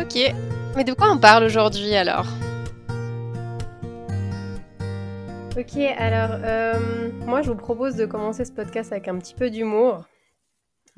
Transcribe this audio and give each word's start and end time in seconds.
Ok, 0.00 0.16
mais 0.76 0.84
de 0.84 0.94
quoi 0.94 1.10
on 1.10 1.18
parle 1.18 1.44
aujourd'hui 1.44 1.94
alors 1.94 2.26
Ok, 5.58 5.76
alors 5.98 6.40
euh, 6.42 7.10
moi 7.26 7.42
je 7.42 7.50
vous 7.50 7.56
propose 7.56 7.96
de 7.96 8.06
commencer 8.06 8.44
ce 8.44 8.52
podcast 8.52 8.92
avec 8.92 9.08
un 9.08 9.18
petit 9.18 9.34
peu 9.34 9.50
d'humour. 9.50 10.06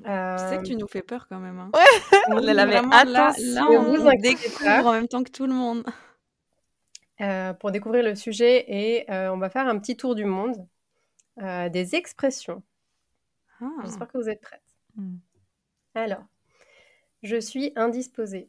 Euh... 0.06 0.37
Tu 0.37 0.45
sais 0.45 0.59
que 0.59 0.62
tu 0.62 0.77
nous 0.77 0.87
fais 0.87 1.02
peur 1.02 1.27
quand 1.28 1.38
même. 1.38 1.59
Hein. 1.59 1.70
Ouais, 1.75 2.19
on 2.28 2.37
l'avait 2.37 2.80
là, 2.83 3.05
là, 3.05 3.66
on 3.70 3.83
vous 3.83 4.11
découvre 4.20 4.87
en 4.87 4.92
même 4.92 5.09
temps 5.09 5.25
que 5.25 5.30
tout 5.30 5.47
le 5.47 5.55
monde. 5.55 5.84
Euh, 7.20 7.53
pour 7.55 7.70
découvrir 7.70 8.03
le 8.03 8.14
sujet 8.14 8.64
et 8.69 9.11
euh, 9.11 9.33
on 9.33 9.39
va 9.39 9.48
faire 9.48 9.69
un 9.69 9.78
petit 9.78 9.97
tour 9.97 10.14
du 10.14 10.25
monde 10.25 10.66
euh, 11.41 11.69
des 11.69 11.95
expressions. 11.95 12.62
Ah. 13.61 13.66
J'espère 13.84 14.09
que 14.09 14.19
vous 14.19 14.28
êtes 14.28 14.41
prêtes. 14.41 14.62
Hmm. 14.97 15.16
Alors, 15.95 16.25
je 17.23 17.37
suis 17.37 17.73
indisposée. 17.77 18.48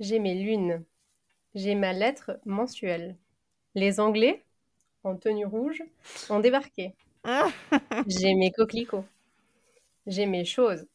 J'ai 0.00 0.18
mes 0.18 0.34
lunes. 0.34 0.82
J'ai 1.54 1.74
ma 1.74 1.92
lettre 1.92 2.40
mensuelle. 2.46 3.16
Les 3.74 4.00
Anglais, 4.00 4.44
en 5.04 5.16
tenue 5.16 5.44
rouge, 5.46 5.82
ont 6.30 6.40
débarqué. 6.40 6.94
J'ai 8.06 8.34
mes 8.34 8.50
coquelicots. 8.50 9.04
J'ai 10.06 10.26
mes 10.26 10.44
choses. 10.44 10.86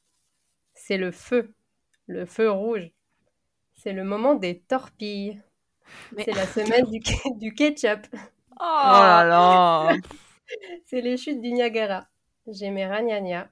C'est 0.73 0.98
le 0.98 1.11
feu. 1.11 1.53
Le 2.08 2.26
feu 2.26 2.50
rouge. 2.52 2.92
C'est 3.76 3.94
le 3.94 4.03
moment 4.03 4.36
des 4.36 4.59
torpilles. 4.59 5.42
C'est 6.17 6.33
la 6.33 6.48
semaine 6.48 6.86
du, 6.89 7.00
du 7.38 7.53
ketchup. 7.53 8.08
Oh, 8.59 8.64
là 8.64 9.23
là 9.23 9.98
C'est 10.86 11.02
les 11.02 11.17
chutes 11.17 11.42
du 11.42 11.52
Niagara. 11.52 12.08
J'ai 12.48 12.72
mes 12.72 12.88
ragnagnas. 12.88 13.50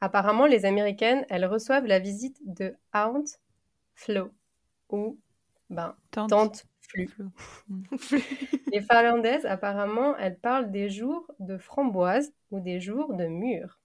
Apparemment, 0.00 0.46
les 0.46 0.64
Américaines, 0.66 1.24
elles 1.30 1.46
reçoivent 1.46 1.86
la 1.86 2.00
visite 2.00 2.38
de 2.44 2.74
Aunt 2.92 3.24
Flo 3.94 4.30
ou 4.94 5.18
ben, 5.70 5.96
tante, 6.10 6.66
Flu. 6.88 7.08
Mm. 7.68 7.82
Les 8.72 8.82
Finlandaises, 8.82 9.46
apparemment, 9.46 10.16
elles 10.18 10.38
parlent 10.38 10.70
des 10.70 10.90
jours 10.90 11.26
de 11.38 11.56
framboise 11.56 12.32
ou 12.50 12.60
des 12.60 12.80
jours 12.80 13.14
de 13.14 13.26
mûres. 13.26 13.78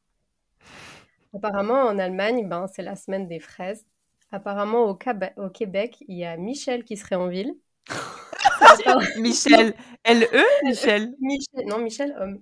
Apparemment, 1.33 1.83
en 1.83 1.97
Allemagne, 1.97 2.47
ben, 2.47 2.67
c'est 2.67 2.81
la 2.81 2.95
semaine 2.95 3.27
des 3.27 3.39
fraises. 3.39 3.85
Apparemment, 4.31 4.85
au, 4.85 4.97
au 5.37 5.49
Québec, 5.49 6.03
il 6.07 6.17
y 6.17 6.25
a 6.25 6.35
Michel 6.37 6.83
qui 6.83 6.97
serait 6.97 7.15
en 7.15 7.27
ville. 7.27 7.55
Michel, 9.17 9.73
L-E 10.03 10.43
Michel. 10.63 11.15
Michel 11.21 11.65
Non, 11.65 11.79
Michel 11.79 12.15
homme. 12.19 12.41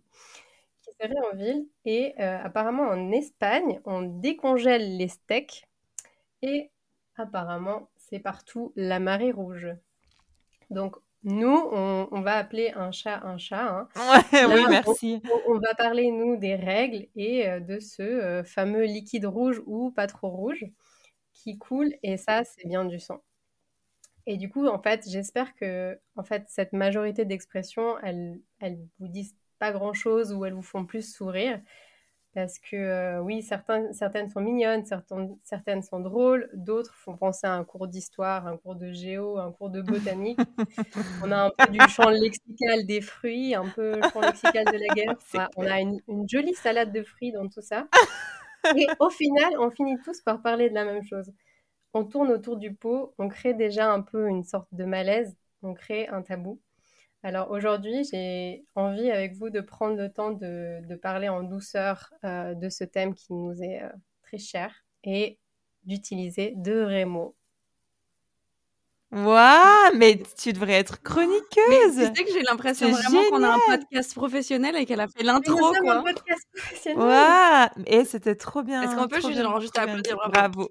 Qui 0.82 0.92
serait 1.00 1.14
en 1.32 1.36
ville. 1.36 1.68
Et 1.86 2.14
euh, 2.20 2.40
apparemment, 2.44 2.84
en 2.84 3.12
Espagne, 3.12 3.80
on 3.86 4.02
décongèle 4.02 4.98
les 4.98 5.08
steaks. 5.08 5.68
Et 6.42 6.72
apparemment, 7.16 7.90
c'est 8.10 8.20
partout 8.20 8.74
la 8.76 9.00
marée 9.00 9.32
rouge. 9.32 9.70
Donc, 10.70 10.98
nous, 11.24 11.58
on, 11.72 12.22
va 12.22 12.38
appeler 12.38 12.72
un 12.76 12.92
chat 12.92 13.22
un 13.24 13.38
chat. 13.38 13.68
Hein. 13.68 13.88
oui, 14.34 14.64
merci. 14.70 15.22
On, 15.48 15.60
va 15.60 15.74
parler, 15.76 16.12
nous, 16.12 16.38
des 16.38 16.56
règles 16.56 17.08
et 17.16 17.50
euh, 17.50 17.60
de 17.60 17.80
ce 17.80 18.02
euh, 18.02 18.44
fameux 18.44 18.86
liquide 18.86 19.26
rouge 19.26 19.62
ou 19.66 19.92
pas 19.92 20.08
trop 20.08 20.30
rouge 20.30 20.66
qui 21.34 21.58
coule. 21.58 21.94
Et 22.04 22.18
ça, 22.18 22.44
c'est 22.44 22.68
bien 22.68 22.86
du 22.86 23.00
sang. 23.00 23.24
Et 24.26 24.38
du 24.38 24.50
coup, 24.50 24.68
en 24.68 24.82
fait, 24.82 25.06
j'espère 25.10 25.56
que 25.56 26.00
en 26.16 26.24
fait, 26.24 26.44
cette 26.48 26.74
majorité 26.74 27.26
d'expressions, 27.26 27.98
elles, 28.04 28.40
elles 28.60 28.80
vous 29.00 29.08
disent 29.08 29.36
pas 29.60 29.72
grand-chose 29.72 30.34
ou 30.34 30.46
elles 30.46 30.54
vous 30.54 30.62
font 30.62 30.86
plus 30.86 31.14
sourire. 31.14 31.60
Parce 32.38 32.60
que 32.60 32.76
euh, 32.76 33.20
oui, 33.20 33.42
certains, 33.42 33.92
certaines 33.94 34.30
sont 34.30 34.42
mignonnes, 34.42 34.86
certaines, 34.86 35.36
certaines 35.44 35.82
sont 35.82 36.00
drôles, 36.00 36.48
d'autres 36.54 36.94
font 36.94 37.18
penser 37.18 37.48
à 37.48 37.56
un 37.56 37.64
cours 37.64 37.88
d'histoire, 37.88 38.46
un 38.46 38.58
cours 38.58 38.76
de 38.76 38.92
géo, 38.92 39.40
un 39.40 39.52
cours 39.52 39.72
de 39.72 39.82
botanique. 39.82 40.38
on 41.24 41.32
a 41.32 41.46
un 41.46 41.50
peu 41.50 41.72
du 41.72 41.80
champ 41.90 42.12
lexical 42.12 42.86
des 42.86 43.02
fruits, 43.02 43.56
un 43.56 43.68
peu 43.68 43.96
le 43.96 44.02
champ 44.14 44.22
lexical 44.22 44.66
de 44.66 44.78
la 44.78 44.94
guerre. 44.94 45.16
on 45.58 45.66
a 45.66 45.82
une, 45.82 46.00
jolie 46.30 46.54
salade 46.54 46.94
de 46.94 47.02
fruits 47.02 47.32
dans 47.32 47.50
tout 47.50 47.62
ça. 47.62 47.88
Et 48.78 48.86
au 49.00 49.10
final, 49.10 49.54
on 49.58 49.72
finit 49.72 49.98
tous 50.06 50.22
par 50.22 50.44
parler 50.44 50.70
de 50.70 50.76
la 50.76 50.86
même 50.86 51.04
chose. 51.04 51.34
On 51.96 52.04
tourne 52.04 52.30
autour 52.30 52.58
du 52.58 52.72
pot, 52.72 53.16
on 53.18 53.30
crée 53.30 53.56
déjà 53.56 53.92
un 53.92 54.02
peu 54.02 54.28
une 54.28 54.44
sorte 54.44 54.72
de 54.74 54.86
malaise, 54.86 55.36
on 55.64 55.74
crée 55.74 56.08
un 56.10 56.22
tabou. 56.22 56.62
Alors 57.24 57.52
aujourd'hui, 57.52 58.04
j'ai 58.12 58.64
envie 58.76 59.10
avec 59.10 59.34
vous 59.34 59.50
de 59.50 59.60
prendre 59.60 59.98
le 59.98 60.12
temps 60.12 60.32
de, 60.32 60.96
parler 61.02 61.30
en 61.30 61.44
douceur 61.44 62.14
euh, 62.24 62.54
de 62.54 62.70
ce 62.70 62.84
thème 62.84 63.16
qui 63.16 63.34
nous 63.34 63.62
est 63.62 63.82
euh, 63.82 63.90
très 64.24 64.38
cher 64.38 64.74
et 65.04 65.40
d'utiliser 65.84 66.54
de 66.56 66.82
vrais 66.82 67.06
mots. 67.06 67.36
Waouh, 69.12 69.96
mais 69.96 70.22
tu 70.38 70.52
devrais 70.52 70.74
être 70.74 71.02
chroniqueuse. 71.02 71.96
tu 71.96 72.02
sais 72.02 72.26
que 72.26 72.32
j'ai 72.34 72.44
l'impression 72.44 72.92
vraiment 72.92 73.24
qu'on 73.30 73.42
a 73.42 73.56
un 73.56 73.60
podcast 73.68 74.14
professionnel 74.14 74.76
et 74.76 74.86
qu'elle 74.86 75.00
a 75.00 75.08
fait 75.08 75.24
l'intro 75.24 75.56
quoi. 75.56 75.96
Un 75.96 76.04
podcast 76.04 76.46
professionnel. 76.54 77.00
Waouh, 77.00 77.84
et 77.86 78.04
c'était 78.04 78.36
trop 78.36 78.64
bien. 78.64 78.84
Est-ce 78.84 78.96
qu'on 78.96 79.08
peut 79.08 79.22
juste, 79.22 79.62
juste 79.62 79.78
applaudir 79.78 80.18
bravo. 80.18 80.32
Bravo 80.32 80.70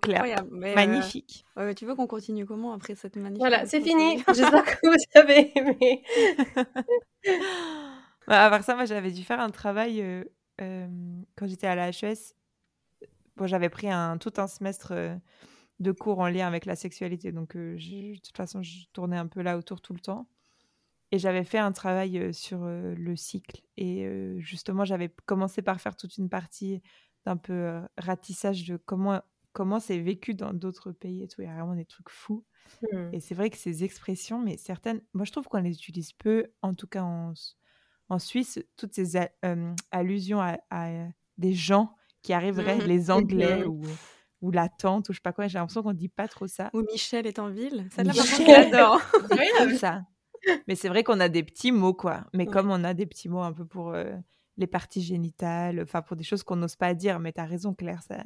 Claire. 0.00 0.44
Magnifique. 0.50 1.44
Euh, 1.58 1.74
tu 1.74 1.86
veux 1.86 1.94
qu'on 1.94 2.06
continue 2.06 2.46
comment 2.46 2.72
après 2.72 2.94
cette 2.94 3.16
magnifique 3.16 3.38
Voilà, 3.38 3.66
c'est 3.66 3.80
fini. 3.80 4.22
J'espère 4.28 4.64
que 4.64 4.86
vous 4.86 4.96
avez 5.14 5.52
aimé. 5.56 6.02
bah, 8.26 8.44
à 8.44 8.50
part 8.50 8.64
ça, 8.64 8.74
moi 8.74 8.84
j'avais 8.84 9.10
dû 9.10 9.22
faire 9.22 9.40
un 9.40 9.50
travail 9.50 10.00
euh, 10.00 10.24
euh, 10.60 10.88
quand 11.36 11.46
j'étais 11.46 11.66
à 11.66 11.74
la 11.74 11.88
HES. 11.88 12.34
Bon, 13.36 13.46
j'avais 13.46 13.68
pris 13.68 13.90
un, 13.90 14.18
tout 14.18 14.32
un 14.36 14.46
semestre 14.46 14.92
de 15.80 15.92
cours 15.92 16.20
en 16.20 16.28
lien 16.28 16.46
avec 16.46 16.66
la 16.66 16.76
sexualité. 16.76 17.32
Donc, 17.32 17.56
de 17.56 18.14
toute 18.22 18.36
façon, 18.36 18.62
je 18.62 18.86
tournais 18.92 19.16
un 19.16 19.26
peu 19.26 19.42
là 19.42 19.58
autour 19.58 19.80
tout 19.80 19.92
le 19.92 19.98
temps. 19.98 20.28
Et 21.10 21.18
j'avais 21.18 21.42
fait 21.42 21.58
un 21.58 21.72
travail 21.72 22.32
sur 22.32 22.60
le 22.64 23.16
cycle. 23.16 23.60
Et 23.76 24.08
justement, 24.38 24.84
j'avais 24.84 25.08
commencé 25.26 25.62
par 25.62 25.80
faire 25.80 25.96
toute 25.96 26.16
une 26.16 26.28
partie 26.28 26.80
d'un 27.26 27.36
peu 27.36 27.80
ratissage 27.98 28.64
de 28.68 28.76
comment 28.76 29.20
comment 29.54 29.80
c'est 29.80 29.98
vécu 29.98 30.34
dans 30.34 30.52
d'autres 30.52 30.92
pays 30.92 31.22
et 31.22 31.28
tout. 31.28 31.40
Il 31.40 31.46
y 31.46 31.50
a 31.50 31.54
vraiment 31.54 31.74
des 31.74 31.86
trucs 31.86 32.10
fous. 32.10 32.44
Mmh. 32.82 33.14
Et 33.14 33.20
c'est 33.20 33.34
vrai 33.34 33.48
que 33.48 33.56
ces 33.56 33.84
expressions, 33.84 34.38
mais 34.38 34.58
certaines, 34.58 35.00
moi 35.14 35.24
je 35.24 35.32
trouve 35.32 35.48
qu'on 35.48 35.62
les 35.62 35.72
utilise 35.72 36.12
peu, 36.12 36.46
en 36.60 36.74
tout 36.74 36.86
cas 36.86 37.02
en, 37.02 37.32
en 38.10 38.18
Suisse, 38.18 38.58
toutes 38.76 38.92
ces 38.92 39.16
allusions 39.90 40.40
à, 40.42 40.58
des 41.38 41.52
gens 41.52 41.94
qui 42.22 42.32
arriveraient, 42.32 42.78
mmh. 42.78 42.86
les 42.86 43.10
Anglais 43.10 43.64
ou, 43.64 43.82
ou 44.42 44.50
la 44.50 44.68
tante, 44.68 45.08
ou 45.08 45.12
je 45.12 45.18
sais 45.18 45.22
pas 45.22 45.32
quoi, 45.32 45.46
j'ai 45.46 45.58
l'impression 45.58 45.82
qu'on 45.82 45.92
dit 45.92 46.08
pas 46.08 46.28
trop 46.28 46.46
ça. 46.46 46.70
Ou 46.74 46.82
Michel 46.82 47.26
est 47.26 47.38
en 47.38 47.48
ville, 47.48 47.86
ça 47.90 48.02
j'adore. 48.02 49.00
ça. 49.78 50.02
Mais 50.66 50.74
c'est 50.74 50.88
vrai 50.88 51.04
qu'on 51.04 51.20
a 51.20 51.28
des 51.28 51.42
petits 51.42 51.72
mots, 51.72 51.94
quoi. 51.94 52.24
Mais 52.34 52.46
comme 52.46 52.70
on 52.70 52.84
a 52.84 52.92
des 52.92 53.06
petits 53.06 53.28
mots 53.28 53.40
un 53.42 53.52
peu 53.52 53.64
pour 53.64 53.90
euh, 53.90 54.14
les 54.56 54.66
parties 54.66 55.02
génitales, 55.02 55.80
enfin 55.80 56.02
pour 56.02 56.16
des 56.16 56.24
choses 56.24 56.42
qu'on 56.42 56.56
n'ose 56.56 56.76
pas 56.76 56.92
dire, 56.94 57.20
mais 57.20 57.32
tu 57.32 57.40
as 57.40 57.46
raison, 57.46 57.72
Claire, 57.72 58.02
ça, 58.02 58.24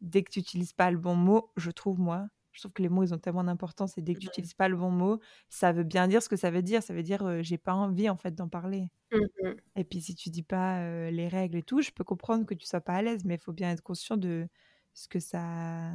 dès 0.00 0.22
que 0.22 0.30
tu 0.30 0.40
n'utilises 0.40 0.72
pas 0.72 0.90
le 0.90 0.98
bon 0.98 1.14
mot, 1.14 1.52
je 1.56 1.70
trouve 1.70 2.00
moi, 2.00 2.28
je 2.52 2.60
trouve 2.60 2.72
que 2.72 2.82
les 2.82 2.88
mots 2.88 3.04
ils 3.04 3.14
ont 3.14 3.18
tellement 3.18 3.44
d'importance 3.44 3.96
et 3.96 4.02
dès 4.02 4.14
que 4.14 4.20
tu 4.20 4.26
n'utilises 4.26 4.54
pas 4.54 4.68
le 4.68 4.76
bon 4.76 4.90
mot, 4.90 5.20
ça 5.48 5.72
veut 5.72 5.84
bien 5.84 6.08
dire 6.08 6.22
ce 6.22 6.28
que 6.28 6.36
ça 6.36 6.50
veut 6.50 6.62
dire. 6.62 6.82
Ça 6.82 6.94
veut 6.94 7.02
dire 7.02 7.42
j'ai 7.42 7.58
pas 7.58 7.74
envie 7.74 8.08
en 8.08 8.16
fait 8.16 8.34
d'en 8.34 8.48
parler. 8.48 8.90
Mmh 9.12 9.50
et 9.76 9.84
puis 9.84 10.00
si 10.00 10.14
tu 10.14 10.30
dis 10.30 10.42
pas 10.42 11.10
les 11.10 11.28
règles 11.28 11.58
et 11.58 11.62
tout, 11.62 11.80
je 11.80 11.90
peux 11.90 12.04
comprendre 12.04 12.44
que 12.44 12.54
tu 12.54 12.66
sois 12.66 12.80
pas 12.80 12.94
à 12.94 13.02
l'aise, 13.02 13.24
mais 13.24 13.34
il 13.36 13.40
faut 13.40 13.52
bien 13.52 13.70
être 13.70 13.82
conscient 13.82 14.16
de 14.16 14.48
ce 14.92 15.08
que 15.08 15.20
ça, 15.20 15.92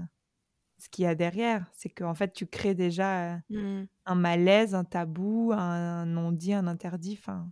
ce 0.78 0.90
qu'il 0.90 1.04
y 1.04 1.08
a 1.08 1.16
derrière. 1.16 1.66
C'est 1.74 1.90
qu'en 1.90 2.16
fait 2.16 2.34
tu 2.34 2.48
crées 2.48 2.74
déjà 2.74 3.38
mmh. 3.50 3.84
un 4.06 4.16
malaise, 4.16 4.76
un 4.76 4.86
tabou, 4.86 5.52
un 5.54 6.06
non-dit, 6.06 6.54
un 6.54 6.68
interdit. 6.68 7.16
Fin... 7.16 7.52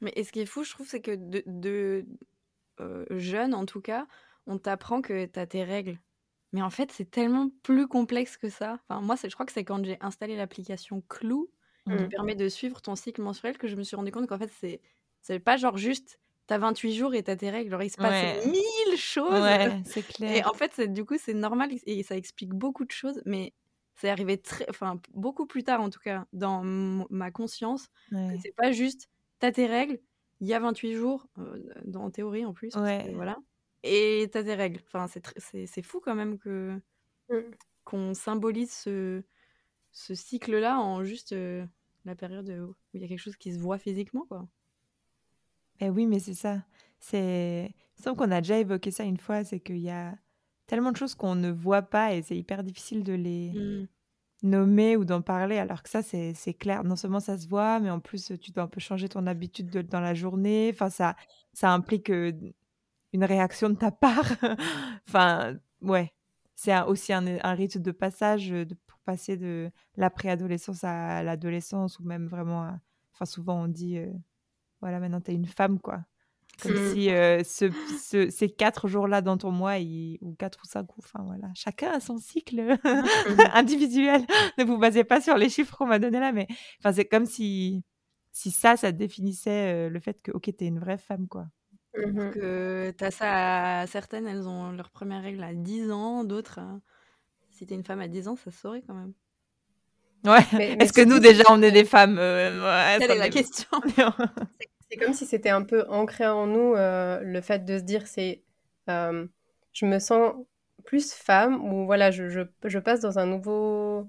Mais 0.00 0.12
et 0.16 0.24
ce 0.24 0.32
qui 0.32 0.40
est 0.40 0.46
fou, 0.46 0.64
je 0.64 0.70
trouve, 0.70 0.86
c'est 0.86 1.02
que 1.02 1.14
de, 1.14 1.42
de 1.46 2.06
jeunes 3.10 3.54
en 3.54 3.66
tout 3.66 3.80
cas, 3.80 4.06
on 4.46 4.58
t'apprend 4.58 5.02
que 5.02 5.26
tu 5.26 5.38
as 5.38 5.46
tes 5.46 5.64
règles. 5.64 5.98
Mais 6.52 6.62
en 6.62 6.70
fait, 6.70 6.92
c'est 6.92 7.10
tellement 7.10 7.50
plus 7.62 7.88
complexe 7.88 8.36
que 8.36 8.48
ça. 8.48 8.78
Enfin, 8.88 9.00
moi, 9.00 9.16
je 9.22 9.32
crois 9.34 9.44
que 9.44 9.52
c'est 9.52 9.64
quand 9.64 9.84
j'ai 9.84 9.98
installé 10.00 10.36
l'application 10.36 11.02
Clou, 11.08 11.50
qui 11.86 11.92
mmh. 11.92 12.08
permet 12.08 12.34
de 12.34 12.48
suivre 12.48 12.80
ton 12.80 12.94
cycle 12.94 13.20
menstruel, 13.20 13.58
que 13.58 13.68
je 13.68 13.76
me 13.76 13.82
suis 13.82 13.96
rendu 13.96 14.10
compte 14.10 14.26
qu'en 14.26 14.38
fait, 14.38 14.50
c'est 14.60 14.80
c'est 15.20 15.38
pas 15.38 15.56
genre 15.56 15.76
juste 15.76 16.20
t'as 16.46 16.58
28 16.58 16.94
jours 16.94 17.14
et 17.14 17.22
t'as 17.22 17.36
tes 17.36 17.50
règles. 17.50 17.70
Genre, 17.70 17.82
il 17.82 17.90
se 17.90 17.96
passe 17.96 18.46
mille 18.46 18.96
choses. 18.96 19.32
Ouais, 19.32 19.82
c'est 19.84 20.06
clair. 20.06 20.36
Et 20.36 20.44
en 20.44 20.52
fait, 20.52 20.80
du 20.92 21.04
coup, 21.04 21.16
c'est 21.18 21.34
normal 21.34 21.70
et 21.86 22.02
ça 22.02 22.16
explique 22.16 22.52
beaucoup 22.52 22.84
de 22.84 22.90
choses, 22.90 23.20
mais 23.24 23.52
c'est 23.96 24.10
arrivé 24.10 24.38
très, 24.38 24.66
enfin, 24.68 25.00
beaucoup 25.12 25.46
plus 25.46 25.62
tard, 25.62 25.80
en 25.80 25.90
tout 25.90 26.00
cas, 26.00 26.26
dans 26.32 26.62
ma 26.62 27.30
conscience, 27.30 27.88
que 28.10 28.38
c'est 28.42 28.54
pas 28.56 28.72
juste, 28.72 29.08
t'as 29.38 29.52
tes 29.52 29.66
règles, 29.66 30.00
il 30.40 30.48
y 30.48 30.54
a 30.54 30.60
28 30.60 30.94
jours, 30.94 31.26
euh, 31.38 31.58
en 31.94 32.10
théorie 32.10 32.44
en 32.44 32.52
plus, 32.52 32.72
voilà, 32.74 33.38
et 33.84 34.28
t'as 34.32 34.42
tes 34.42 34.54
règles. 34.54 34.80
Enfin, 34.86 35.06
c'est 35.36 35.82
fou 35.82 36.00
quand 36.00 36.14
même 36.14 36.38
que 36.38 36.80
mmh. 37.28 37.36
qu'on 37.84 38.14
symbolise 38.14 38.72
ce, 38.72 39.22
ce 39.92 40.14
cycle-là 40.14 40.80
en 40.80 41.04
juste 41.04 41.32
euh, 41.32 41.64
la 42.06 42.16
période 42.16 42.48
où 42.48 42.74
il 42.94 43.02
y 43.02 43.04
a 43.04 43.08
quelque 43.08 43.20
chose 43.20 43.36
qui 43.36 43.52
se 43.52 43.58
voit 43.58 43.78
physiquement, 43.78 44.24
quoi. 44.26 44.48
Eh 45.80 45.90
oui, 45.90 46.06
mais 46.06 46.18
c'est 46.18 46.34
ça. 46.34 46.64
C'est. 46.98 47.74
Semble 47.96 48.16
qu'on 48.16 48.30
a 48.30 48.40
déjà 48.40 48.58
évoqué 48.58 48.90
ça 48.90 49.04
une 49.04 49.18
fois, 49.18 49.44
c'est 49.44 49.60
qu'il 49.60 49.78
y 49.78 49.90
a 49.90 50.16
tellement 50.66 50.90
de 50.90 50.96
choses 50.96 51.14
qu'on 51.14 51.34
ne 51.34 51.50
voit 51.50 51.82
pas 51.82 52.14
et 52.14 52.22
c'est 52.22 52.36
hyper 52.36 52.64
difficile 52.64 53.04
de 53.04 53.12
les 53.12 53.52
mmh. 53.52 54.48
nommer 54.48 54.96
ou 54.96 55.04
d'en 55.04 55.20
parler, 55.20 55.58
alors 55.58 55.82
que 55.82 55.90
ça, 55.90 56.02
c'est 56.02 56.54
clair. 56.54 56.84
Non 56.84 56.96
seulement 56.96 57.20
ça 57.20 57.36
se 57.36 57.46
voit, 57.46 57.80
mais 57.80 57.90
en 57.90 58.00
plus, 58.00 58.32
tu 58.40 58.50
dois 58.50 58.64
un 58.64 58.68
peu 58.68 58.80
changer 58.80 59.10
ton 59.10 59.26
habitude 59.26 59.70
dans 59.70 60.00
la 60.00 60.14
journée. 60.14 60.70
Enfin, 60.72 60.88
ça, 60.88 61.16
ça 61.52 61.70
implique 61.70 62.10
une 63.14 63.24
réaction 63.24 63.70
de 63.70 63.76
ta 63.76 63.90
part. 63.90 64.32
enfin, 65.08 65.56
ouais. 65.80 66.12
C'est 66.54 66.78
aussi 66.82 67.12
un, 67.12 67.26
un, 67.42 67.54
rite 67.54 67.78
de 67.78 67.90
passage 67.90 68.50
de, 68.50 68.76
pour 68.86 68.98
passer 69.00 69.36
de 69.36 69.70
la 69.96 70.10
préadolescence 70.10 70.84
à 70.84 71.22
l'adolescence 71.22 71.98
ou 71.98 72.04
même 72.04 72.26
vraiment. 72.28 72.78
Enfin, 73.12 73.24
souvent, 73.24 73.64
on 73.64 73.68
dit 73.68 73.98
voilà, 74.84 75.00
maintenant 75.00 75.22
tu 75.22 75.30
es 75.30 75.34
une 75.34 75.46
femme, 75.46 75.80
quoi. 75.80 76.04
Comme 76.62 76.72
mmh. 76.72 76.92
si 76.92 77.10
euh, 77.10 77.42
ce, 77.42 78.28
ces 78.28 78.50
quatre 78.50 78.86
jours-là 78.86 79.22
dans 79.22 79.38
ton 79.38 79.50
mois, 79.50 79.76
ou 80.20 80.34
quatre 80.38 80.60
ou 80.62 80.66
cinq, 80.66 80.86
enfin 80.98 81.22
voilà, 81.24 81.48
chacun 81.54 81.90
a 81.92 82.00
son 82.00 82.18
cycle 82.18 82.76
individuel. 83.54 84.26
ne 84.58 84.64
vous 84.64 84.76
basez 84.76 85.04
pas 85.04 85.22
sur 85.22 85.38
les 85.38 85.48
chiffres 85.48 85.74
qu'on 85.74 85.86
m'a 85.86 85.98
donnés 85.98 86.20
là, 86.20 86.32
mais 86.32 86.46
enfin, 86.80 86.92
c'est 86.92 87.06
comme 87.06 87.24
si, 87.24 87.82
si 88.30 88.50
ça, 88.50 88.76
ça 88.76 88.92
définissait 88.92 89.72
euh, 89.72 89.88
le 89.88 89.98
fait 90.00 90.20
que, 90.20 90.32
ok, 90.32 90.50
tu 90.56 90.64
es 90.64 90.68
une 90.68 90.80
vraie 90.80 90.98
femme, 90.98 91.28
quoi. 91.28 91.46
Mmh 91.96 92.30
que 92.30 92.90
tu 92.96 93.04
as 93.04 93.10
ça 93.10 93.84
certaines, 93.86 94.26
elles 94.26 94.48
ont 94.48 94.72
leur 94.72 94.90
première 94.90 95.22
règle 95.22 95.42
à 95.44 95.54
10 95.54 95.90
ans, 95.92 96.24
d'autres, 96.24 96.58
euh, 96.60 96.78
si 97.50 97.66
tu 97.66 97.72
es 97.72 97.76
une 97.76 97.84
femme 97.84 98.00
à 98.00 98.08
10 98.08 98.28
ans, 98.28 98.36
ça 98.36 98.50
se 98.50 98.58
saurait 98.58 98.82
quand 98.82 98.94
même. 98.94 99.12
Ouais. 100.24 100.76
Est-ce 100.80 100.92
que 100.92 101.02
nous 101.02 101.18
déjà 101.18 101.44
on 101.50 101.62
est 101.62 101.70
des 101.70 101.84
femmes 101.84 102.16
Quelle 102.16 103.10
est 103.10 103.18
la 103.18 103.28
question? 103.28 103.68
C'est 104.94 104.96
comme 104.96 105.14
si 105.14 105.26
c'était 105.26 105.50
un 105.50 105.62
peu 105.62 105.84
ancré 105.88 106.26
en 106.26 106.46
nous 106.46 106.74
euh, 106.74 107.20
le 107.20 107.40
fait 107.40 107.64
de 107.64 107.78
se 107.78 107.82
dire 107.82 108.06
c'est 108.06 108.42
euh, 108.88 109.26
je 109.72 109.86
me 109.86 109.98
sens 109.98 110.34
plus 110.84 111.12
femme 111.12 111.64
ou 111.64 111.86
voilà 111.86 112.10
je, 112.12 112.28
je, 112.28 112.42
je 112.64 112.78
passe 112.78 113.00
dans 113.00 113.18
un 113.18 113.26
nouveau 113.26 114.08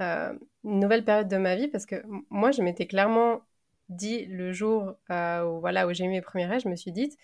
euh, 0.00 0.32
une 0.64 0.80
nouvelle 0.80 1.04
période 1.04 1.28
de 1.28 1.36
ma 1.36 1.54
vie 1.56 1.68
parce 1.68 1.86
que 1.86 2.02
moi 2.30 2.50
je 2.50 2.62
m'étais 2.62 2.86
clairement 2.86 3.42
dit 3.88 4.26
le 4.26 4.52
jour 4.52 4.96
où 5.10 5.60
voilà 5.60 5.86
où 5.86 5.92
j'ai 5.92 6.04
eu 6.04 6.08
mes 6.08 6.22
premiers 6.22 6.46
rêves 6.46 6.62
je 6.62 6.68
me 6.68 6.76
suis 6.76 6.92
dit 6.92 7.16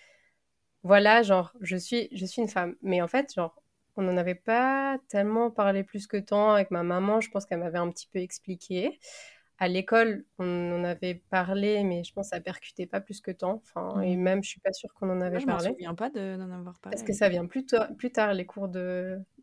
voilà 0.83 1.23
genre 1.23 1.53
je 1.61 1.77
suis 1.77 2.09
je 2.13 2.27
suis 2.27 2.43
une 2.43 2.49
femme 2.49 2.77
mais 2.83 3.03
en 3.03 3.09
fait 3.09 3.33
genre 3.35 3.63
on 3.97 4.03
n'en 4.03 4.17
avait 4.17 4.35
pas 4.35 4.99
tellement 5.09 5.51
parlé 5.51 5.83
plus 5.83 6.07
que 6.07 6.17
tant 6.17 6.53
avec 6.53 6.71
ma 6.71 6.83
maman 6.83 7.21
je 7.21 7.31
pense 7.31 7.47
qu'elle 7.47 7.61
m'avait 7.61 7.79
un 7.79 7.91
petit 7.91 8.09
peu 8.13 8.19
expliqué 8.19 8.99
à 9.61 9.69
l'école, 9.69 10.25
on 10.39 10.73
en 10.73 10.85
avait 10.85 11.23
parlé, 11.29 11.85
mais 11.85 12.03
je 12.03 12.15
pense 12.15 12.31
que 12.31 12.37
ça 12.37 12.41
percutait 12.41 12.87
pas 12.87 13.03
plus 13.03 13.21
que 13.21 13.31
tant. 13.31 13.63
Enfin, 13.63 14.01
Et 14.01 14.17
mmh. 14.17 14.21
même, 14.21 14.43
je 14.43 14.49
suis 14.49 14.61
pas 14.61 14.73
sûre 14.73 14.89
qu'on 14.95 15.11
en 15.11 15.21
avait 15.21 15.39
parlé. 15.45 15.65
Je 15.65 15.69
me 15.69 15.75
souviens 15.75 15.95
pas 15.95 16.09
d'en 16.09 16.51
avoir 16.51 16.81
parlé. 16.81 16.97
Parce 16.97 17.03
que 17.03 17.13
ça 17.13 17.29
vient 17.29 17.45
plus, 17.45 17.67
plus 17.99 18.11
tard, 18.11 18.33
les 18.33 18.47
cours 18.47 18.71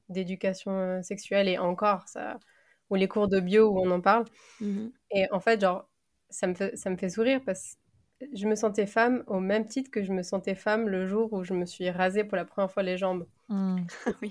d'éducation 0.10 0.72
euh, 0.72 1.02
sexuelle 1.04 1.48
et 1.48 1.60
encore, 1.60 2.08
ça, 2.08 2.40
ou 2.90 2.96
les 2.96 3.08
cours 3.08 3.28
de 3.28 3.40
bio 3.40 3.70
où 3.70 3.80
on 3.80 3.92
en 3.92 4.02
parle. 4.02 4.26
Mmh 4.60 4.88
et 5.12 5.32
en 5.32 5.40
fait, 5.40 5.62
genre, 5.62 5.88
ça 6.30 6.48
me 6.48 6.54
fait, 6.54 6.76
ça 6.76 6.90
me 6.90 6.98
fait 6.98 7.10
sourire 7.10 7.42
parce 7.46 7.78
que 8.20 8.26
je 8.34 8.48
me 8.48 8.56
sentais 8.56 8.88
femme 8.88 9.24
au 9.28 9.40
même 9.40 9.66
titre 9.66 9.92
que 9.92 10.04
je 10.04 10.12
me 10.12 10.24
sentais 10.24 10.56
femme 10.56 10.88
le 10.90 11.06
jour 11.06 11.32
où 11.34 11.44
je 11.44 11.54
me 11.54 11.66
suis 11.66 11.90
rasée 11.90 12.24
pour 12.24 12.36
la 12.36 12.46
première 12.46 12.72
fois 12.72 12.84
les 12.84 12.98
jambes. 12.98 13.28
Mmh. 13.50 13.86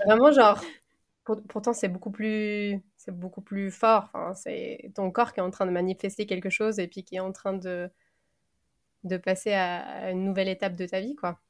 Vraiment, 0.05 0.31
genre, 0.31 0.63
pourtant, 1.49 1.73
c'est 1.73 1.89
beaucoup 1.89 2.11
plus, 2.11 2.81
c'est 2.97 3.19
beaucoup 3.19 3.41
plus 3.41 3.71
fort. 3.71 4.11
Enfin, 4.13 4.35
c'est 4.35 4.93
ton 4.95 5.11
corps 5.11 5.33
qui 5.33 5.41
est 5.41 5.43
en 5.43 5.51
train 5.51 5.67
de 5.67 5.71
manifester 5.71 6.27
quelque 6.27 6.51
chose 6.51 6.79
et 6.79 6.87
puis 6.87 7.03
qui 7.03 7.17
est 7.17 7.21
en 7.21 7.33
train 7.33 7.55
de, 7.55 7.91
de 9.05 9.17
passer 9.17 9.53
à, 9.53 10.11
une 10.11 10.25
nouvelle 10.25 10.49
étape 10.49 10.77
de 10.77 10.87
ta 10.87 11.01
vie, 11.01 11.17
quoi. 11.17 11.41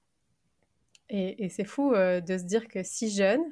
Et, 1.09 1.49
c'est 1.51 1.65
fou 1.65 1.93
euh, 1.93 2.21
de 2.21 2.37
se 2.37 2.45
dire 2.45 2.67
que 2.67 2.83
si 2.83 3.11
jeune, 3.11 3.43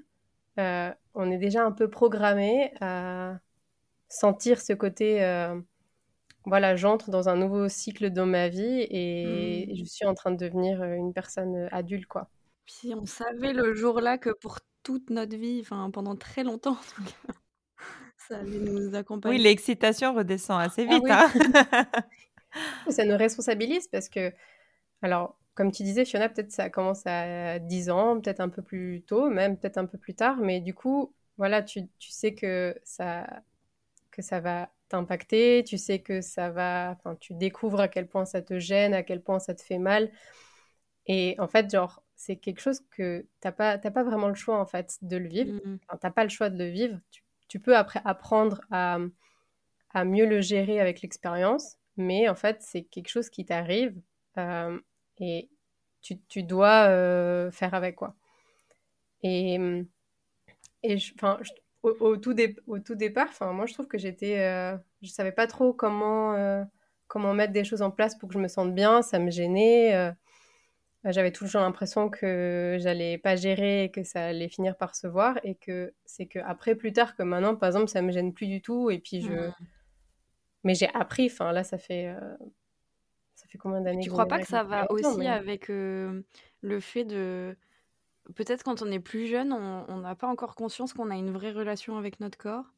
euh, 0.58 0.92
on 1.14 1.30
est 1.30 1.38
déjà 1.38 1.64
un 1.64 1.70
peu 1.72 1.88
programmé 1.88 2.72
à 2.80 3.38
sentir 4.08 4.60
ce 4.60 4.72
côté. 4.72 5.22
Euh, 5.22 5.60
voilà, 6.44 6.76
j'entre 6.76 7.10
dans 7.10 7.28
un 7.28 7.36
nouveau 7.36 7.68
cycle 7.68 8.10
dans 8.10 8.26
ma 8.26 8.48
vie 8.48 8.86
et 8.90 9.66
mmh. 9.70 9.76
je 9.76 9.84
suis 9.84 10.06
en 10.06 10.14
train 10.14 10.30
de 10.30 10.36
devenir 10.36 10.82
une 10.82 11.12
personne 11.12 11.68
adulte, 11.72 12.06
quoi. 12.06 12.28
Si 12.66 12.94
on 12.94 13.06
savait 13.06 13.52
le 13.52 13.74
jour-là 13.74 14.18
que 14.18 14.30
pour 14.30 14.60
toute 14.82 15.10
notre 15.10 15.36
vie, 15.36 15.60
enfin 15.62 15.90
pendant 15.90 16.16
très 16.16 16.44
longtemps 16.44 16.78
Ça 18.28 18.38
allait 18.38 18.58
nous 18.58 18.94
accompagner. 18.94 19.36
Oui, 19.36 19.42
l'excitation 19.42 20.14
redescend 20.14 20.60
assez 20.60 20.86
ah 20.88 20.94
vite. 20.94 21.04
hein. 21.10 21.86
Ça 22.90 23.04
nous 23.04 23.16
responsabilise 23.16 23.88
parce 23.88 24.08
que, 24.08 24.32
alors, 25.02 25.36
comme 25.54 25.72
tu 25.72 25.82
disais, 25.82 26.04
Fiona, 26.04 26.28
peut-être 26.28 26.50
ça 26.50 26.70
commence 26.70 27.02
à 27.06 27.58
10 27.58 27.90
ans, 27.90 28.20
peut-être 28.20 28.40
un 28.40 28.48
peu 28.48 28.62
plus 28.62 29.02
tôt, 29.02 29.28
même 29.28 29.58
peut-être 29.58 29.78
un 29.78 29.86
peu 29.86 29.98
plus 29.98 30.14
tard, 30.14 30.38
mais 30.38 30.60
du 30.60 30.74
coup, 30.74 31.12
voilà, 31.36 31.62
tu, 31.62 31.82
tu 31.98 32.10
sais 32.10 32.34
que 32.34 32.74
ça, 32.84 33.26
que 34.10 34.22
ça 34.22 34.40
va 34.40 34.70
t'impacter, 34.94 35.64
tu 35.66 35.76
sais 35.76 35.98
que 35.98 36.20
ça 36.20 36.50
va, 36.50 36.96
enfin, 36.96 37.16
tu 37.16 37.34
découvres 37.34 37.80
à 37.80 37.88
quel 37.88 38.06
point 38.06 38.24
ça 38.24 38.42
te 38.42 38.60
gêne, 38.60 38.94
à 38.94 39.02
quel 39.02 39.20
point 39.20 39.40
ça 39.40 39.54
te 39.54 39.62
fait 39.62 39.78
mal. 39.78 40.12
Et 41.06 41.34
en 41.40 41.48
fait, 41.48 41.68
genre, 41.70 42.04
c'est 42.14 42.36
quelque 42.36 42.60
chose 42.60 42.80
que 42.92 43.22
tu 43.22 43.28
n'as 43.44 43.52
pas, 43.52 43.78
pas 43.78 44.04
vraiment 44.04 44.28
le 44.28 44.34
choix 44.34 44.58
en 44.58 44.66
fait 44.66 44.98
de 45.02 45.16
le 45.16 45.28
vivre. 45.28 45.52
Mmh 45.52 45.78
tu 45.78 45.96
n'as 46.02 46.10
pas 46.10 46.22
le 46.22 46.30
choix 46.30 46.48
de 46.48 46.56
le 46.56 46.70
vivre. 46.70 46.98
Tu, 47.48 47.60
peux 47.60 47.76
après 47.76 48.00
apprendre 48.04 48.60
à, 48.70 48.98
à, 49.92 50.04
mieux 50.04 50.26
le 50.26 50.40
gérer 50.40 50.80
avec 50.80 51.02
l'expérience, 51.02 51.76
mais 51.96 52.28
en 52.28 52.34
fait 52.34 52.62
c'est 52.62 52.82
quelque 52.82 53.08
chose 53.08 53.30
qui 53.30 53.44
t'arrive 53.44 53.94
euh, 54.38 54.78
et 55.18 55.48
tu, 56.02 56.18
tu 56.28 56.42
dois 56.42 56.88
euh, 56.88 57.50
faire 57.52 57.74
avec 57.74 57.96
quoi. 57.96 58.16
Et, 59.22 59.58
et 60.82 60.98
je, 60.98 61.12
au, 61.84 61.96
au, 62.00 62.16
tout 62.16 62.34
au 62.66 62.78
tout 62.78 62.94
départ, 62.94 63.28
moi 63.52 63.66
je 63.66 63.74
trouve 63.74 63.86
que 63.86 63.98
j'étais, 63.98 64.40
euh, 64.40 64.76
je 65.02 65.08
savais 65.10 65.32
pas 65.32 65.46
trop 65.46 65.72
comment 65.72 66.66
comment 67.06 67.34
mettre 67.34 67.52
des 67.52 67.64
choses 67.64 67.82
en 67.82 67.90
place 67.90 68.16
pour 68.16 68.28
que 68.28 68.34
je 68.34 68.40
me 68.40 68.48
sente 68.48 68.74
bien. 68.74 69.02
Ça 69.02 69.18
me 69.18 69.30
gênait. 69.30 70.14
Bah, 71.04 71.12
j'avais 71.12 71.32
toujours 71.32 71.60
l'impression 71.60 72.08
que 72.08 72.78
j'allais 72.80 73.18
pas 73.18 73.36
gérer 73.36 73.84
et 73.84 73.90
que 73.90 74.02
ça 74.04 74.24
allait 74.24 74.48
finir 74.48 74.74
par 74.74 74.94
se 74.94 75.06
voir 75.06 75.38
et 75.44 75.54
que 75.54 75.92
c'est 76.06 76.24
que 76.24 76.38
après 76.38 76.74
plus 76.74 76.94
tard 76.94 77.14
que 77.14 77.22
maintenant 77.22 77.54
par 77.56 77.66
exemple 77.68 77.88
ça 77.88 78.00
me 78.00 78.10
gêne 78.10 78.32
plus 78.32 78.46
du 78.46 78.62
tout 78.62 78.90
et 78.90 78.98
puis 78.98 79.20
je 79.20 79.30
mmh. 79.30 79.54
mais 80.64 80.74
j'ai 80.74 80.88
appris 80.94 81.26
enfin 81.26 81.52
là 81.52 81.62
ça 81.62 81.76
fait 81.76 82.06
euh, 82.06 82.36
ça 83.34 83.46
fait 83.48 83.58
combien 83.58 83.82
d'années 83.82 84.02
tu 84.02 84.08
crois 84.08 84.24
pas 84.24 84.38
que 84.38 84.46
ça 84.46 84.62
va 84.62 84.90
aussi 84.90 85.26
avec 85.26 85.68
euh, 85.68 86.22
le 86.62 86.80
fait 86.80 87.04
de 87.04 87.54
peut-être 88.34 88.62
quand 88.62 88.82
on 88.82 88.90
est 88.90 89.00
plus 89.00 89.26
jeune 89.26 89.52
on 89.52 89.98
n'a 89.98 90.14
pas 90.14 90.28
encore 90.28 90.54
conscience 90.54 90.92
qu'on 90.92 91.10
a 91.10 91.16
une 91.16 91.30
vraie 91.30 91.52
relation 91.52 91.98
avec 91.98 92.20
notre 92.20 92.38
corps 92.38 92.72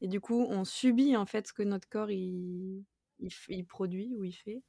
et 0.00 0.08
du 0.08 0.20
coup 0.20 0.46
on 0.48 0.64
subit 0.64 1.16
en 1.16 1.26
fait 1.26 1.46
ce 1.46 1.52
que 1.52 1.62
notre 1.62 1.88
corps 1.88 2.10
il, 2.10 2.84
il 3.18 3.66
produit 3.66 4.14
ou 4.16 4.24
il 4.24 4.32
fait 4.32 4.62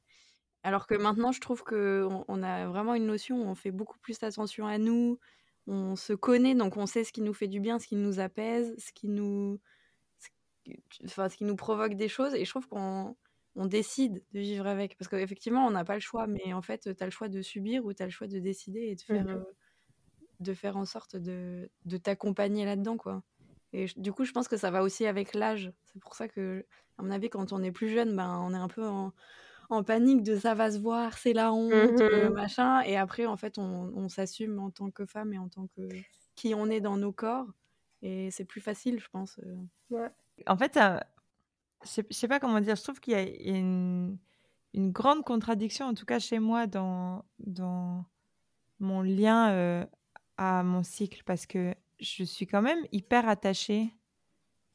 alors 0.62 0.86
que 0.86 0.94
maintenant, 0.94 1.32
je 1.32 1.40
trouve 1.40 1.62
qu'on 1.62 2.24
on 2.26 2.42
a 2.42 2.66
vraiment 2.66 2.94
une 2.94 3.06
notion 3.06 3.42
où 3.42 3.46
on 3.46 3.54
fait 3.54 3.70
beaucoup 3.70 3.98
plus 4.00 4.22
attention 4.22 4.66
à 4.66 4.78
nous, 4.78 5.18
on 5.66 5.96
se 5.96 6.12
connaît, 6.12 6.54
donc 6.54 6.76
on 6.76 6.86
sait 6.86 7.04
ce 7.04 7.12
qui 7.12 7.22
nous 7.22 7.34
fait 7.34 7.48
du 7.48 7.60
bien, 7.60 7.78
ce 7.78 7.86
qui 7.86 7.96
nous 7.96 8.20
apaise, 8.20 8.74
ce 8.78 8.92
qui 8.92 9.08
nous, 9.08 9.60
enfin, 11.04 11.28
ce 11.28 11.36
qui 11.36 11.44
nous 11.44 11.56
provoque 11.56 11.94
des 11.94 12.08
choses. 12.08 12.34
Et 12.34 12.44
je 12.44 12.50
trouve 12.50 12.68
qu'on 12.68 13.16
on 13.54 13.66
décide 13.66 14.22
de 14.32 14.40
vivre 14.40 14.66
avec. 14.66 14.96
Parce 14.98 15.08
qu'effectivement, 15.08 15.66
on 15.66 15.70
n'a 15.70 15.84
pas 15.84 15.94
le 15.94 16.00
choix, 16.00 16.26
mais 16.26 16.52
en 16.52 16.62
fait, 16.62 16.94
tu 16.94 17.02
as 17.02 17.06
le 17.06 17.12
choix 17.12 17.28
de 17.28 17.40
subir 17.40 17.84
ou 17.84 17.92
tu 17.92 18.02
as 18.02 18.06
le 18.06 18.12
choix 18.12 18.26
de 18.26 18.38
décider 18.38 18.80
et 18.80 18.96
de 18.96 19.00
faire, 19.00 19.24
mmh 19.24 19.30
euh, 19.30 19.44
de 20.40 20.54
faire 20.54 20.76
en 20.76 20.84
sorte 20.84 21.16
de, 21.16 21.70
de 21.84 21.96
t'accompagner 21.96 22.64
là-dedans. 22.64 22.96
quoi. 22.96 23.22
Et 23.72 23.86
du 23.96 24.12
coup, 24.12 24.24
je 24.24 24.32
pense 24.32 24.48
que 24.48 24.56
ça 24.56 24.70
va 24.70 24.82
aussi 24.82 25.06
avec 25.06 25.34
l'âge. 25.34 25.72
C'est 25.86 26.00
pour 26.00 26.14
ça 26.14 26.28
que, 26.28 26.64
à 26.98 27.02
mon 27.02 27.10
avis, 27.10 27.28
quand 27.28 27.52
on 27.52 27.62
est 27.62 27.72
plus 27.72 27.90
jeune, 27.90 28.16
ben, 28.16 28.38
on 28.40 28.54
est 28.54 28.58
un 28.58 28.68
peu 28.68 28.86
en 28.86 29.12
en 29.70 29.82
panique 29.84 30.22
de 30.22 30.36
ça 30.36 30.54
va 30.54 30.70
se 30.70 30.78
voir, 30.78 31.18
c'est 31.18 31.32
la 31.32 31.52
honte, 31.52 31.72
mmh 31.72 32.32
machin. 32.32 32.80
Et 32.82 32.96
après, 32.96 33.26
en 33.26 33.36
fait, 33.36 33.58
on, 33.58 34.08
s'assume 34.08 34.58
en 34.58 34.70
tant 34.70 34.90
que 34.90 35.04
femme 35.04 35.32
et 35.34 35.38
en 35.38 35.48
tant 35.48 35.66
que 35.76 35.88
qui 36.34 36.54
on 36.54 36.70
est 36.70 36.80
dans 36.80 36.96
nos 36.96 37.12
corps. 37.12 37.46
Et 38.02 38.30
c'est 38.30 38.44
plus 38.44 38.60
facile, 38.60 39.00
je 39.00 39.08
pense. 39.10 39.38
Euh. 39.40 39.56
Ouais. 39.90 40.10
En 40.46 40.56
fait, 40.56 40.78
je 41.82 41.88
sais, 41.88 42.06
sais 42.10 42.28
pas 42.28 42.40
comment 42.40 42.60
dire, 42.60 42.76
je 42.76 42.82
trouve 42.82 43.00
qu'il 43.00 43.12
y, 43.12 43.16
a 43.16 43.58
une, 43.58 44.16
une 44.72 44.90
grande 44.92 45.24
contradiction, 45.24 45.86
en 45.86 45.94
tout 45.94 46.06
cas 46.06 46.18
chez 46.18 46.38
moi, 46.38 46.66
dans, 46.66 47.24
dans 47.38 48.04
mon 48.78 49.02
lien 49.02 49.86
à 50.38 50.62
mon 50.62 50.82
cycle, 50.82 51.22
parce 51.26 51.44
que 51.44 51.74
je 52.00 52.24
suis 52.24 52.46
quand 52.46 52.62
même 52.62 52.84
hyper 52.92 53.28
attachée, 53.28 53.92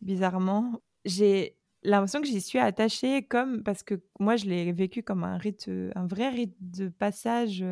bizarrement. 0.01 0.82
J'ai 1.05 1.58
l'impression 1.84 2.22
que 2.22 2.27
j'y 2.27 2.41
suis 2.41 2.60
attachée 2.60 3.24
comme 3.24 3.63
parce 3.63 3.82
que 3.82 3.96
moi 4.20 4.36
je 4.36 4.46
l'ai 4.46 4.72
vécu 4.72 5.03
comme 5.03 5.24
un 5.24 5.38
rite, 5.38 5.70
un 5.96 6.05
vrai 6.05 6.29
rite 6.29 6.55
de 6.60 6.89
passage 6.89 7.63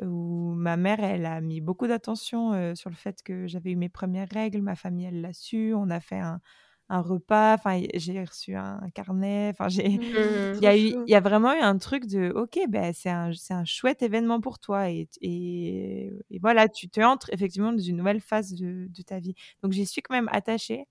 où 0.00 0.52
ma 0.54 0.76
mère 0.76 1.00
elle 1.00 1.26
a 1.26 1.40
mis 1.40 1.60
beaucoup 1.60 1.86
d'attention 1.86 2.74
sur 2.74 2.90
le 2.90 2.96
fait 2.96 3.22
que 3.22 3.46
j'avais 3.46 3.72
eu 3.72 3.76
mes 3.76 3.88
premières 3.88 4.28
règles, 4.30 4.62
ma 4.62 4.76
famille 4.76 5.06
elle 5.06 5.20
l'a 5.20 5.32
su, 5.32 5.74
on 5.74 5.90
a 5.90 6.00
fait 6.00 6.18
un, 6.18 6.40
un 6.88 7.00
repas, 7.00 7.54
enfin 7.54 7.80
j'ai 7.94 8.22
reçu 8.22 8.54
un, 8.54 8.80
carnet, 8.94 9.50
enfin 9.50 9.68
j'ai, 9.68 9.88
mmh. 9.88 10.02
il 10.56 10.62
y 10.62 10.66
a 10.66 10.76
eu, 10.76 10.94
il 11.06 11.10
y 11.10 11.14
a 11.14 11.20
vraiment 11.20 11.54
eu 11.54 11.60
un 11.60 11.78
truc 11.78 12.06
de, 12.06 12.30
ok, 12.34 12.58
ben 12.68 12.92
c'est 12.92 13.10
un, 13.10 13.32
c'est 13.32 13.54
un 13.54 13.64
chouette 13.64 14.02
événement 14.02 14.40
pour 14.40 14.58
toi 14.58 14.90
et, 14.90 15.08
et, 15.22 16.12
voilà, 16.40 16.68
tu 16.68 16.88
te 16.88 17.00
entres 17.00 17.30
effectivement 17.32 17.72
dans 17.72 17.78
une 17.78 17.96
nouvelle 17.96 18.20
phase 18.20 18.52
de, 18.52 18.86
de 18.88 19.02
ta 19.02 19.18
vie. 19.18 19.34
Donc 19.62 19.72
j'y 19.72 19.86
suis 19.86 20.02
quand 20.02 20.14
même 20.14 20.28
attachée 20.30 20.86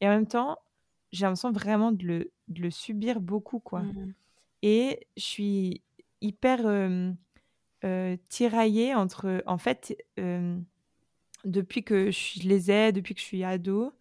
et 0.00 0.06
en 0.06 0.10
même 0.10 0.26
temps 0.26 0.56
j'ai 1.12 1.26
l'impression 1.26 1.52
vraiment 1.52 1.92
de 1.92 2.04
le, 2.04 2.32
de 2.48 2.62
le 2.62 2.70
subir 2.70 3.20
beaucoup 3.20 3.60
quoi. 3.60 3.82
Mmh. 3.82 4.14
Et 4.62 5.06
je 5.18 5.22
suis 5.22 5.82
hyper 6.22 6.60
euh, 6.64 8.16
tiraillée 8.30 8.94
entre, 8.94 9.42
en 9.46 9.58
fait, 9.58 9.94
depuis 11.44 11.84
que 11.84 12.10
je 12.10 12.48
les 12.48 12.70
ai, 12.70 12.92
depuis 12.92 13.14
que 13.14 13.20
je 13.20 13.26
suis 13.26 13.44
ado 13.44 13.92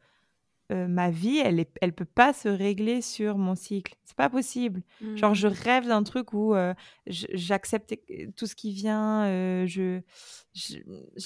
euh, 0.73 0.87
ma 0.87 1.11
vie, 1.11 1.37
elle 1.37 1.59
est, 1.59 1.69
elle 1.81 1.93
peut 1.93 2.05
pas 2.05 2.33
se 2.33 2.49
régler 2.49 3.01
sur 3.01 3.37
mon 3.37 3.55
cycle. 3.55 3.95
C'est 4.05 4.15
pas 4.15 4.29
possible. 4.29 4.81
Genre, 5.15 5.35
je 5.35 5.47
mmh. 5.47 5.51
rêve 5.51 5.87
d'un 5.87 6.03
truc 6.03 6.33
où 6.33 6.55
euh, 6.55 6.73
j'accepte 7.07 7.95
tout 8.35 8.47
ce 8.47 8.55
qui 8.55 8.73
vient, 8.73 9.25
euh, 9.25 9.67
je, 9.67 10.01
je, 10.53 10.77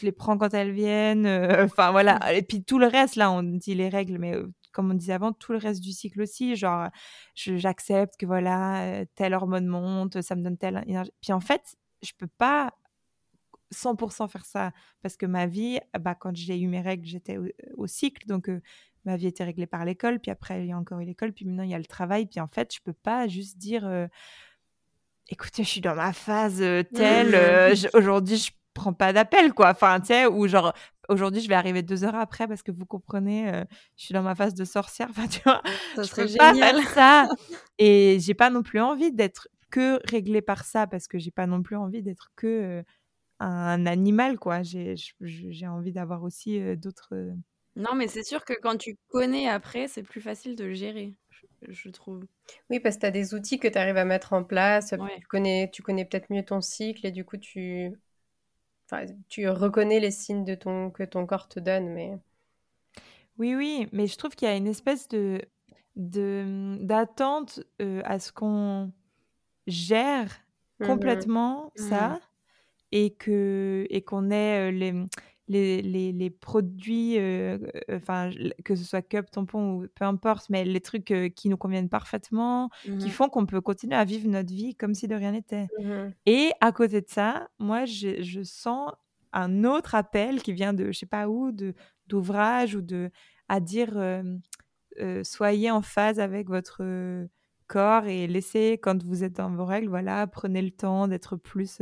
les 0.01 0.11
prends 0.11 0.37
quand 0.37 0.53
elles 0.53 0.71
viennent. 0.71 1.27
Enfin, 1.63 1.91
voilà. 1.91 2.15
Mmh. 2.15 2.35
Et 2.35 2.41
puis 2.41 2.63
tout 2.63 2.77
le 2.79 2.87
reste, 2.87 3.15
là, 3.15 3.31
on 3.31 3.43
dit 3.43 3.73
les 3.73 3.89
règles, 3.89 4.17
mais 4.17 4.35
comme 4.73 4.91
on 4.91 4.95
disait 4.95 5.13
avant, 5.13 5.31
tout 5.31 5.53
le 5.53 5.57
reste 5.57 5.81
du 5.81 5.91
cycle 5.91 6.21
aussi. 6.21 6.55
Genre, 6.55 6.87
j'accepte 7.35 8.17
que 8.17 8.25
voilà, 8.25 9.05
telle 9.15 9.33
hormone 9.33 9.67
monte, 9.67 10.21
ça 10.21 10.35
me 10.35 10.43
donne 10.43 10.57
telle 10.57 10.83
énergie. 10.87 11.11
Puis 11.21 11.33
en 11.33 11.39
fait, 11.39 11.77
je 12.03 12.11
peux 12.17 12.27
pas 12.27 12.73
100% 13.73 14.27
faire 14.29 14.45
ça 14.45 14.71
parce 15.01 15.17
que 15.17 15.25
ma 15.25 15.45
vie, 15.45 15.79
bah, 15.99 16.15
quand 16.15 16.35
j'ai 16.35 16.59
eu 16.59 16.67
mes 16.67 16.81
règles, 16.81 17.05
j'étais 17.05 17.37
au, 17.75 17.87
cycle. 17.87 18.25
Donc, 18.27 18.49
ma 19.07 19.15
vie 19.15 19.27
était 19.27 19.45
réglée 19.45 19.65
par 19.65 19.85
l'école, 19.85 20.19
puis 20.19 20.31
après 20.31 20.61
il 20.61 20.67
y 20.67 20.73
a 20.73 20.77
encore 20.77 20.99
eu 20.99 21.05
l'école, 21.05 21.31
puis 21.31 21.45
maintenant 21.45 21.63
il 21.63 21.69
y 21.69 21.73
a 21.73 21.79
le 21.79 21.85
travail, 21.85 22.25
puis 22.25 22.39
en 22.39 22.47
fait 22.47 22.73
je 22.73 22.81
peux 22.81 22.93
pas 22.93 23.27
juste 23.27 23.57
dire 23.57 23.87
euh, 23.87 24.05
écoutez 25.29 25.63
je 25.63 25.69
suis 25.69 25.81
dans 25.81 25.95
ma 25.95 26.11
phase 26.13 26.61
euh, 26.61 26.83
telle, 26.93 27.33
euh, 27.33 27.73
aujourd'hui 27.93 28.37
je 28.37 28.51
prends 28.73 28.93
pas 28.93 29.13
d'appel 29.13 29.53
quoi, 29.53 29.69
enfin 29.69 29.99
tu 30.01 30.07
sais 30.07 30.27
ou 30.27 30.47
genre 30.47 30.73
aujourd'hui 31.07 31.41
je 31.41 31.47
vais 31.47 31.55
arriver 31.55 31.81
deux 31.81 32.03
heures 32.03 32.15
après 32.15 32.47
parce 32.47 32.61
que 32.61 32.71
vous 32.71 32.85
comprenez 32.85 33.63
je 33.95 34.03
suis 34.03 34.13
dans 34.13 34.23
ma 34.23 34.35
phase 34.35 34.53
de 34.53 34.65
sorcière, 34.65 35.07
enfin 35.11 35.27
tu 35.27 35.41
vois, 35.41 35.61
ça 35.95 36.03
je 36.03 36.13
peux 36.13 36.27
génial. 36.27 36.59
pas 36.59 36.81
faire 36.81 36.89
ça. 36.89 37.29
Et 37.79 38.17
j'ai 38.19 38.33
pas 38.33 38.49
non 38.49 38.61
plus 38.61 38.81
envie 38.81 39.13
d'être 39.13 39.47
que 39.71 39.99
réglée 40.09 40.41
par 40.41 40.65
ça 40.65 40.85
parce 40.85 41.07
que 41.07 41.17
j'ai 41.17 41.31
pas 41.31 41.47
non 41.47 41.61
plus 41.61 41.75
envie 41.77 42.03
d'être 42.03 42.31
que 42.35 42.83
un 43.39 43.85
animal 43.85 44.37
quoi, 44.37 44.63
j'ai 44.63 45.67
envie 45.67 45.93
d'avoir 45.93 46.23
aussi 46.23 46.59
d'autres 46.75 47.35
non, 47.77 47.93
mais 47.93 48.07
c'est 48.07 48.23
sûr 48.23 48.43
que 48.43 48.53
quand 48.59 48.75
tu 48.75 48.97
connais 49.09 49.47
après, 49.47 49.87
c'est 49.87 50.01
plus 50.01 50.19
facile 50.19 50.55
de 50.55 50.65
le 50.65 50.73
gérer, 50.73 51.13
je, 51.61 51.89
trouve. 51.89 52.25
Oui, 52.71 52.79
parce 52.79 52.95
que 52.95 53.01
tu 53.01 53.05
as 53.05 53.11
des 53.11 53.35
outils 53.35 53.59
que 53.59 53.67
tu 53.67 53.77
arrives 53.77 53.97
à 53.97 54.05
mettre 54.05 54.33
en 54.33 54.43
place. 54.43 54.95
Tu 55.19 55.27
connais, 55.27 55.69
tu 55.71 55.83
connais 55.83 56.03
peut-être 56.03 56.31
mieux 56.31 56.43
ton 56.43 56.59
cycle 56.59 57.05
et 57.05 57.11
du 57.11 57.23
coup, 57.23 57.37
tu, 57.37 57.91
tu 59.29 59.47
reconnais 59.47 59.99
les 59.99 60.09
signes 60.09 60.43
de 60.43 60.55
ton, 60.55 60.89
que 60.89 61.03
ton 61.03 61.27
corps 61.27 61.47
te 61.47 61.59
donne. 61.59 61.89
Mais... 61.89 62.17
Oui, 63.37 63.53
oui, 63.53 63.87
mais 63.91 64.07
je 64.07 64.17
trouve 64.17 64.35
qu'il 64.35 64.47
y 64.47 64.51
a 64.51 64.55
une 64.55 64.67
espèce 64.67 65.07
de 65.07 65.41
d'attente 65.95 67.59
euh, 67.81 68.03
à 68.05 68.19
ce 68.19 68.31
qu'on 68.31 68.91
gère 69.65 70.29
mmh 70.79 70.85
complètement 70.85 71.71
mmh 71.75 71.89
ça 71.89 72.19
et 72.91 73.15
que 73.15 73.87
et 73.89 74.03
qu'on 74.03 74.29
ait 74.29 74.69
euh, 74.69 74.71
les 74.71 74.93
les, 75.47 75.81
les, 75.81 76.11
les 76.11 76.29
produits, 76.29 77.17
euh, 77.17 77.57
euh, 77.89 77.97
enfin, 77.97 78.29
que 78.65 78.75
ce 78.75 78.83
soit 78.83 79.01
cup, 79.01 79.31
tampon 79.31 79.73
ou 79.73 79.87
peu 79.95 80.03
importe, 80.05 80.49
mais 80.49 80.65
les 80.65 80.81
trucs 80.81 81.11
euh, 81.11 81.29
qui 81.29 81.49
nous 81.49 81.57
conviennent 81.57 81.89
parfaitement, 81.89 82.69
qui 82.83 82.91
mmh 82.91 83.09
font 83.09 83.29
qu'on 83.29 83.45
peut 83.45 83.61
continuer 83.61 83.95
à 83.95 84.03
vivre 84.03 84.27
notre 84.27 84.53
vie 84.53 84.75
comme 84.75 84.93
si 84.93 85.07
de 85.07 85.15
rien 85.15 85.31
n'était. 85.31 85.67
Mmh 85.79 86.11
Et 86.25 86.51
à 86.61 86.71
côté 86.71 87.01
de 87.01 87.07
ça, 87.09 87.47
moi, 87.59 87.85
je, 87.85 88.21
je, 88.21 88.43
sens 88.43 88.91
un 89.33 89.63
autre 89.63 89.95
appel 89.95 90.41
qui 90.41 90.53
vient 90.53 90.73
de 90.73 90.91
je 90.91 90.99
sais 90.99 91.05
pas 91.05 91.27
où, 91.27 91.51
de 91.51 91.73
d'ouvrage 92.07 92.75
ou 92.75 92.81
de 92.81 93.09
à 93.49 93.59
dire 93.59 93.97
soyez 95.23 95.71
en 95.71 95.81
phase 95.81 96.19
avec 96.19 96.47
votre 96.47 96.81
corps 97.67 98.05
et 98.05 98.27
laissez 98.27 98.79
quand 98.81 99.03
vous 99.03 99.23
êtes 99.23 99.33
dans 99.33 99.51
vos 99.51 99.65
règles, 99.65 99.89
voilà, 99.89 100.25
prenez 100.27 100.61
le 100.61 100.71
temps 100.71 101.07
d'être 101.07 101.35
plus 101.35 101.81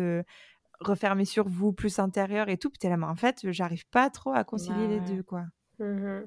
refermer 0.79 1.25
sur 1.25 1.48
vous, 1.48 1.74
plus 1.74 2.00
intérieur 2.00 2.50
et 2.50 2.58
tout. 2.58 2.70
Puis 2.70 2.79
t'es 2.79 2.89
là, 2.89 2.98
mais 2.98 3.05
en 3.05 3.15
fait, 3.15 3.51
j'arrive 3.51 3.88
pas 3.88 4.10
trop 4.10 4.32
à 4.32 4.44
concilier 4.44 4.88
les 4.88 5.00
deux, 5.00 5.24
quoi. 5.24 5.46
Mmh 5.79 6.24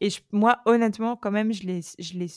et 0.00 0.10
moi, 0.30 0.60
honnêtement, 0.64 1.16
quand 1.16 1.32
même, 1.32 1.52
je 1.52 1.64
les, 1.64 1.80
je 1.98 2.14
les, 2.14 2.30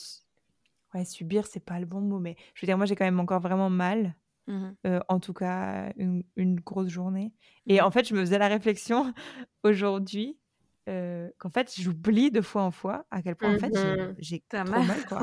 ouais, 0.95 1.05
subir, 1.05 1.45
c'est 1.45 1.63
pas 1.63 1.79
le 1.79 1.85
bon 1.85 2.01
mot, 2.01 2.17
mais 2.17 2.35
je 2.55 2.61
veux 2.61 2.65
dire, 2.65 2.75
moi, 2.75 2.87
j'ai 2.87 2.95
quand 2.95 3.05
même 3.05 3.19
encore 3.19 3.39
vraiment 3.39 3.69
mal. 3.69 4.15
Mmh 4.47 4.71
euh, 4.87 4.99
en 5.07 5.19
tout 5.19 5.33
cas, 5.33 5.93
une, 5.95 6.23
grosse 6.61 6.89
journée. 6.89 7.31
Et 7.67 7.79
mmh 7.79 7.83
en 7.83 7.91
fait, 7.91 8.07
je 8.07 8.15
me 8.15 8.21
faisais 8.21 8.39
la 8.39 8.47
réflexion 8.47 9.13
aujourd'hui 9.63 10.39
euh, 10.91 11.29
qu'en 11.37 11.49
fait, 11.49 11.73
j'oublie 11.79 12.31
de 12.31 12.41
fois 12.41 12.63
en 12.63 12.71
fois 12.71 13.05
à 13.11 13.21
quel 13.21 13.35
point, 13.35 13.55
en 13.55 13.59
fait, 13.59 13.73
j'ai 14.19 14.43
trop 14.49 14.63
mal, 14.63 14.85
mal 14.85 15.05
quoi. 15.07 15.21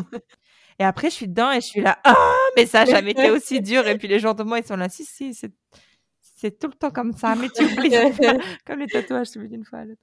Et 0.78 0.84
après, 0.84 1.10
je 1.10 1.14
suis 1.14 1.28
dedans 1.28 1.50
et 1.50 1.60
je 1.60 1.66
suis 1.66 1.80
là, 1.80 1.98
ah, 2.04 2.36
mais 2.56 2.66
ça 2.66 2.84
n'a 2.84 2.92
jamais 2.92 3.10
été 3.10 3.30
aussi 3.30 3.60
dur. 3.60 3.86
Et 3.86 3.98
puis 3.98 4.08
les 4.08 4.18
gens 4.18 4.34
de 4.34 4.42
moi, 4.42 4.58
ils 4.58 4.66
sont 4.66 4.76
là, 4.76 4.88
si, 4.88 5.04
si, 5.04 5.34
c'est 5.34 6.58
tout 6.58 6.68
le 6.68 6.74
temps 6.74 6.90
comme 6.90 7.12
ça, 7.12 7.34
mais 7.34 7.48
tu 7.48 7.64
oublies. 7.64 7.90
comme 8.64 8.80
les 8.80 8.86
tatouages, 8.86 9.30
tu 9.30 9.38
oublies 9.38 9.50
d'une 9.50 9.64
fois 9.64 9.80
à 9.80 9.84
l'autre. 9.84 10.00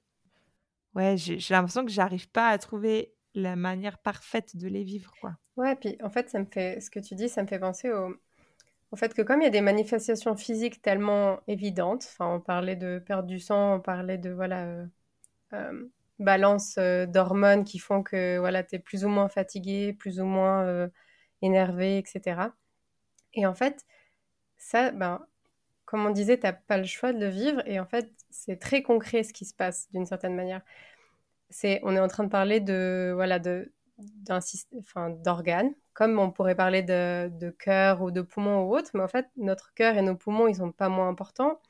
Ouais, 0.94 1.16
j'ai 1.16 1.38
l'impression 1.50 1.84
que 1.84 1.90
j'arrive 1.90 2.28
pas 2.30 2.48
à 2.48 2.58
trouver 2.58 3.12
la 3.34 3.54
manière 3.56 3.98
parfaite 3.98 4.56
de 4.56 4.66
les 4.66 4.82
vivre, 4.82 5.12
quoi. 5.20 5.36
Ouais, 5.56 5.74
puis 5.76 5.96
en 6.02 6.10
fait, 6.10 6.30
ça 6.30 6.38
me 6.38 6.46
fait, 6.46 6.80
ce 6.80 6.90
que 6.90 7.00
tu 7.00 7.14
dis, 7.14 7.28
ça 7.28 7.42
me 7.42 7.48
fait 7.48 7.58
penser 7.58 7.90
au, 7.90 8.14
au 8.92 8.96
fait 8.96 9.12
que 9.12 9.22
comme 9.22 9.40
il 9.40 9.44
y 9.44 9.48
a 9.48 9.50
des 9.50 9.60
manifestations 9.60 10.36
physiques 10.36 10.80
tellement 10.80 11.40
évidentes, 11.48 12.06
enfin, 12.10 12.34
on 12.34 12.40
parlait 12.40 12.76
de 12.76 12.98
perte 12.98 13.26
du 13.26 13.40
sang, 13.40 13.76
on 13.76 13.80
parlait 13.80 14.18
de, 14.18 14.30
voilà, 14.30 14.64
euh, 14.64 14.86
balance 16.18 16.76
euh, 16.78 17.06
d'hormones 17.06 17.64
qui 17.64 17.78
font 17.78 18.02
que 18.02 18.38
voilà, 18.38 18.62
tu 18.62 18.76
es 18.76 18.78
plus 18.78 19.04
ou 19.04 19.08
moins 19.08 19.28
fatigué, 19.28 19.92
plus 19.92 20.20
ou 20.20 20.24
moins 20.24 20.64
euh, 20.64 20.88
énervé, 21.42 21.98
etc. 21.98 22.52
Et 23.34 23.46
en 23.46 23.54
fait, 23.54 23.86
ça, 24.58 24.90
ben, 24.92 25.26
comme 25.84 26.06
on 26.06 26.10
disait, 26.10 26.38
tu 26.38 26.46
n'as 26.46 26.52
pas 26.54 26.78
le 26.78 26.84
choix 26.84 27.12
de 27.12 27.20
le 27.20 27.28
vivre. 27.28 27.62
Et 27.66 27.80
en 27.80 27.86
fait, 27.86 28.10
c'est 28.30 28.58
très 28.58 28.82
concret 28.82 29.22
ce 29.22 29.32
qui 29.32 29.44
se 29.44 29.54
passe 29.54 29.90
d'une 29.92 30.06
certaine 30.06 30.34
manière. 30.34 30.62
C'est, 31.50 31.80
on 31.84 31.94
est 31.96 32.00
en 32.00 32.08
train 32.08 32.24
de 32.24 32.30
parler 32.30 32.60
de 32.60 33.12
voilà 33.14 33.38
de 33.38 33.72
enfin, 34.78 35.10
d'organes, 35.10 35.72
comme 35.94 36.18
on 36.18 36.30
pourrait 36.30 36.54
parler 36.54 36.82
de, 36.82 37.28
de 37.30 37.50
cœur 37.50 38.02
ou 38.02 38.10
de 38.10 38.20
poumon 38.20 38.64
ou 38.64 38.76
autre, 38.76 38.90
mais 38.94 39.02
en 39.02 39.08
fait, 39.08 39.26
notre 39.36 39.72
cœur 39.74 39.96
et 39.96 40.02
nos 40.02 40.16
poumons, 40.16 40.48
ils 40.48 40.56
sont 40.56 40.72
pas 40.72 40.88
moins 40.88 41.08
importants. 41.08 41.60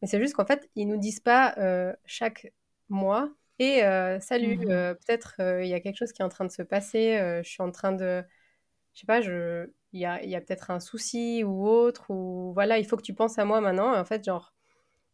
Mais 0.00 0.08
c'est 0.08 0.20
juste 0.20 0.34
qu'en 0.34 0.46
fait, 0.46 0.70
ils 0.76 0.86
nous 0.86 0.96
disent 0.98 1.20
pas 1.20 1.54
euh, 1.58 1.94
chaque 2.06 2.52
mois 2.88 3.30
et 3.58 3.80
salut, 4.20 4.58
mmh 4.58 4.66
peut-être 4.66 5.34
il 5.62 5.66
y 5.66 5.74
a 5.74 5.80
quelque 5.80 5.96
chose 5.96 6.12
qui 6.12 6.22
est 6.22 6.24
en 6.24 6.28
train 6.28 6.44
de 6.44 6.50
se 6.50 6.62
passer, 6.62 7.18
je 7.42 7.48
suis 7.48 7.62
en 7.62 7.70
train 7.70 7.92
de, 7.92 8.22
je 8.94 9.00
sais 9.00 9.06
pas, 9.06 9.20
je, 9.20 9.70
il 9.92 10.00
y 10.00 10.04
a, 10.06 10.22
y 10.24 10.34
a 10.34 10.40
peut-être 10.40 10.70
un 10.70 10.80
souci 10.80 11.42
ou 11.44 11.66
autre, 11.66 12.10
ou 12.10 12.52
voilà, 12.54 12.78
il 12.78 12.86
faut 12.86 12.96
que 12.96 13.02
tu 13.02 13.14
penses 13.14 13.38
à 13.38 13.44
moi 13.44 13.60
maintenant. 13.60 13.98
en 13.98 14.04
fait, 14.04 14.24
genre, 14.24 14.52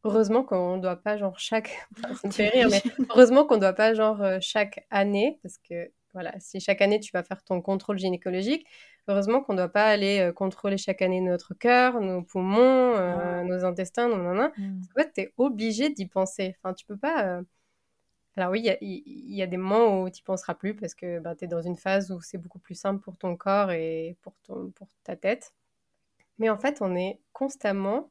heureusement 0.04 0.42
qu'on 0.42 0.76
ne 0.76 0.82
doit 0.82 0.96
pas, 0.96 1.16
genre, 1.16 1.38
chaque, 1.38 1.86
ça 2.20 2.26
me 2.26 2.32
fait 2.32 2.48
rire, 2.48 2.68
mais 2.70 2.82
heureusement 3.10 3.44
qu'on 3.44 3.56
ne 3.56 3.60
doit 3.60 3.72
pas, 3.72 3.94
genre, 3.94 4.24
chaque 4.40 4.86
année, 4.90 5.38
parce 5.42 5.58
que 5.58 5.90
voilà, 6.14 6.32
si 6.40 6.60
chaque 6.60 6.82
année 6.82 7.00
tu 7.00 7.10
vas 7.12 7.22
faire 7.22 7.42
ton 7.42 7.62
contrôle 7.62 7.98
gynécologique, 7.98 8.66
heureusement 9.08 9.40
qu'on 9.40 9.54
ne 9.54 9.58
doit 9.58 9.72
pas 9.72 9.86
aller 9.86 10.30
contrôler 10.34 10.76
chaque 10.76 11.00
année 11.00 11.20
notre 11.20 11.54
cœur, 11.54 12.00
nos 12.00 12.22
poumons, 12.22 12.94
ah. 12.96 13.42
nos 13.44 13.64
intestins, 13.64 14.08
nos 14.08 14.18
nanas. 14.22 14.50
Mmh. 14.58 14.80
En 14.90 15.00
fait, 15.00 15.12
tu 15.14 15.20
es 15.22 15.32
obligé 15.38 15.90
d'y 15.90 16.06
penser. 16.06 16.54
Enfin, 16.58 16.74
tu 16.74 16.84
peux 16.84 16.98
pas. 16.98 17.40
Alors 18.36 18.50
oui, 18.50 18.66
il 18.80 19.34
y, 19.34 19.42
a 19.42 19.46
des 19.46 19.56
moments 19.58 20.02
où 20.02 20.10
tu 20.10 20.20
n'y 20.20 20.24
penseras 20.24 20.54
plus 20.54 20.74
parce 20.74 20.94
que 20.94 21.18
ben, 21.18 21.34
tu 21.34 21.44
es 21.44 21.48
dans 21.48 21.60
une 21.60 21.76
phase 21.76 22.10
où 22.10 22.20
c'est 22.22 22.38
beaucoup 22.38 22.58
plus 22.58 22.74
simple 22.74 23.02
pour 23.02 23.18
ton 23.18 23.36
corps 23.36 23.72
et 23.72 24.16
pour, 24.22 24.34
ton, 24.42 24.70
pour 24.70 24.88
ta 25.04 25.16
tête. 25.16 25.52
Mais 26.38 26.48
en 26.48 26.56
fait, 26.56 26.78
on 26.80 26.96
est 26.96 27.20
constamment 27.32 28.10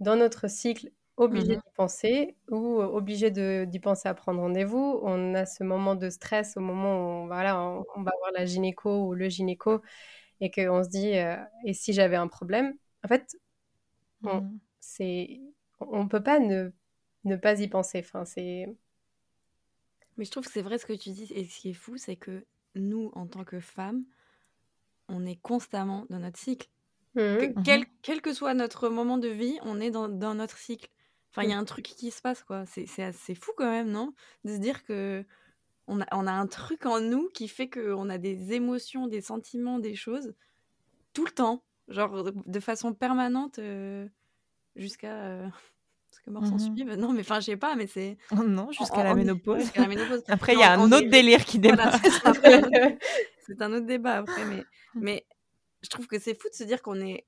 dans 0.00 0.16
notre 0.16 0.48
cycle 0.48 0.90
obligé 1.16 1.56
mmh 1.56 1.60
d'y 1.60 1.70
penser 1.76 2.36
ou 2.50 2.80
obligé 2.80 3.30
d'y 3.30 3.78
penser 3.78 4.08
à 4.08 4.14
prendre 4.14 4.40
rendez-vous. 4.40 4.98
On 5.02 5.34
a 5.34 5.46
ce 5.46 5.62
moment 5.62 5.94
de 5.94 6.10
stress 6.10 6.56
au 6.56 6.60
moment 6.60 6.96
où 6.96 7.24
on, 7.24 7.26
voilà, 7.26 7.60
on, 7.62 8.02
va 8.02 8.12
voir 8.18 8.32
la 8.34 8.44
gynéco 8.44 9.06
ou 9.06 9.14
le 9.14 9.28
gynéco 9.28 9.80
et 10.40 10.50
qu'on 10.50 10.82
se 10.82 10.88
dit, 10.88 11.12
et 11.64 11.74
si 11.74 11.92
j'avais 11.92 12.16
un 12.16 12.26
problème? 12.26 12.74
En 13.04 13.08
fait, 13.08 13.36
on 14.24 14.40
Mhm. 14.40 14.58
c'est 14.80 15.40
on 15.80 16.08
peut 16.08 16.22
pas 16.22 16.38
ne, 16.38 16.70
ne 17.24 17.36
pas 17.36 17.60
y 17.60 17.68
penser. 17.68 18.00
Enfin, 18.04 18.24
c'est... 18.24 18.66
Mais 20.16 20.24
je 20.24 20.30
trouve 20.30 20.46
que 20.46 20.52
c'est 20.52 20.62
vrai 20.62 20.78
ce 20.78 20.86
que 20.86 20.92
tu 20.92 21.10
dis. 21.10 21.30
Et 21.32 21.44
ce 21.44 21.60
qui 21.60 21.70
est 21.70 21.74
fou, 21.74 21.96
c'est 21.96 22.16
que 22.16 22.44
nous, 22.74 23.10
en 23.14 23.26
tant 23.26 23.44
que 23.44 23.60
femmes, 23.60 24.04
on 25.08 25.26
est 25.26 25.36
constamment 25.36 26.06
dans 26.10 26.18
notre 26.20 26.38
cycle. 26.38 26.68
Que- 27.14 27.46
Mhm. 27.56 27.62
quel, 27.64 27.84
quel 28.02 28.20
que 28.22 28.32
soit 28.32 28.54
notre 28.54 28.88
moment 28.88 29.18
de 29.18 29.28
vie, 29.28 29.58
on 29.62 29.80
est 29.80 29.90
dans, 29.90 30.08
dans 30.08 30.34
notre 30.34 30.56
cycle. 30.58 30.88
Enfin, 31.30 31.42
il 31.42 31.50
y 31.50 31.52
a 31.52 31.58
un 31.58 31.64
truc 31.64 31.84
qui 31.84 32.10
se 32.10 32.20
passe, 32.20 32.42
quoi. 32.44 32.64
C'est 32.66 33.02
assez 33.02 33.34
fou 33.34 33.52
quand 33.56 33.70
même, 33.70 33.90
non? 33.90 34.14
De 34.44 34.54
se 34.54 34.58
dire 34.58 34.84
que 34.84 35.24
on 35.86 36.00
a, 36.00 36.06
on 36.12 36.26
a 36.26 36.32
un 36.32 36.46
truc 36.46 36.86
en 36.86 37.00
nous 37.00 37.28
qui 37.30 37.48
fait 37.48 37.68
qu'on 37.68 38.08
a 38.08 38.18
des 38.18 38.52
émotions, 38.52 39.06
des 39.06 39.20
sentiments, 39.20 39.78
des 39.78 39.94
choses 39.94 40.34
tout 41.12 41.24
le 41.24 41.30
temps. 41.32 41.62
Genre 41.88 42.24
de, 42.24 42.60
façon 42.60 42.94
permanente 42.94 43.58
euh, 43.58 44.08
jusqu'à 44.76 45.24
euh, 45.24 45.48
que 46.24 46.30
mort 46.30 46.46
s'en 46.46 46.54
Mhm. 46.54 46.74
suive. 46.76 46.94
Non, 46.96 47.12
mais 47.12 47.20
enfin, 47.20 47.40
je 47.40 47.46
sais 47.46 47.56
pas, 47.56 47.76
mais 47.76 47.86
c'est... 47.86 48.16
Oh 48.32 48.42
non, 48.42 48.70
jusqu'à 48.72 49.04
la 49.04 49.14
ménopause. 49.14 49.60
jusqu'à 49.60 49.82
la 49.82 49.88
ménopause. 49.88 50.22
Après, 50.28 50.54
il 50.54 50.60
y 50.60 50.62
a 50.62 50.72
un 50.72 50.90
autre 50.92 51.08
délire 51.10 51.44
qui 51.44 51.58
démarre. 51.58 51.94
c'est 53.46 53.60
un 53.62 53.72
autre 53.72 53.86
débat 53.86 54.14
après, 54.18 54.44
mais, 54.46 54.64
mais 54.94 55.26
je 55.82 55.88
trouve 55.90 56.06
que 56.06 56.18
c'est 56.18 56.34
fou 56.40 56.48
de 56.48 56.54
se 56.54 56.64
dire 56.64 56.82
qu'on 56.82 57.00
est, 57.00 57.24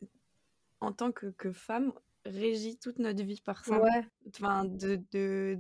en 0.81 0.93
tant 0.93 1.13
que, 1.13 1.27
que 1.27 1.53
femme, 1.53 1.93
régie 2.25 2.77
toute 2.79 2.99
notre 2.99 3.23
vie 3.23 3.41
par 3.45 3.65
ça. 3.65 3.81
Ouais. 3.81 4.05
Enfin, 4.29 4.65
de, 4.65 5.01
de, 5.13 5.59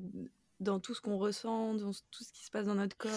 dans 0.60 0.80
tout 0.80 0.94
ce 0.94 1.00
qu'on 1.00 1.18
ressent, 1.18 1.74
dans 1.74 1.90
tout 2.10 2.24
ce 2.24 2.32
qui 2.32 2.44
se 2.44 2.50
passe 2.50 2.66
dans 2.66 2.74
notre 2.74 2.96
corps. 2.96 3.10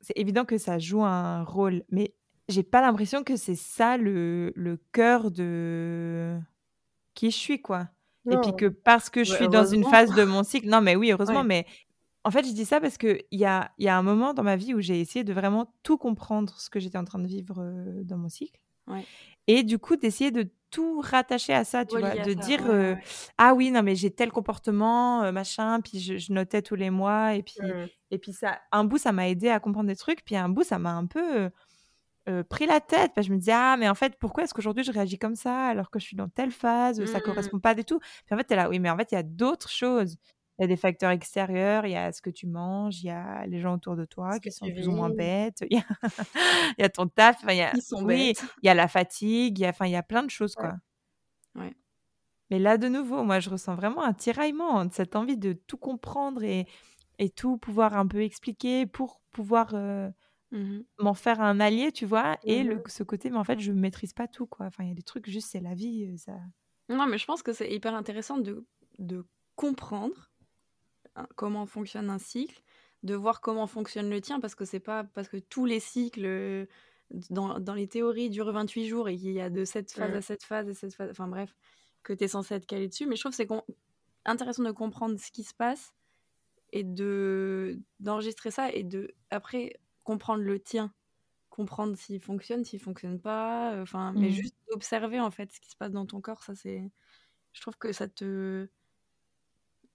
c'est 0.00 0.16
évident 0.18 0.44
que 0.44 0.58
ça 0.58 0.78
joue 0.78 1.04
un 1.04 1.44
rôle, 1.44 1.84
mais 1.90 2.14
j'ai 2.48 2.64
pas 2.64 2.80
l'impression 2.80 3.22
que 3.22 3.36
c'est 3.36 3.54
ça 3.54 3.96
le, 3.96 4.52
le 4.56 4.76
cœur 4.92 5.30
de 5.30 6.36
qui 7.14 7.30
je 7.30 7.36
suis, 7.36 7.62
quoi. 7.62 7.88
Et 8.30 8.36
puis 8.38 8.52
que 8.56 8.66
parce 8.66 9.10
que 9.10 9.24
je 9.24 9.30
Ouais, 9.30 9.36
suis 9.36 9.48
dans 9.48 9.64
une 9.64 9.84
phase 9.84 10.14
de 10.14 10.24
mon 10.24 10.42
cycle, 10.44 10.68
non, 10.68 10.80
mais 10.80 10.96
oui, 10.96 11.10
heureusement, 11.12 11.40
Ouais. 11.40 11.44
mais 11.44 11.66
en 12.24 12.30
fait, 12.30 12.44
je 12.46 12.52
dis 12.52 12.64
ça 12.64 12.80
parce 12.80 12.98
qu'il 12.98 13.24
y 13.32 13.44
a, 13.44 13.72
il 13.78 13.84
y 13.84 13.88
a 13.88 13.96
un 13.98 14.02
moment 14.02 14.32
dans 14.32 14.44
ma 14.44 14.56
vie 14.56 14.74
où 14.74 14.80
j'ai 14.80 15.00
essayé 15.00 15.24
de 15.24 15.32
vraiment 15.32 15.74
tout 15.82 15.98
comprendre 15.98 16.54
ce 16.60 16.70
que 16.70 16.78
j'étais 16.80 16.98
en 16.98 17.04
train 17.04 17.18
de 17.18 17.26
vivre 17.26 17.56
euh, 17.60 18.02
dans 18.04 18.16
mon 18.16 18.28
cycle. 18.28 18.60
Ouais. 18.86 19.04
Et 19.48 19.64
du 19.64 19.78
coup, 19.78 19.96
d'essayer 19.96 20.30
de 20.30 20.48
tout 20.70 21.00
rattacher 21.00 21.52
à 21.52 21.64
ça, 21.64 21.84
tu 21.84 21.98
vois, 21.98 22.10
de 22.16 22.30
ça, 22.30 22.46
dire 22.46 22.60
euh, 22.70 22.94
ah 23.38 23.54
oui, 23.54 23.70
non, 23.72 23.82
mais 23.82 23.94
j'ai 23.96 24.10
tel 24.10 24.30
comportement, 24.30 25.22
euh, 25.24 25.32
machin, 25.32 25.80
puis 25.80 25.98
je, 26.00 26.16
je 26.16 26.32
notais 26.32 26.62
tous 26.62 26.76
les 26.76 26.90
mois, 26.90 27.34
et 27.34 27.42
puis 27.42 27.56
Mhm. 27.60 27.88
et 28.12 28.18
puis 28.18 28.32
ça, 28.32 28.60
un 28.72 28.84
bout, 28.84 28.98
ça 28.98 29.12
m'a 29.12 29.28
aidé 29.28 29.48
à 29.48 29.58
comprendre 29.60 29.88
des 29.88 29.96
trucs, 29.96 30.24
puis 30.24 30.36
un 30.36 30.48
bout, 30.48 30.62
ça 30.62 30.78
m'a 30.78 30.92
un 30.92 31.06
peu 31.06 31.50
euh, 32.28 32.44
pris 32.44 32.66
la 32.66 32.80
tête. 32.80 33.12
Parce 33.14 33.26
que 33.26 33.30
je 33.30 33.34
me 33.34 33.38
disais, 33.38 33.52
ah, 33.54 33.76
mais 33.78 33.88
en 33.88 33.94
fait, 33.94 34.16
pourquoi 34.18 34.44
est-ce 34.44 34.54
qu'aujourd'hui 34.54 34.84
je 34.84 34.92
réagis 34.92 35.18
comme 35.18 35.36
ça 35.36 35.66
alors 35.68 35.90
que 35.90 35.98
je 35.98 36.04
suis 36.06 36.16
dans 36.16 36.28
telle 36.28 36.50
phase, 36.52 37.04
ça 37.06 37.20
Mhm. 37.20 37.22
correspond 37.22 37.60
pas 37.60 37.74
du 37.74 37.84
tout? 37.84 37.98
Puis 38.26 38.34
en 38.34 38.38
fait, 38.38 38.50
es 38.52 38.56
là, 38.56 38.68
oui, 38.68 38.78
mais 38.78 38.90
en 38.90 38.96
fait, 38.96 39.12
il 39.12 39.14
y 39.16 39.18
a 39.18 39.22
d'autres 39.22 39.68
choses. 39.70 40.16
Il 40.58 40.62
y 40.62 40.64
a 40.64 40.68
des 40.68 40.76
facteurs 40.76 41.10
extérieurs, 41.10 41.86
il 41.86 41.92
y 41.92 41.96
a 41.96 42.12
ce 42.12 42.20
que 42.22 42.30
tu 42.30 42.46
manges, 42.46 43.02
il 43.02 43.06
y 43.06 43.10
a 43.10 43.46
les 43.46 43.58
gens 43.60 43.74
autour 43.74 43.96
de 43.96 44.04
toi 44.04 44.38
qui 44.38 44.52
sont 44.52 44.70
plus 44.70 44.86
ou 44.86 44.92
moins 44.92 45.08
bêtes, 45.10 45.64
il 45.70 45.78
y 45.78 45.80
a, 45.80 45.84
il 46.78 46.82
y 46.82 46.84
a 46.84 46.88
ton 46.90 47.08
taf, 47.08 47.42
il 47.48 47.56
y 47.56 47.62
a, 47.62 47.74
Ils 47.74 47.82
sont 47.82 48.02
oui, 48.02 48.34
bêtes. 48.34 48.44
il 48.62 48.66
y 48.66 48.68
a 48.68 48.74
la 48.74 48.86
fatigue, 48.88 49.58
il 49.58 49.62
y 49.62 49.66
a, 49.66 49.70
enfin, 49.70 49.86
il 49.86 49.92
y 49.92 49.96
a 49.96 50.02
plein 50.02 50.22
de 50.22 50.30
choses, 50.30 50.54
Ouais. 50.56 50.68
quoi. 50.68 50.74
Ouais. 51.56 51.74
Mais 52.50 52.58
là, 52.58 52.78
de 52.78 52.88
nouveau, 52.88 53.24
moi, 53.24 53.40
je 53.40 53.50
ressens 53.50 53.74
vraiment 53.76 54.04
un 54.04 54.12
tiraillement, 54.14 54.84
de 54.84 54.92
cette 54.92 55.16
envie 55.16 55.38
de 55.38 55.52
tout 55.54 55.78
comprendre 55.78 56.42
et, 56.44 56.66
et 57.18 57.30
tout 57.30 57.56
pouvoir 57.58 57.94
un 57.96 58.06
peu 58.06 58.22
expliquer 58.22 58.86
pour 58.86 59.22
pouvoir 59.32 59.70
euh, 59.74 60.10
Mhm. 60.52 60.84
m'en 60.98 61.14
faire 61.14 61.40
un 61.40 61.60
allié, 61.60 61.92
tu 61.92 62.06
vois. 62.06 62.38
Et 62.44 62.62
le, 62.62 62.82
ce 62.86 63.02
côté, 63.02 63.30
mais 63.30 63.38
en 63.38 63.44
fait, 63.44 63.58
je 63.58 63.72
maîtrise 63.72 64.12
pas 64.12 64.28
tout, 64.28 64.46
quoi. 64.46 64.66
Enfin, 64.66 64.84
il 64.84 64.88
y 64.88 64.92
a 64.92 64.94
des 64.94 65.02
trucs, 65.02 65.28
juste, 65.28 65.48
c'est 65.50 65.60
la 65.60 65.74
vie. 65.74 66.16
Ça... 66.18 66.34
Non, 66.88 67.06
mais 67.06 67.18
je 67.18 67.24
pense 67.24 67.42
que 67.42 67.52
c'est 67.52 67.72
hyper 67.72 67.94
intéressant 67.94 68.38
de, 68.38 68.64
de 68.98 69.24
comprendre 69.56 70.30
hein, 71.16 71.26
comment 71.36 71.66
fonctionne 71.66 72.10
un 72.10 72.18
cycle, 72.18 72.62
de 73.02 73.14
voir 73.14 73.40
comment 73.40 73.66
fonctionne 73.66 74.10
le 74.10 74.20
tien, 74.20 74.40
parce 74.40 74.54
que 74.54 74.64
c'est 74.64 74.80
pas 74.80 75.04
parce 75.04 75.28
que 75.28 75.38
tous 75.38 75.64
les 75.64 75.80
cycles 75.80 76.66
dans, 77.30 77.58
dans 77.58 77.74
les 77.74 77.88
théories 77.88 78.30
durent 78.30 78.52
28 78.52 78.86
jours 78.86 79.08
et 79.08 79.16
qu'il 79.16 79.32
y 79.32 79.40
a 79.40 79.50
de 79.50 79.64
cette 79.64 79.92
phase 79.92 80.14
à 80.14 80.22
cette 80.22 80.44
phase 80.44 80.68
et 80.68 80.74
cette 80.74 80.94
phase, 80.94 81.10
enfin 81.10 81.28
bref, 81.28 81.54
que 82.02 82.12
tu 82.12 82.24
es 82.24 82.28
censé 82.28 82.54
être 82.54 82.66
calé 82.66 82.88
dessus. 82.88 83.06
Mais 83.06 83.16
je 83.16 83.20
trouve 83.20 83.32
que 83.32 83.36
c'est 83.36 83.48
intéressant 84.24 84.62
de 84.62 84.70
comprendre 84.70 85.18
ce 85.18 85.30
qui 85.30 85.44
se 85.44 85.54
passe 85.54 85.94
et 86.72 86.84
de 86.84 87.78
d'enregistrer 88.00 88.50
ça 88.50 88.70
et 88.72 88.82
de 88.82 89.14
après 89.30 89.74
comprendre 90.04 90.42
le 90.42 90.60
tien 90.60 90.94
comprendre 91.50 91.96
s'il 91.96 92.20
fonctionne 92.22 92.64
s'il 92.64 92.80
fonctionne 92.80 93.20
pas 93.20 93.74
euh, 93.74 93.82
enfin 93.82 94.12
mais 94.12 94.30
Mhm. 94.30 94.32
juste 94.32 94.56
observer 94.72 95.20
en 95.20 95.30
fait 95.32 95.52
ce 95.52 95.60
qui 95.60 95.70
se 95.70 95.76
passe 95.76 95.92
dans 95.92 96.06
ton 96.06 96.20
corps 96.22 96.42
ça 96.44 96.54
c'est 96.56 96.90
je 97.54 97.60
trouve 97.62 97.78
que 97.78 97.92
ça 97.92 98.08
te 98.08 98.68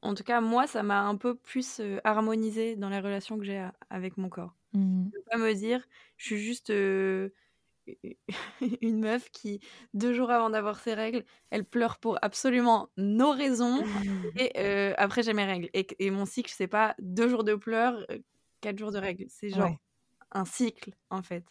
en 0.01 0.13
tout 0.13 0.23
cas 0.23 0.41
moi 0.41 0.67
ça 0.67 0.83
m'a 0.83 1.01
un 1.03 1.15
peu 1.15 1.35
plus 1.35 1.79
euh, 1.79 1.99
harmonisé 2.03 2.75
dans 2.75 2.89
les 2.89 2.99
relations 2.99 3.37
que 3.37 3.43
j'ai 3.45 3.57
a- 3.57 3.73
avec 3.89 4.17
mon 4.17 4.29
corps. 4.29 4.55
De 5.13 5.19
pas 5.31 5.37
me 5.37 5.53
dire 5.53 5.87
je 6.17 6.25
suis 6.27 6.39
juste 6.39 6.71
euh, 6.71 7.31
une 8.81 8.99
meuf 8.99 9.29
qui 9.31 9.59
deux 9.93 10.13
jours 10.13 10.31
avant 10.31 10.49
d'avoir 10.49 10.79
ses 10.79 10.93
règles 10.93 11.25
elle 11.49 11.65
pleure 11.65 11.99
pour 11.99 12.17
absolument 12.23 12.89
nos 12.97 13.31
raisons 13.31 13.87
et 14.35 14.51
euh, 14.59 14.93
après 14.97 15.23
j'ai 15.23 15.33
mes 15.33 15.45
règles. 15.45 15.69
Et, 15.73 15.87
et 15.99 16.11
mon 16.11 16.25
cycle 16.25 16.53
c'est 16.55 16.67
pas 16.67 16.95
deux 16.99 17.29
jours 17.29 17.43
de 17.43 17.55
pleurs 17.55 18.05
euh, 18.11 18.19
quatre 18.61 18.79
jours 18.79 18.91
de 18.91 18.99
règles. 18.99 19.25
C'est 19.29 19.49
genre 19.51 19.69
Ouais. 19.69 19.79
Un 20.31 20.45
cycle 20.45 20.95
en 21.09 21.21
fait. 21.21 21.45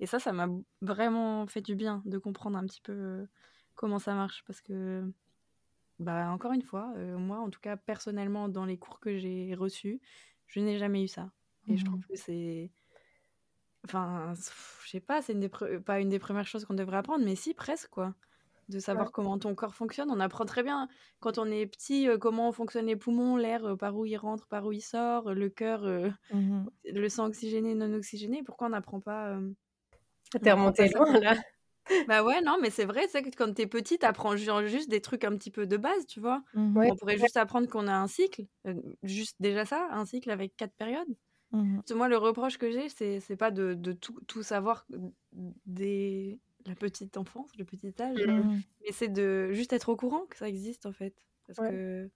Et 0.00 0.06
ça 0.06 0.18
ça 0.20 0.32
m'a 0.32 0.48
vraiment 0.82 1.46
fait 1.46 1.60
du 1.62 1.74
bien 1.76 2.02
de 2.06 2.18
comprendre 2.18 2.58
un 2.58 2.66
petit 2.66 2.80
peu 2.82 2.92
euh, 2.92 3.26
comment 3.74 3.98
ça 3.98 4.14
marche 4.14 4.44
parce 4.46 4.60
que 4.60 5.12
bah 5.98 6.30
encore 6.30 6.52
une 6.52 6.62
fois 6.62 6.92
euh, 6.96 7.18
moi 7.18 7.38
en 7.40 7.50
tout 7.50 7.60
cas 7.60 7.76
personnellement 7.76 8.48
dans 8.48 8.64
les 8.66 8.78
cours 8.78 9.00
que 9.00 9.18
j'ai 9.18 9.54
reçus 9.54 10.00
je 10.46 10.60
n'ai 10.60 10.78
jamais 10.78 11.04
eu 11.04 11.08
ça. 11.08 11.32
Et 11.68 11.76
je 11.76 11.84
trouve 11.84 12.00
que 12.08 12.16
c'est 12.16 12.72
enfin 13.84 14.34
je 14.84 14.88
sais 14.88 15.00
pas 15.00 15.22
c'est 15.22 15.32
une 15.32 15.40
des 15.40 15.48
pre- 15.48 15.80
pas 15.80 16.00
une 16.00 16.08
des 16.08 16.18
premières 16.18 16.46
choses 16.46 16.64
qu'on 16.64 16.74
devrait 16.74 16.98
apprendre 16.98 17.24
mais 17.24 17.36
si 17.36 17.54
presque 17.54 17.88
quoi 17.90 18.14
de 18.68 18.78
savoir 18.78 19.06
Ouais. 19.06 19.12
comment 19.12 19.38
ton 19.38 19.54
corps 19.54 19.74
fonctionne 19.74 20.10
on 20.10 20.20
apprend 20.20 20.44
très 20.44 20.62
bien 20.62 20.88
quand 21.20 21.38
on 21.38 21.46
est 21.46 21.66
petit 21.66 22.08
euh, 22.08 22.18
comment 22.18 22.52
fonctionnent 22.52 22.86
les 22.86 22.96
poumons 22.96 23.36
l'air 23.36 23.64
euh, 23.64 23.76
par 23.76 23.96
où 23.96 24.04
il 24.06 24.16
rentre 24.16 24.46
par 24.48 24.66
où 24.66 24.72
il 24.72 24.80
sort 24.82 25.32
le 25.34 25.48
cœur 25.48 25.84
euh, 25.84 26.10
Mhm. 26.32 26.66
le 26.84 27.08
sang 27.08 27.26
oxygéné 27.26 27.74
non 27.74 27.92
oxygéné 27.94 28.42
pourquoi 28.42 28.66
on 28.68 28.70
n'apprend 28.70 29.00
pas 29.00 29.28
euh, 29.30 29.50
T'es 30.42 30.52
remonté 30.52 30.88
loin, 30.90 31.18
là. 31.20 31.34
bah 32.08 32.22
ouais 32.22 32.42
non 32.42 32.58
mais 32.60 32.68
c'est 32.68 32.84
vrai 32.84 33.06
c'est 33.08 33.22
que 33.22 33.30
quand 33.34 33.54
t'es 33.54 33.66
petite 33.66 34.02
t'apprends 34.02 34.36
juste 34.36 34.90
des 34.90 35.00
trucs 35.00 35.24
un 35.24 35.34
petit 35.36 35.50
peu 35.50 35.66
de 35.66 35.78
base 35.78 36.06
tu 36.06 36.20
vois. 36.20 36.42
Ouais. 36.54 36.90
on 36.92 36.96
pourrait 36.96 37.16
juste 37.16 37.38
apprendre 37.38 37.66
qu'on 37.68 37.86
a 37.88 37.94
un 37.94 38.06
cycle 38.08 38.44
euh, 38.66 38.74
juste 39.02 39.36
déjà 39.40 39.64
ça 39.64 39.88
un 39.92 40.04
cycle 40.04 40.30
avec 40.30 40.54
quatre 40.56 40.74
périodes 40.74 41.08
que 41.50 41.94
moi, 41.94 42.08
le 42.08 42.18
reproche 42.18 42.58
que 42.58 42.70
j'ai, 42.70 42.90
c'est 42.90 43.20
c'est 43.20 43.38
pas 43.38 43.50
de, 43.50 43.72
de 43.72 43.92
tout, 43.92 44.20
tout 44.26 44.42
savoir 44.42 44.84
dès 45.64 46.38
la 46.68 46.74
petite 46.74 47.16
enfance, 47.16 47.50
le 47.58 47.64
petit 47.64 47.92
âge. 48.00 48.18
Mhm. 48.26 48.62
mais 48.82 48.92
c'est 48.92 49.08
de 49.08 49.52
juste 49.52 49.72
être 49.72 49.88
au 49.88 49.96
courant 49.96 50.26
que 50.26 50.36
ça 50.36 50.48
existe 50.48 50.86
en 50.86 50.92
fait. 50.92 51.14
Parce 51.46 51.58
Ouais. 51.58 51.70
que 51.70 52.10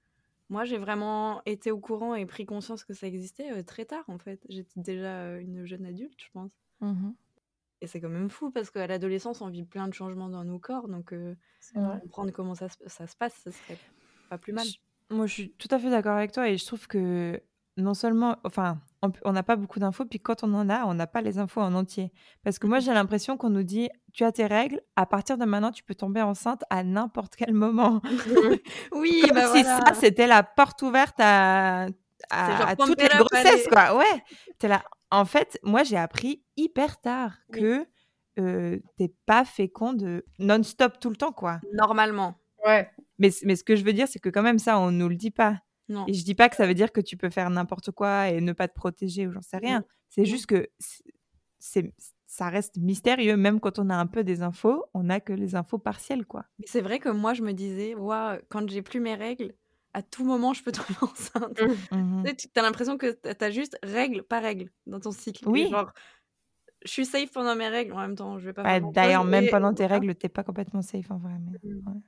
moi, 0.49 0.65
j'ai 0.65 0.77
vraiment 0.79 1.41
été 1.47 1.71
au 1.71 1.79
courant 1.81 2.15
et 2.15 2.27
pris 2.27 2.45
conscience 2.45 2.85
que 2.85 2.93
ça 2.95 3.07
existait 3.07 3.51
euh, 3.53 3.63
très 3.63 3.85
tard 3.87 4.05
en 4.09 4.19
fait. 4.19 4.41
J'étais 4.49 4.81
déjà 4.81 5.23
euh, 5.23 5.41
une 5.41 5.65
jeune 5.65 5.87
adulte, 5.87 6.19
je 6.23 6.31
pense. 6.33 6.53
Mhm. 6.81 7.15
Et 7.81 7.87
c'est 7.87 8.01
quand 8.01 8.09
même 8.11 8.31
fou 8.31 8.51
parce 8.51 8.71
qu'à 8.71 8.87
l'adolescence, 8.87 9.41
on 9.41 9.49
vit 9.49 9.65
plein 9.65 9.89
de 9.89 9.95
changements 9.95 10.29
dans 10.29 10.45
nos 10.45 10.59
corps, 10.59 10.87
donc 10.89 11.13
euh, 11.13 11.35
comprendre 12.01 12.31
comment 12.31 12.55
ça, 12.55 12.69
se- 12.69 12.77
ça 12.87 13.07
se 13.09 13.17
passe, 13.17 13.35
ça 13.35 13.51
serait 13.51 13.79
pas 14.29 14.39
plus 14.39 14.53
mal. 14.53 14.65
Je- 14.67 15.15
Moi, 15.15 15.27
je 15.27 15.33
suis 15.33 15.51
tout 15.53 15.69
à 15.71 15.79
fait 15.79 15.91
d'accord 15.91 16.17
avec 16.17 16.33
toi 16.33 16.49
et 16.49 16.57
je 16.59 16.65
trouve 16.65 16.87
que 16.87 17.41
non 17.77 17.95
seulement, 17.95 18.37
enfin, 18.45 18.81
on 19.25 19.33
n'a 19.33 19.43
pas 19.43 19.57
beaucoup 19.57 19.79
d'infos, 19.79 20.05
puis 20.05 20.21
quand 20.21 20.45
on 20.45 20.53
en 20.55 20.69
a, 20.69 20.85
on 20.85 20.95
n'a 20.95 21.07
pas 21.07 21.21
les 21.21 21.39
infos 21.39 21.61
en 21.61 21.75
entier. 21.75 22.13
Parce 22.45 22.59
que 22.59 22.67
moi, 22.67 22.81
j'ai 22.81 22.93
l'impression 22.93 23.37
qu'on 23.37 23.51
nous 23.51 23.63
dit, 23.63 23.89
tu 24.13 24.25
as 24.25 24.33
tes 24.33 24.47
règles, 24.47 24.81
à 24.97 25.07
partir 25.07 25.39
de 25.39 25.45
maintenant, 25.45 25.73
tu 25.73 25.83
peux 25.83 25.95
tomber 25.95 26.23
enceinte 26.23 26.63
à 26.71 26.85
n'importe 26.85 27.35
quel 27.35 27.55
moment. 27.55 28.01
oui, 28.93 29.23
Comme 29.27 29.35
bah 29.35 29.47
si 29.55 29.63
voilà. 29.63 29.87
ça, 29.87 29.95
c'était 29.95 30.27
la 30.27 30.43
porte 30.43 30.83
ouverte 30.83 31.19
à, 31.19 31.87
toutes 32.79 33.03
it 33.03 33.13
les 33.13 33.19
grossesses, 33.19 33.69
quoi. 33.69 33.97
Ouais. 33.97 34.23
T'es 34.59 34.69
là. 34.69 34.83
En 35.11 35.25
fait, 35.25 35.59
moi, 35.63 35.83
j'ai 35.83 35.99
appris 35.99 36.43
hyper 36.57 37.01
tard 37.01 37.33
Oui. 37.53 37.61
que 37.61 37.87
euh, 38.39 38.79
t'es 38.97 39.13
pas 39.27 39.45
fécond 39.45 39.93
de 39.93 40.25
non-stop 40.39 40.99
tout 41.01 41.11
le 41.11 41.17
temps, 41.17 41.33
quoi. 41.33 41.61
Normalement, 41.75 42.37
Ouais. 42.65 42.89
Mais, 43.19 43.31
mais 43.45 43.57
ce 43.57 43.65
que 43.65 43.77
je 43.77 43.85
veux 43.85 43.93
dire, 43.93 44.09
c'est 44.09 44.19
que 44.19 44.29
quand 44.29 44.43
même, 44.43 44.59
ça, 44.59 44.79
on 44.79 44.91
nous 44.91 45.09
le 45.09 45.17
dit 45.17 45.31
pas. 45.31 45.59
Non. 45.93 46.05
Et 46.09 46.15
je 46.15 46.25
dis 46.25 46.35
pas 46.35 46.49
que 46.49 46.57
ça 46.57 46.67
veut 46.67 46.75
dire 46.75 46.91
que 46.93 47.01
tu 47.01 47.17
peux 47.17 47.31
faire 47.31 47.49
n'importe 47.51 47.91
quoi 47.93 48.29
et 48.31 48.41
ne 48.41 48.53
pas 48.53 48.67
te 48.69 48.75
protéger 48.75 49.27
ou 49.27 49.33
j'en 49.33 49.43
sais 49.43 49.59
rien. 49.59 49.85
C'est 50.11 50.25
juste 50.25 50.47
que 50.47 50.69
c'est- 51.59 51.93
ça 52.27 52.49
reste 52.49 52.77
mystérieux. 52.79 53.37
Même 53.37 53.61
quand 53.61 53.79
on 53.79 53.89
a 53.91 53.95
un 53.97 54.07
peu 54.07 54.25
des 54.25 54.43
infos, 54.43 54.85
on 54.95 55.05
n'a 55.05 55.21
que 55.21 55.33
les 55.33 55.55
infos 55.55 55.79
partielles, 55.79 56.25
quoi. 56.27 56.45
C'est 56.65 56.81
vrai 56.81 56.99
que 56.99 57.09
moi, 57.11 57.35
je 57.35 57.43
me 57.43 57.53
disais, 57.53 57.95
Ouah, 57.95 58.39
quand 58.49 58.69
j'ai 58.71 58.83
plus 58.83 59.01
mes 59.01 59.15
règles, 59.15 59.55
à 59.95 60.03
tout 60.03 60.25
moment, 60.25 60.55
je 60.55 60.63
peux 60.63 60.73
tomber 60.95 60.99
enceinte. 61.03 61.61
Mhm. 61.93 62.23
Mhm. 62.25 62.37
Tu 62.37 62.49
as 62.57 62.63
l'impression 62.63 62.97
que 62.97 63.13
tu 63.13 63.45
as 63.45 63.51
juste 63.51 63.79
règle 63.83 64.23
par 64.23 64.43
règle 64.43 64.71
dans 64.87 64.99
ton 65.01 65.13
cycle. 65.13 65.47
Oui. 65.47 65.69
genre, 65.71 65.93
je 66.85 66.91
suis 66.91 67.05
safe 67.07 67.31
pendant 67.31 67.55
mes 67.55 67.69
règles 67.69 67.93
en 67.93 67.99
même 68.01 68.17
temps. 68.17 68.39
Je 68.39 68.47
vais 68.47 68.53
pas. 68.55 68.63
Ouais, 68.65 68.81
D'ailleurs, 68.93 69.25
même 69.25 69.49
pendant 69.51 69.73
tes 69.75 69.87
règles, 69.87 70.15
t'es 70.15 70.29
pas 70.29 70.43
complètement 70.43 70.83
safe 70.83 71.11
en 71.11 71.19
vrai. 71.19 71.35
Mais... 71.39 71.59
Mmh. 71.71 72.01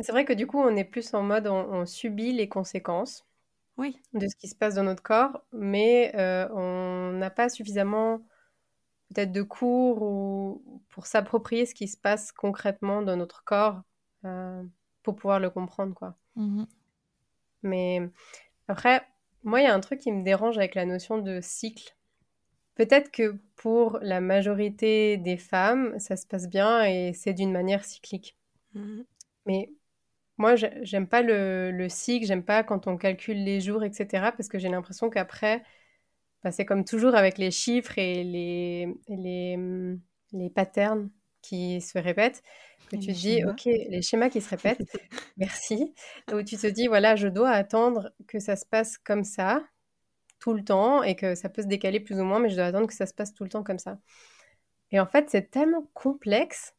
C'est 0.00 0.12
vrai 0.12 0.24
que 0.24 0.32
du 0.32 0.46
coup, 0.46 0.58
on 0.58 0.76
est 0.76 0.84
plus 0.84 1.12
en 1.14 1.22
mode 1.22 1.46
on, 1.46 1.84
subit 1.86 2.32
les 2.32 2.48
conséquences 2.48 3.26
oui. 3.76 4.00
de 4.12 4.26
ce 4.28 4.36
qui 4.36 4.48
se 4.48 4.54
passe 4.54 4.74
dans 4.74 4.84
notre 4.84 5.02
corps, 5.02 5.42
mais 5.52 6.12
euh, 6.14 6.48
on 6.54 7.12
n'a 7.12 7.30
pas 7.30 7.48
suffisamment 7.48 8.18
peut-être 9.08 9.32
de 9.32 9.42
cours 9.42 10.02
ou 10.02 10.82
pour 10.88 11.06
s'approprier 11.06 11.66
ce 11.66 11.74
qui 11.74 11.88
se 11.88 11.96
passe 11.96 12.32
concrètement 12.32 13.02
dans 13.02 13.16
notre 13.16 13.44
corps 13.44 13.82
euh, 14.24 14.62
pour 15.02 15.16
pouvoir 15.16 15.40
le 15.40 15.50
comprendre, 15.50 15.94
quoi. 15.94 16.16
Mmh 16.36 16.64
mais 17.64 18.08
après, 18.68 19.04
moi, 19.42 19.60
il 19.60 19.64
y 19.64 19.66
a 19.66 19.74
un 19.74 19.80
truc 19.80 19.98
qui 19.98 20.12
me 20.12 20.22
dérange 20.22 20.58
avec 20.58 20.76
la 20.76 20.86
notion 20.86 21.18
de 21.18 21.40
cycle. 21.42 21.96
Peut-être 22.76 23.10
que 23.10 23.36
pour 23.56 23.98
la 24.00 24.20
majorité 24.20 25.16
des 25.16 25.36
femmes, 25.36 25.98
ça 25.98 26.16
se 26.16 26.24
passe 26.24 26.48
bien 26.48 26.84
et 26.84 27.12
c'est 27.14 27.32
d'une 27.32 27.50
manière 27.50 27.84
cyclique. 27.84 28.36
Mmh 28.74 29.02
mais 29.48 29.70
moi, 30.38 30.54
j'aime 30.56 31.06
pas 31.08 31.22
le, 31.22 31.70
le 31.72 31.88
cycle, 31.88 32.26
j'aime 32.26 32.44
pas 32.44 32.62
quand 32.64 32.86
on 32.86 32.96
calcule 32.96 33.44
les 33.44 33.60
jours, 33.60 33.84
etc. 33.84 34.32
Parce 34.32 34.48
que 34.48 34.58
j'ai 34.58 34.68
l'impression 34.68 35.10
qu'après, 35.10 35.62
bah, 36.44 36.52
c'est 36.52 36.64
comme 36.66 36.84
toujours 36.84 37.14
avec 37.14 37.38
les 37.38 37.50
chiffres 37.50 37.98
et 37.98 38.24
les, 38.24 38.88
les, 39.08 39.58
les 40.32 40.50
patterns 40.50 41.10
qui 41.42 41.80
se 41.80 41.98
répètent, 41.98 42.42
que 42.90 42.96
tu 42.96 43.12
te 43.14 43.18
dis, 43.18 43.44
OK, 43.44 43.64
les 43.66 44.02
schémas 44.02 44.30
qui 44.30 44.40
se 44.40 44.48
répètent, 44.50 44.82
merci, 45.36 45.94
où 46.32 46.42
tu 46.42 46.56
te 46.56 46.66
dis, 46.66 46.86
voilà, 46.88 47.16
je 47.16 47.28
dois 47.28 47.50
attendre 47.50 48.10
que 48.28 48.38
ça 48.40 48.56
se 48.56 48.66
passe 48.66 48.98
comme 48.98 49.24
ça, 49.24 49.64
tout 50.40 50.54
le 50.54 50.64
temps, 50.64 51.02
et 51.02 51.16
que 51.16 51.34
ça 51.34 51.48
peut 51.48 51.62
se 51.62 51.68
décaler 51.68 52.00
plus 52.00 52.20
ou 52.20 52.24
moins, 52.24 52.40
mais 52.40 52.50
je 52.50 52.56
dois 52.56 52.66
attendre 52.66 52.86
que 52.88 52.94
ça 52.94 53.06
se 53.06 53.14
passe 53.14 53.34
tout 53.34 53.44
le 53.44 53.50
temps 53.50 53.64
comme 53.64 53.78
ça. 53.78 53.98
Et 54.92 55.00
en 55.00 55.06
fait, 55.06 55.30
c'est 55.30 55.50
tellement 55.50 55.88
complexe. 55.94 56.74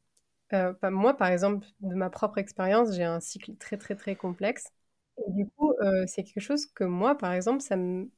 Euh, 0.53 0.73
moi, 0.83 1.15
par 1.15 1.27
exemple, 1.29 1.67
de 1.81 1.95
ma 1.95 2.09
propre 2.09 2.37
expérience, 2.37 2.93
j'ai 2.95 3.03
un 3.03 3.19
cycle 3.19 3.55
très, 3.57 3.77
très, 3.77 3.95
très 3.95 4.15
complexe. 4.15 4.71
Et 5.17 5.31
du 5.31 5.47
coup, 5.47 5.73
euh, 5.81 6.05
c'est 6.07 6.23
quelque 6.23 6.41
chose 6.41 6.65
que 6.65 6.83
moi, 6.83 7.17
par 7.17 7.33
exemple, 7.33 7.61
ça 7.61 7.75
me, 7.75 8.09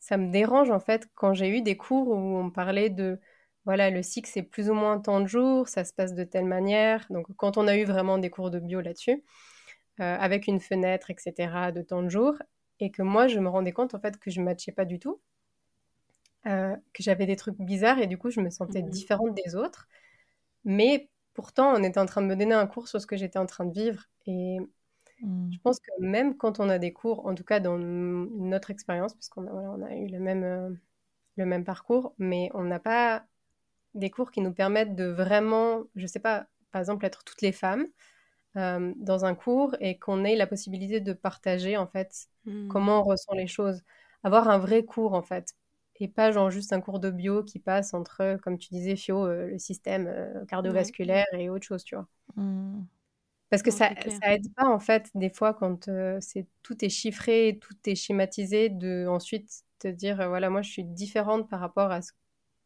ça 0.00 0.16
me 0.16 0.30
dérange, 0.30 0.70
en 0.70 0.80
fait, 0.80 1.08
quand 1.14 1.34
j'ai 1.34 1.48
eu 1.48 1.62
des 1.62 1.76
cours 1.76 2.08
où 2.08 2.38
on 2.38 2.50
parlait 2.50 2.90
de 2.90 3.18
voilà, 3.64 3.90
le 3.90 4.02
cycle, 4.02 4.28
c'est 4.28 4.42
plus 4.42 4.70
ou 4.70 4.74
moins 4.74 4.98
tant 4.98 5.20
de 5.20 5.26
jours, 5.26 5.68
ça 5.68 5.84
se 5.84 5.92
passe 5.94 6.14
de 6.14 6.24
telle 6.24 6.46
manière. 6.46 7.06
Donc, 7.10 7.26
quand 7.36 7.56
on 7.58 7.68
a 7.68 7.76
eu 7.76 7.84
vraiment 7.84 8.18
des 8.18 8.30
cours 8.30 8.50
de 8.50 8.58
bio 8.58 8.80
là-dessus, 8.80 9.22
euh, 10.00 10.16
avec 10.18 10.48
une 10.48 10.60
fenêtre, 10.60 11.10
etc., 11.10 11.72
de 11.72 11.82
tant 11.82 12.02
de 12.02 12.08
jours, 12.08 12.34
et 12.80 12.90
que 12.90 13.02
moi, 13.02 13.28
je 13.28 13.38
me 13.40 13.48
rendais 13.48 13.72
compte, 13.72 13.94
en 13.94 14.00
fait, 14.00 14.18
que 14.18 14.30
je 14.30 14.40
ne 14.40 14.46
matchais 14.46 14.72
pas 14.72 14.84
du 14.84 14.98
tout, 14.98 15.20
que 16.44 17.02
j'avais 17.02 17.26
des 17.26 17.36
trucs 17.36 17.56
bizarres, 17.58 17.98
et 18.00 18.06
du 18.06 18.18
coup, 18.18 18.30
je 18.30 18.40
me 18.40 18.50
sentais 18.50 18.82
mmh. 18.82 18.90
différente 18.90 19.34
des 19.34 19.54
autres. 19.54 19.88
Mais 20.64 21.08
pourtant, 21.34 21.72
on 21.74 21.82
était 21.82 22.00
en 22.00 22.06
train 22.06 22.22
de 22.22 22.26
me 22.26 22.36
donner 22.36 22.54
un 22.54 22.66
cours 22.66 22.88
sur 22.88 23.00
ce 23.00 23.06
que 23.06 23.16
j'étais 23.16 23.38
en 23.38 23.46
train 23.46 23.64
de 23.64 23.72
vivre. 23.72 24.04
Et 24.26 24.58
mmh. 25.22 25.52
je 25.52 25.58
pense 25.58 25.80
que 25.80 25.90
même 26.00 26.36
quand 26.36 26.60
on 26.60 26.68
a 26.68 26.78
des 26.78 26.92
cours, 26.92 27.26
en 27.26 27.34
tout 27.34 27.44
cas 27.44 27.60
dans 27.60 27.78
notre 27.78 28.70
expérience, 28.70 29.14
parce 29.14 29.28
qu'on 29.28 29.46
a, 29.46 29.50
on 29.50 29.82
a 29.82 29.94
eu 29.94 30.06
le 30.08 30.18
même, 30.20 30.44
euh, 30.44 30.70
le 31.36 31.46
même 31.46 31.64
parcours, 31.64 32.14
mais 32.18 32.50
on 32.54 32.64
n'a 32.64 32.78
pas 32.78 33.24
des 33.94 34.10
cours 34.10 34.30
qui 34.30 34.40
nous 34.40 34.52
permettent 34.52 34.94
de 34.94 35.04
vraiment, 35.04 35.84
je 35.96 36.06
sais 36.06 36.20
pas, 36.20 36.46
par 36.70 36.80
exemple, 36.80 37.04
être 37.04 37.24
toutes 37.24 37.42
les 37.42 37.52
femmes 37.52 37.86
euh, 38.56 38.92
dans 38.96 39.24
un 39.24 39.34
cours 39.34 39.76
et 39.80 39.98
qu'on 39.98 40.24
ait 40.24 40.36
la 40.36 40.46
possibilité 40.46 41.00
de 41.00 41.12
partager, 41.12 41.76
en 41.76 41.86
fait, 41.86 42.28
hmm. 42.46 42.68
comment 42.68 43.00
on 43.00 43.04
ressent 43.04 43.34
les 43.34 43.46
choses. 43.46 43.82
Avoir 44.24 44.48
un 44.48 44.58
vrai 44.58 44.84
cours, 44.84 45.14
en 45.14 45.22
fait. 45.22 45.54
Et 46.02 46.08
pas 46.08 46.32
genre 46.32 46.50
juste 46.50 46.72
un 46.72 46.80
cours 46.80 46.98
de 46.98 47.10
bio 47.10 47.44
qui 47.44 47.58
passe 47.58 47.94
entre, 47.94 48.38
comme 48.42 48.58
tu 48.58 48.70
disais, 48.70 48.96
Fio, 48.96 49.24
euh, 49.24 49.46
le 49.46 49.58
système 49.58 50.06
euh, 50.08 50.44
cardiovasculaire 50.46 51.26
et 51.32 51.48
autre 51.48 51.64
chose, 51.64 51.84
tu 51.84 51.94
vois. 51.94 52.08
Hmm. 52.36 52.84
Parce 53.50 53.62
que 53.62 53.70
ça, 53.70 53.90
ça 54.08 54.34
aide 54.34 54.52
pas, 54.54 54.66
en 54.66 54.78
fait, 54.78 55.10
des 55.14 55.28
fois, 55.28 55.52
quand 55.52 55.90
c'est 56.20 56.46
tout 56.62 56.84
est 56.84 56.88
chiffré, 56.88 57.58
tout 57.60 57.76
est 57.84 57.94
schématisé, 57.94 58.70
de 58.70 59.06
ensuite 59.06 59.64
te 59.78 59.88
dire, 59.88 60.26
voilà, 60.28 60.48
moi, 60.48 60.62
je 60.62 60.70
suis 60.70 60.84
différente 60.84 61.50
par 61.50 61.60
rapport 61.60 61.90
à 61.90 62.00
ce 62.00 62.12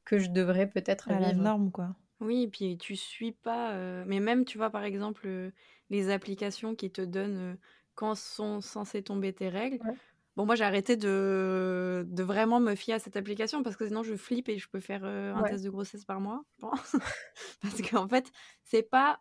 que 0.04 0.18
je 0.18 0.30
devrais 0.30 0.68
peut-être 0.68 1.10
à 1.10 1.18
la 1.18 1.32
norme, 1.32 1.72
quoi. 1.72 1.96
Oui, 2.20 2.44
et 2.44 2.48
puis 2.48 2.78
tu 2.78 2.96
suis 2.96 3.32
pas. 3.32 3.72
Euh, 3.72 4.04
mais 4.06 4.20
même, 4.20 4.44
tu 4.44 4.56
vois, 4.56 4.70
par 4.70 4.84
exemple, 4.84 5.26
euh, 5.26 5.50
les 5.90 6.10
applications 6.10 6.74
qui 6.74 6.90
te 6.90 7.02
donnent 7.02 7.54
euh, 7.54 7.54
quand 7.94 8.14
sont 8.14 8.60
censées 8.60 9.02
tomber 9.02 9.32
tes 9.32 9.48
règles. 9.48 9.78
Bon, 10.36 10.44
moi, 10.44 10.54
j'ai 10.54 10.64
arrêté 10.64 10.96
de, 10.96 12.04
de 12.06 12.22
vraiment 12.22 12.60
me 12.60 12.74
fier 12.74 12.94
à 12.94 12.98
cette 12.98 13.16
application 13.16 13.62
parce 13.62 13.76
que 13.76 13.86
sinon, 13.86 14.02
je 14.02 14.14
flippe 14.16 14.48
et 14.48 14.58
je 14.58 14.68
peux 14.68 14.80
faire 14.80 15.04
un 15.04 15.42
test 15.44 15.64
de 15.64 15.70
grossesse 15.70 16.04
par 16.04 16.20
mois, 16.20 16.44
je 16.56 16.60
pense. 16.60 16.96
parce 17.62 17.80
qu'en 17.82 18.08
fait, 18.08 18.30
c'est 18.62 18.82
pas. 18.82 19.20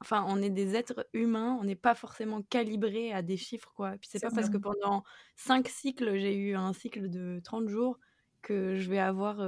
Enfin, 0.00 0.24
on 0.28 0.40
est 0.40 0.50
des 0.50 0.76
êtres 0.76 1.08
humains, 1.12 1.58
on 1.60 1.64
n'est 1.64 1.74
pas 1.74 1.94
forcément 1.94 2.42
calibré 2.42 3.12
à 3.12 3.22
des 3.22 3.36
chiffres, 3.36 3.72
quoi. 3.74 3.94
Et 3.94 3.98
puis, 3.98 4.08
c'est 4.10 4.20
pas 4.20 4.30
parce 4.30 4.48
que 4.48 4.56
pendant 4.56 5.02
cinq 5.36 5.68
cycles, 5.68 6.16
j'ai 6.18 6.34
eu 6.36 6.54
un 6.54 6.72
cycle 6.72 7.08
de 7.08 7.40
30 7.42 7.68
jours 7.68 7.98
que 8.42 8.76
je 8.76 8.88
vais 8.90 9.00
avoir 9.00 9.40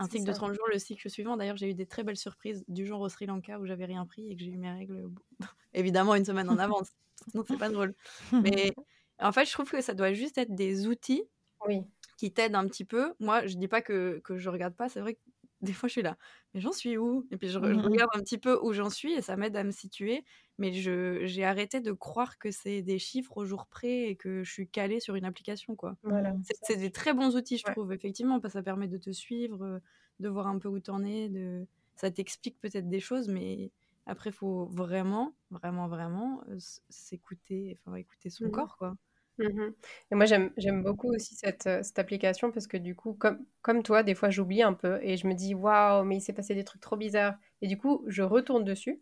un 0.00 0.08
cycle 0.08 0.24
de 0.24 0.32
30 0.32 0.54
jours, 0.54 0.66
le 0.72 0.78
cycle 0.78 1.10
suivant. 1.10 1.36
D'ailleurs, 1.36 1.56
j'ai 1.56 1.68
eu 1.68 1.74
des 1.74 1.86
très 1.86 2.04
belles 2.04 2.16
surprises 2.16 2.64
du 2.68 2.86
genre 2.86 3.00
au 3.00 3.08
Sri 3.08 3.26
Lanka 3.26 3.58
où 3.58 3.66
j'avais 3.66 3.84
rien 3.84 4.06
pris 4.06 4.30
et 4.30 4.36
que 4.36 4.42
j'ai 4.42 4.50
eu 4.50 4.56
mes 4.56 4.70
règles 4.70 5.10
évidemment 5.74 6.14
une 6.14 6.24
semaine 6.24 6.48
en 6.48 6.58
avance. 6.58 6.90
Donc 7.34 7.46
c'est 7.48 7.58
pas 7.58 7.68
drôle. 7.68 7.94
Mais 8.32 8.74
en 9.20 9.32
fait, 9.32 9.44
je 9.44 9.52
trouve 9.52 9.70
que 9.70 9.80
ça 9.80 9.94
doit 9.94 10.12
juste 10.12 10.38
être 10.38 10.54
des 10.54 10.86
outils 10.86 11.24
oui. 11.66 11.82
qui 12.16 12.32
t'aident 12.32 12.56
un 12.56 12.66
petit 12.66 12.84
peu. 12.84 13.14
Moi, 13.20 13.46
je 13.46 13.56
dis 13.56 13.68
pas 13.68 13.82
que, 13.82 14.20
que 14.24 14.38
je 14.38 14.48
regarde 14.48 14.74
pas. 14.74 14.88
C'est 14.88 15.00
vrai 15.00 15.14
que 15.14 15.20
des 15.60 15.74
fois, 15.74 15.88
je 15.88 15.92
suis 15.92 16.02
là, 16.02 16.16
mais 16.54 16.60
j'en 16.60 16.72
suis 16.72 16.96
où? 16.96 17.26
Et 17.30 17.36
puis, 17.36 17.48
je, 17.48 17.58
mmh 17.58 17.80
regarde 17.82 18.10
un 18.14 18.20
petit 18.20 18.38
peu 18.38 18.58
où 18.62 18.72
j'en 18.72 18.88
suis 18.88 19.12
et 19.12 19.20
ça 19.20 19.36
m'aide 19.36 19.56
à 19.56 19.64
me 19.64 19.70
situer. 19.70 20.24
Mais 20.58 20.72
j'ai 20.72 21.44
arrêté 21.44 21.80
de 21.80 21.92
croire 21.92 22.38
que 22.38 22.50
c'est 22.50 22.82
des 22.82 22.98
chiffres 22.98 23.36
au 23.36 23.44
jour 23.44 23.66
près 23.66 24.08
et 24.08 24.16
que 24.16 24.42
je 24.42 24.50
suis 24.50 24.68
calée 24.68 25.00
sur 25.00 25.16
une 25.16 25.24
application. 25.24 25.76
quoi. 25.76 25.96
Voilà, 26.02 26.34
c'est 26.62 26.76
des 26.76 26.90
très 26.90 27.12
bons 27.12 27.36
outils, 27.36 27.58
je 27.58 27.64
trouve, 27.64 27.92
effectivement, 27.92 28.40
parce 28.40 28.54
que 28.54 28.58
ça 28.58 28.62
permet 28.62 28.88
de 28.88 28.98
te 28.98 29.10
suivre, 29.10 29.80
de 30.18 30.28
voir 30.28 30.46
un 30.46 30.58
peu 30.58 30.68
où 30.68 30.80
t'en 30.80 31.04
es. 31.04 31.28
De... 31.28 31.66
Ça 31.96 32.10
t'explique 32.10 32.58
peut-être 32.58 32.88
des 32.88 33.00
choses, 33.00 33.28
mais 33.28 33.70
après, 34.06 34.30
il 34.30 34.34
faut 34.34 34.66
vraiment, 34.66 35.34
vraiment, 35.50 35.88
vraiment 35.88 36.42
s'écouter, 36.88 37.78
enfin, 37.78 37.96
écouter 37.96 38.30
son 38.30 38.46
mmh 38.46 38.50
corps. 38.50 38.76
quoi. 38.76 38.96
Mmh 39.40 39.70
et 40.10 40.14
moi, 40.14 40.26
j'aime 40.26 40.82
beaucoup 40.82 41.08
aussi 41.14 41.34
cette, 41.34 41.66
euh, 41.66 41.82
cette 41.82 41.98
application 41.98 42.50
parce 42.52 42.66
que 42.66 42.76
du 42.76 42.94
coup, 42.94 43.14
comme, 43.62 43.82
toi, 43.82 44.02
des 44.02 44.14
fois, 44.14 44.28
j'oublie 44.30 44.62
un 44.62 44.74
peu 44.74 44.98
et 45.02 45.16
je 45.16 45.26
me 45.26 45.34
dis, 45.34 45.54
waouh, 45.54 46.04
mais 46.04 46.18
il 46.18 46.20
s'est 46.20 46.32
passé 46.34 46.54
des 46.54 46.64
trucs 46.64 46.82
trop 46.82 46.96
bizarres. 46.96 47.36
Et 47.62 47.68
du 47.68 47.78
coup, 47.78 48.04
je 48.06 48.22
retourne 48.22 48.64
dessus. 48.64 49.00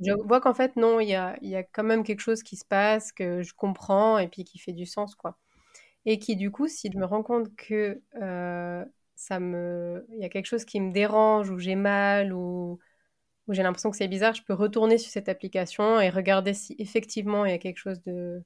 Je 0.00 0.12
vois 0.26 0.40
qu'en 0.40 0.54
fait, 0.54 0.76
non, 0.76 1.00
il 1.00 1.08
y 1.08 1.14
a, 1.14 1.36
quand 1.72 1.82
même 1.84 2.04
quelque 2.04 2.20
chose 2.20 2.42
qui 2.42 2.56
se 2.56 2.64
passe, 2.64 3.12
que 3.12 3.42
je 3.42 3.54
comprends 3.54 4.18
et 4.18 4.28
puis 4.28 4.44
qui 4.44 4.58
fait 4.58 4.72
du 4.72 4.86
sens, 4.86 5.14
quoi. 5.14 5.38
Et 6.06 6.18
qui, 6.18 6.36
du 6.36 6.50
coup, 6.52 6.68
si 6.68 6.90
je 6.92 6.98
me 6.98 7.06
rends 7.06 7.22
compte 7.24 7.54
que 7.56 8.02
euh, 8.22 8.84
ça 9.16 9.40
me, 9.40 10.06
il 10.12 10.20
y 10.20 10.24
a 10.24 10.28
quelque 10.30 10.46
chose 10.46 10.64
qui 10.66 10.80
me 10.80 10.92
dérange 10.92 11.50
ou 11.50 11.58
j'ai 11.58 11.76
mal 11.76 12.32
ou 12.34 12.80
j'ai 13.50 13.62
l'impression 13.62 13.90
que 13.90 13.96
c'est 13.96 14.08
bizarre, 14.08 14.34
je 14.34 14.42
peux 14.44 14.54
retourner 14.54 14.98
sur 14.98 15.10
cette 15.12 15.28
application 15.28 16.00
et 16.00 16.10
regarder 16.10 16.54
si 16.54 16.76
effectivement 16.78 17.44
il 17.46 17.52
y 17.52 17.54
a 17.54 17.58
quelque 17.58 17.78
chose 17.78 18.02
de 18.02 18.42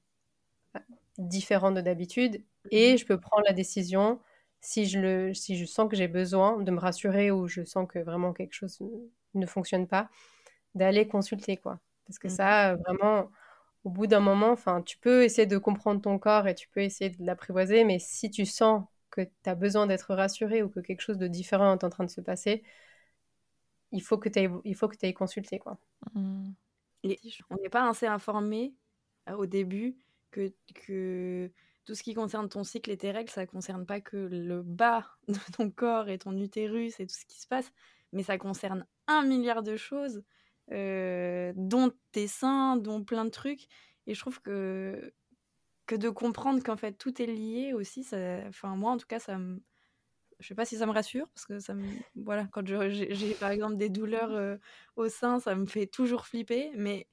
différent 1.20 1.70
de 1.70 1.80
d'habitude 1.80 2.42
et 2.70 2.92
mhm. 2.92 2.98
je 2.98 3.06
peux 3.06 3.20
prendre 3.20 3.44
la 3.46 3.52
décision 3.52 4.20
si 4.60 4.86
je, 4.86 4.98
le, 5.00 5.34
si 5.34 5.56
je 5.56 5.64
sens 5.64 5.88
que 5.88 5.96
j'ai 5.96 6.08
besoin 6.08 6.60
de 6.60 6.70
me 6.70 6.78
rassurer 6.78 7.30
ou 7.30 7.46
je 7.46 7.64
sens 7.64 7.86
que 7.88 7.98
vraiment 7.98 8.32
quelque 8.32 8.52
chose 8.52 8.78
ne 9.34 9.46
fonctionne 9.46 9.86
pas, 9.86 10.10
d'aller 10.74 11.06
consulter 11.06 11.56
quoi. 11.56 11.78
Parce 12.06 12.18
que 12.18 12.28
ça, 12.28 12.74
mhm. 12.74 12.82
vraiment, 12.82 13.30
au 13.84 13.90
bout 13.90 14.06
d'un 14.06 14.20
moment, 14.20 14.50
enfin, 14.50 14.82
tu 14.82 14.98
peux 14.98 15.24
essayer 15.24 15.46
de 15.46 15.58
comprendre 15.58 16.00
ton 16.00 16.18
corps 16.18 16.48
et 16.48 16.54
tu 16.54 16.68
peux 16.68 16.80
essayer 16.80 17.10
de 17.10 17.24
l'apprivoiser, 17.24 17.84
mais 17.84 17.98
si 17.98 18.30
tu 18.30 18.44
sens 18.44 18.84
que 19.10 19.22
tu 19.22 19.50
as 19.50 19.54
besoin 19.54 19.86
d'être 19.86 20.14
rassuré 20.14 20.62
ou 20.62 20.68
que 20.68 20.80
quelque 20.80 21.00
chose 21.00 21.18
de 21.18 21.28
différent 21.28 21.76
est 21.76 21.84
en 21.84 21.90
train 21.90 22.04
de 22.04 22.10
se 22.10 22.20
passer, 22.20 22.62
il 23.92 24.02
faut 24.02 24.18
que 24.18 24.28
tu 24.28 24.38
ailles, 24.38 24.50
il 24.64 24.74
faut 24.74 24.88
que 24.88 24.96
tu 24.96 25.12
consulter 25.14 25.58
quoi. 25.58 25.78
Mhm. 26.14 26.54
on 27.50 27.56
n'est 27.62 27.68
pas 27.68 27.88
assez 27.88 28.06
informé 28.06 28.74
euh, 29.28 29.34
au 29.34 29.46
début 29.46 29.96
que, 30.30 31.50
tout 31.84 31.94
ce 31.94 32.02
qui 32.02 32.14
concerne 32.14 32.48
ton 32.48 32.62
cycle 32.62 32.90
et 32.90 33.26
ça 33.28 33.46
concerne 33.46 33.84
pas 33.86 34.00
que 34.00 34.16
le 34.16 34.62
bas 34.62 35.06
de 35.28 35.38
ton 35.56 35.70
corps 35.70 36.08
et 36.08 36.18
ton 36.18 36.36
utérus 36.36 37.00
et 37.00 37.06
tout 37.06 37.14
ce 37.14 37.26
qui 37.26 37.40
se 37.40 37.46
passe, 37.46 37.72
mais 38.12 38.22
ça 38.22 38.38
concerne 38.38 38.86
un 39.06 39.24
milliard 39.24 39.62
de 39.62 39.76
choses, 39.76 40.22
euh, 40.72 41.52
dont 41.56 41.92
tes 42.12 42.28
seins, 42.28 42.76
dont 42.76 43.02
plein 43.02 43.24
de 43.24 43.30
trucs. 43.30 43.66
Et 44.06 44.14
je 44.14 44.20
trouve 44.20 44.40
que, 44.40 45.12
que 45.86 45.94
de 45.94 46.08
comprendre 46.08 46.62
qu'en 46.62 46.76
fait 46.76 46.92
tout 46.92 47.20
est 47.20 47.26
lié 47.26 47.72
aussi, 47.72 48.06
enfin 48.48 48.76
moi 48.76 48.92
en 48.92 48.96
tout 48.96 49.06
cas, 49.06 49.18
ça 49.18 49.38
me, 49.38 49.60
je 50.40 50.48
sais 50.48 50.54
pas 50.54 50.64
si 50.64 50.76
ça 50.76 50.86
me 50.86 50.92
rassure 50.92 51.28
parce 51.30 51.46
que 51.46 51.58
ça 51.60 51.74
me, 51.74 51.86
voilà, 52.16 52.48
quand 52.50 52.66
j'ai 52.66 53.34
par 53.34 53.50
exemple 53.50 53.76
des 53.76 53.90
douleurs 53.90 54.32
euh, 54.32 54.56
au 54.96 55.08
sein, 55.08 55.38
ça 55.38 55.54
me 55.54 55.66
fait 55.66 55.86
toujours 55.86 56.26
flipper, 56.26 56.70
mais 56.74 57.06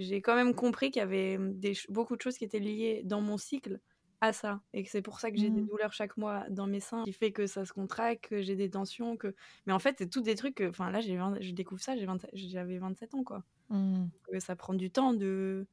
j'ai 0.00 0.22
quand 0.22 0.34
même 0.36 0.54
compris 0.54 0.90
qu'il 0.90 1.00
y 1.00 1.02
avait 1.02 1.38
mmh, 1.38 1.60
des, 1.60 1.72
beaucoup 1.88 2.16
de 2.16 2.22
choses 2.22 2.38
qui 2.38 2.44
étaient 2.44 2.58
liées 2.60 3.02
dans 3.04 3.20
mon 3.20 3.36
cycle 3.38 3.80
à 4.20 4.32
ça 4.32 4.62
et 4.72 4.82
que 4.82 4.90
c'est 4.90 5.02
pour 5.02 5.20
ça 5.20 5.30
que 5.30 5.36
j'ai 5.38 5.50
des 5.50 5.62
Mmh. 5.62 5.66
douleurs 5.68 5.92
chaque 5.92 6.16
mois 6.16 6.44
dans 6.50 6.66
mes 6.66 6.80
seins, 6.80 7.04
qui 7.04 7.12
fait 7.12 7.32
que 7.32 7.46
ça 7.46 7.64
se 7.64 7.72
contracte, 7.72 8.28
que 8.28 8.42
j'ai 8.42 8.56
des 8.56 8.70
tensions, 8.70 9.16
que 9.16 9.34
mais 9.66 9.72
en 9.72 9.78
fait, 9.78 9.96
c'est 9.98 10.08
tous 10.10 10.22
des 10.22 10.34
trucs 10.34 10.56
que 10.56 10.68
enfin 10.70 10.90
là, 10.90 11.00
j'ai 11.00 11.16
20 11.16 11.40
je 11.40 11.52
découvre 11.52 11.80
ça, 11.80 11.96
j'ai 11.96 12.06
20 12.06 12.26
j'avais 12.32 12.78
27 12.78 13.14
ans 13.14 13.24
quoi. 13.24 13.44
Mmh. 13.68 14.06
Que 14.30 14.40
ça 14.40 14.56
prend 14.56 14.74
du 14.74 14.90
temps 14.90 15.14
de 15.14 15.66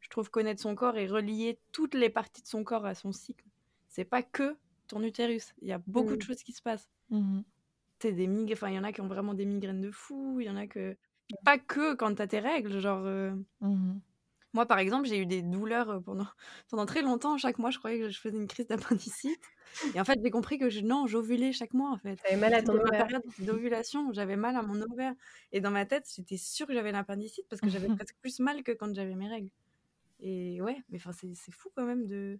je 0.00 0.08
trouve 0.08 0.30
connaître 0.30 0.60
son 0.60 0.74
corps 0.74 0.96
et 0.98 1.06
relier 1.06 1.60
toutes 1.72 1.94
les 1.94 2.10
parties 2.10 2.42
de 2.42 2.48
son 2.48 2.64
corps 2.64 2.86
à 2.86 2.94
son 2.94 3.12
cycle. 3.12 3.46
C'est 3.88 4.04
pas 4.04 4.22
que 4.22 4.58
ton 4.88 5.02
utérus, 5.02 5.54
il 5.62 5.68
y 5.68 5.72
a 5.72 5.78
beaucoup 5.86 6.16
de 6.16 6.22
choses 6.22 6.42
qui 6.42 6.52
se 6.52 6.62
passent. 6.62 6.90
Des 8.00 8.28
enfin 8.52 8.68
il 8.68 8.74
y 8.74 8.78
en 8.78 8.84
a 8.84 8.92
qui 8.92 9.00
ont 9.00 9.06
vraiment 9.06 9.32
des 9.32 9.46
migraines 9.46 9.80
de 9.80 9.92
fou, 9.92 10.40
il 10.40 10.46
y 10.46 10.50
en 10.50 10.56
a 10.56 10.66
que 10.66 10.96
pas 11.44 11.58
que 11.58 11.94
quand 11.94 12.14
tu 12.14 12.22
as 12.22 12.26
tes 12.26 12.40
règles, 12.40 12.80
genre 12.80 13.04
euh, 13.06 13.32
Mmh. 13.60 13.98
moi, 14.54 14.66
par 14.66 14.78
exemple, 14.78 15.06
j'ai 15.06 15.18
eu 15.18 15.26
des 15.26 15.42
douleurs 15.42 15.90
euh, 15.90 16.00
pendant, 16.00 16.26
pendant 16.70 16.86
très 16.86 17.02
longtemps. 17.02 17.38
Chaque 17.38 17.58
mois, 17.58 17.70
je 17.70 17.78
croyais 17.78 17.98
que 18.00 18.10
je 18.10 18.18
faisais 18.20 18.36
une 18.36 18.48
crise 18.48 18.66
d'appendicite. 18.66 19.42
Et 19.94 20.00
en 20.00 20.04
fait, 20.04 20.18
j'ai 20.22 20.30
compris 20.30 20.58
que 20.58 20.68
je, 20.68 20.80
non, 20.80 21.06
j'ovulais 21.06 21.52
chaque 21.52 21.72
mois, 21.72 21.90
en 21.90 21.98
fait. 21.98 22.16
T'avais 22.16 22.36
mal 22.36 22.54
à 22.54 22.62
ton 22.62 22.74
ovaire. 22.74 23.06
période 23.06 23.22
d'ovulation. 23.38 24.12
J'avais 24.12 24.36
mal 24.36 24.56
à 24.56 24.62
mon 24.62 24.80
ovaire. 24.82 25.14
Et 25.52 25.60
dans 25.60 25.70
ma 25.70 25.86
tête, 25.86 26.06
j'étais 26.14 26.36
sûre 26.36 26.66
que 26.66 26.74
j'avais 26.74 26.92
l'appendicite 26.92 27.46
parce 27.48 27.60
que 27.62 27.70
j'avais 27.70 27.88
presque 28.04 28.16
plus 28.20 28.40
mal 28.40 28.62
que 28.62 28.72
quand 28.72 28.94
j'avais 28.94 29.14
mes 29.14 29.28
règles. 29.28 29.50
Et 30.20 30.60
ouais, 30.60 30.76
mais 30.90 30.98
enfin, 30.98 31.12
c'est 31.12 31.52
fou 31.52 31.70
quand 31.74 31.84
même 31.84 32.06
de. 32.06 32.38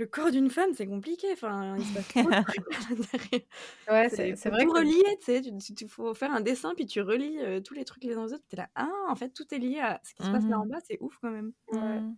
Le 0.00 0.06
corps 0.06 0.30
d'une 0.30 0.48
femme, 0.48 0.72
c'est 0.72 0.86
compliqué. 0.86 1.26
Enfin, 1.34 1.76
il 1.76 1.84
se 1.84 1.92
passe 1.92 2.08
trop 2.08 2.30
de. 2.30 2.36
Ouais, 3.86 4.08
C'est 4.08 4.48
vrai 4.48 4.64
tout 4.64 4.72
que 4.72 4.78
relier, 4.78 5.18
tu 5.18 5.26
sais. 5.26 5.42
Il 5.82 5.88
faut 5.88 6.14
faire 6.14 6.32
un 6.32 6.40
dessin, 6.40 6.72
puis 6.74 6.86
tu 6.86 7.02
relis 7.02 7.38
euh, 7.38 7.60
tous 7.60 7.74
les 7.74 7.84
trucs 7.84 8.02
les 8.04 8.16
uns 8.16 8.24
aux 8.24 8.32
autres. 8.32 8.44
Tu 8.48 8.56
es 8.56 8.60
là, 8.60 8.70
ah, 8.76 8.88
en 9.10 9.14
fait, 9.14 9.28
tout 9.28 9.52
est 9.54 9.58
lié 9.58 9.78
à 9.80 10.00
ce 10.02 10.14
qui 10.14 10.22
se 10.22 10.30
passe 10.30 10.48
là 10.48 10.58
en 10.58 10.64
Mhm. 10.64 10.70
bas. 10.70 10.78
C'est 10.82 10.96
ouf 11.02 11.18
quand 11.20 11.30
même. 11.30 11.52
Mmh. 11.70 12.14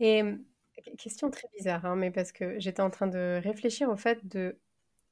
Et 0.00 0.22
euh, 0.22 0.36
question 0.96 1.30
très 1.30 1.48
bizarre, 1.54 1.84
hein, 1.84 1.96
mais 1.96 2.10
parce 2.10 2.32
que 2.32 2.58
j'étais 2.58 2.80
en 2.80 2.88
train 2.90 3.08
de 3.08 3.38
réfléchir 3.42 3.90
au 3.90 3.96
fait 3.96 4.26
de 4.26 4.58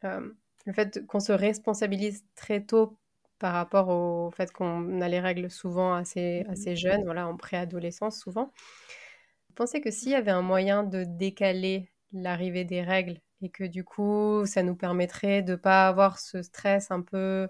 euh, 0.04 0.32
le 0.66 0.72
fait 0.72 1.06
qu'on 1.06 1.20
se 1.20 1.32
responsabilise 1.32 2.24
très 2.34 2.64
tôt 2.64 2.98
par 3.38 3.52
rapport 3.52 3.88
au 3.90 4.30
fait 4.30 4.50
qu'on 4.52 5.02
a 5.02 5.08
les 5.08 5.20
règles 5.20 5.50
souvent 5.50 5.92
assez, 5.94 6.44
assez 6.48 6.76
jeunes, 6.76 7.04
voilà, 7.04 7.28
en 7.28 7.36
préadolescence 7.36 8.18
souvent. 8.18 8.52
Vous 9.50 9.54
pensez 9.54 9.82
que 9.82 9.90
s'il 9.90 10.12
y 10.12 10.14
avait 10.14 10.30
un 10.30 10.40
moyen 10.40 10.82
de 10.82 11.04
décaler 11.04 11.90
l'arrivée 12.12 12.64
des 12.64 12.80
règles 12.82 13.20
et 13.42 13.50
que 13.50 13.64
du 13.64 13.84
coup 13.84 14.46
ça 14.46 14.62
nous 14.62 14.74
permettrait 14.76 15.42
de 15.42 15.56
pas 15.56 15.88
avoir 15.88 16.18
ce 16.18 16.40
stress 16.42 16.90
un 16.90 17.02
peu 17.02 17.46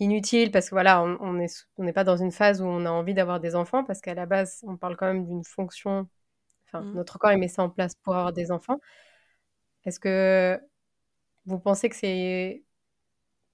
inutile? 0.00 0.50
Parce 0.50 0.66
que 0.70 0.74
voilà, 0.74 1.02
on 1.02 1.16
on 1.20 1.38
est, 1.38 1.66
on 1.76 1.84
n'est 1.84 1.92
pas 1.92 2.04
dans 2.04 2.16
une 2.16 2.32
phase 2.32 2.60
où 2.62 2.64
on 2.66 2.84
a 2.86 2.90
envie 2.90 3.14
d'avoir 3.14 3.40
des 3.40 3.54
enfants 3.56 3.84
parce 3.84 4.00
qu'à 4.00 4.14
la 4.14 4.26
base, 4.26 4.60
on 4.66 4.76
parle 4.76 4.96
quand 4.96 5.06
même 5.06 5.26
d'une 5.26 5.44
fonction, 5.44 6.08
enfin, 6.68 6.86
Mhm. 6.86 6.94
notre 6.94 7.18
corps 7.18 7.32
il 7.32 7.38
met 7.38 7.48
ça 7.48 7.64
en 7.64 7.70
place 7.70 7.94
pour 8.04 8.14
avoir 8.16 8.32
des 8.34 8.52
enfants. 8.52 8.80
Est-ce 9.84 10.00
que 10.00 10.60
vous 11.46 11.58
pensez 11.60 11.88
que 11.90 11.96
c'est 11.96 12.64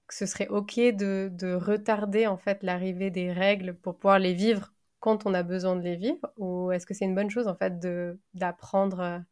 que 0.07 0.15
ce 0.15 0.25
serait 0.27 0.47
OK 0.49 0.77
de, 0.77 1.29
de 1.33 1.53
retarder 1.55 2.27
en 2.27 2.37
fait 2.37 2.63
l'arrivée 2.63 3.11
des 3.11 3.31
règles 3.33 3.75
pour 3.75 3.97
pouvoir 3.97 4.19
les 4.19 4.33
vivre 4.33 4.73
quand 4.99 5.25
on 5.25 5.33
a 5.33 5.43
besoin 5.43 5.75
de 5.75 5.81
les 5.81 5.95
vivre 5.95 6.31
ou 6.37 6.71
est-ce 6.71 6.85
que 6.85 6.93
c'est 6.93 7.05
une 7.05 7.15
bonne 7.15 7.29
chose 7.29 7.47
en 7.47 7.55
fait 7.55 7.79
de 7.79 8.19
d'apprendre 8.33 8.99
euh, 8.99 9.19
à 9.19 9.23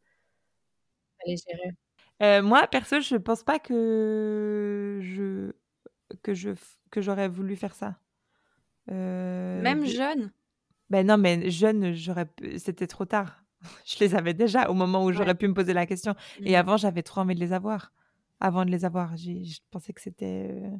les 1.26 1.36
gérer? 1.36 1.76
Euh, 2.22 2.42
moi, 2.42 2.66
perso, 2.66 3.00
je 3.00 3.16
pense 3.16 3.42
pas 3.42 3.58
que 3.58 5.00
je 5.02 5.52
que 6.22 6.34
je 6.34 6.50
f- 6.50 6.76
que 6.90 7.00
j'aurais 7.02 7.28
voulu 7.28 7.56
faire 7.56 7.74
ça. 7.74 7.98
Euh, 8.90 9.62
Même 9.62 9.84
jeune? 9.86 10.32
Ben 10.90 11.06
non, 11.06 11.18
mais 11.18 11.50
jeune, 11.50 11.94
j'aurais 11.94 12.26
pu- 12.26 12.58
c'était 12.58 12.86
trop 12.86 13.04
tard. 13.04 13.42
Je 13.86 13.98
les 14.00 14.14
avais 14.14 14.34
déjà 14.34 14.70
au 14.70 14.74
moment 14.74 15.04
où 15.04 15.12
j'aurais 15.12 15.34
Ouais. 15.34 15.34
pu 15.34 15.48
me 15.48 15.54
poser 15.54 15.72
la 15.72 15.86
question. 15.86 16.14
Et 16.44 16.52
Mhm. 16.52 16.56
avant, 16.56 16.76
j'avais 16.76 17.02
trop 17.02 17.22
envie 17.22 17.34
de 17.34 17.40
les 17.40 17.52
avoir. 17.52 17.92
Avant 18.40 18.64
de 18.64 18.70
les 18.70 18.84
avoir, 18.84 19.16
j'ai- 19.16 19.44
je 19.44 19.60
pensais 19.70 19.92
que 19.92 20.00
c'était 20.00 20.70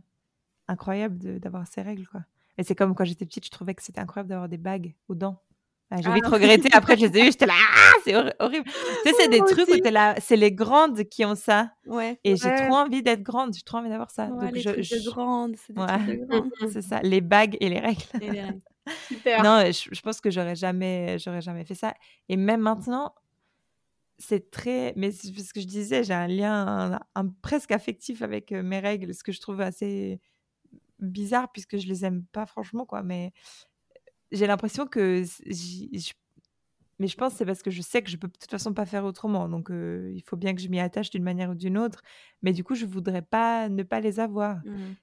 incroyable 0.69 1.41
d'avoir 1.41 1.67
ces 1.67 1.83
règles, 1.83 2.07
quoi. 2.09 2.23
Et 2.59 2.63
c'est 2.65 2.75
comme 2.75 2.95
quand 2.95 3.05
j'étais 3.05 3.27
petite, 3.27 3.45
je 3.45 3.51
trouvais 3.51 3.75
que 3.75 3.83
c'était 3.83 4.01
incroyable 4.01 4.29
d'avoir 4.31 4.49
des 4.49 4.57
bagues 4.59 4.95
aux 5.09 5.15
dents. 5.15 5.43
Ah, 5.91 6.01
j'ai 6.03 6.09
Ah 6.11 6.15
vite 6.15 6.27
regretté. 6.27 6.69
Après, 6.73 6.97
je 6.97 7.07
les 7.07 7.19
ai 7.19 7.23
eues, 7.23 7.31
j'étais 7.31 7.47
là, 7.47 7.55
ah, 7.77 7.93
c'est 8.03 8.13
horri- 8.13 8.33
horrible. 8.41 8.65
Tu 8.65 9.11
sais, 9.11 9.15
c'est 9.21 9.29
des 9.29 9.39
trucs 9.39 9.69
où 9.69 9.73
aussi. 9.73 9.81
t'es 9.83 9.93
là, 9.93 10.17
c'est 10.21 10.35
les 10.37 10.51
grandes 10.51 11.05
qui 11.05 11.25
ont 11.25 11.37
ça. 11.37 11.71
Ouais. 11.87 12.19
Et 12.25 12.35
j'ai 12.35 12.53
trop 12.57 12.75
envie 12.75 13.03
d'être 13.05 13.23
grande, 13.23 13.55
j'ai 13.55 13.63
trop 13.63 13.79
envie 13.79 13.89
d'avoir 13.89 14.11
ça. 14.11 14.27
Ouais, 14.27 14.47
Donc, 14.47 14.55
les 14.55 14.61
je, 14.63 14.71
trucs 14.71 14.91
de 14.91 15.11
grande, 15.11 15.55
c'est 15.57 15.79
Ouais. 15.79 16.83
ça, 16.83 17.01
les 17.03 17.21
bagues 17.21 17.57
et 17.61 17.69
les 17.69 17.79
règles. 17.79 18.03
Et 18.21 18.31
les 18.31 18.41
règles. 18.43 18.61
Super. 19.09 19.43
Non, 19.45 19.65
je, 19.71 19.89
je 19.95 20.01
pense 20.01 20.21
que 20.21 20.31
j'aurais 20.31 20.57
jamais, 20.57 21.19
j'aurais 21.21 21.41
jamais 21.43 21.65
fait 21.65 21.75
ça. 21.75 21.95
Et 22.29 22.37
même 22.37 22.61
maintenant, 22.63 23.15
c'est 24.19 24.51
très. 24.51 24.93
Mais 24.97 25.13
c'est 25.13 25.29
ce 25.29 25.53
que 25.53 25.61
je 25.61 25.67
disais, 25.67 26.03
j'ai 26.03 26.15
un 26.15 26.27
lien 26.27 26.95
un- 26.95 27.01
un 27.15 27.29
presque 27.43 27.71
affectif 27.71 28.23
avec 28.23 28.51
euh, 28.53 28.63
mes 28.63 28.79
règles, 28.81 29.15
ce 29.15 29.23
que 29.23 29.31
je 29.33 29.41
trouve 29.41 29.61
assez 29.61 30.21
bizarre 30.99 31.51
puisque 31.53 31.77
je 31.77 31.87
les 31.87 32.05
aime 32.05 32.25
pas 32.33 32.47
franchement, 32.47 32.87
quoi. 32.87 33.03
Mais 33.03 33.33
j'ai 34.33 34.47
l'impression 34.47 34.87
que 34.87 35.25
mais 36.99 37.09
je 37.09 37.17
pense 37.17 37.35
c'est 37.35 37.45
parce 37.45 37.63
que 37.63 37.71
je 37.71 37.83
sais 37.83 38.03
que 38.03 38.11
je 38.11 38.17
peux 38.17 38.29
de 38.29 38.33
toute 38.33 38.51
façon 38.51 38.73
pas 38.73 38.87
faire 38.87 39.05
autrement. 39.05 39.49
Donc 39.49 39.69
il 39.71 40.23
faut 40.25 40.37
bien 40.37 40.55
que 40.55 40.63
je 40.63 40.69
m'y 40.69 40.81
attache 40.81 41.11
d'une 41.11 41.23
manière 41.23 41.51
ou 41.51 41.55
d'une 41.55 41.79
autre. 41.79 42.03
Mais 42.43 42.53
du 42.53 42.65
coup, 42.65 42.75
je 42.75 42.87
voudrais 42.87 43.23
pas 43.23 43.69
ne 43.69 43.83
pas 43.83 44.01
les 44.01 44.19
avoir. 44.21 44.57
Mhm. 44.65 44.95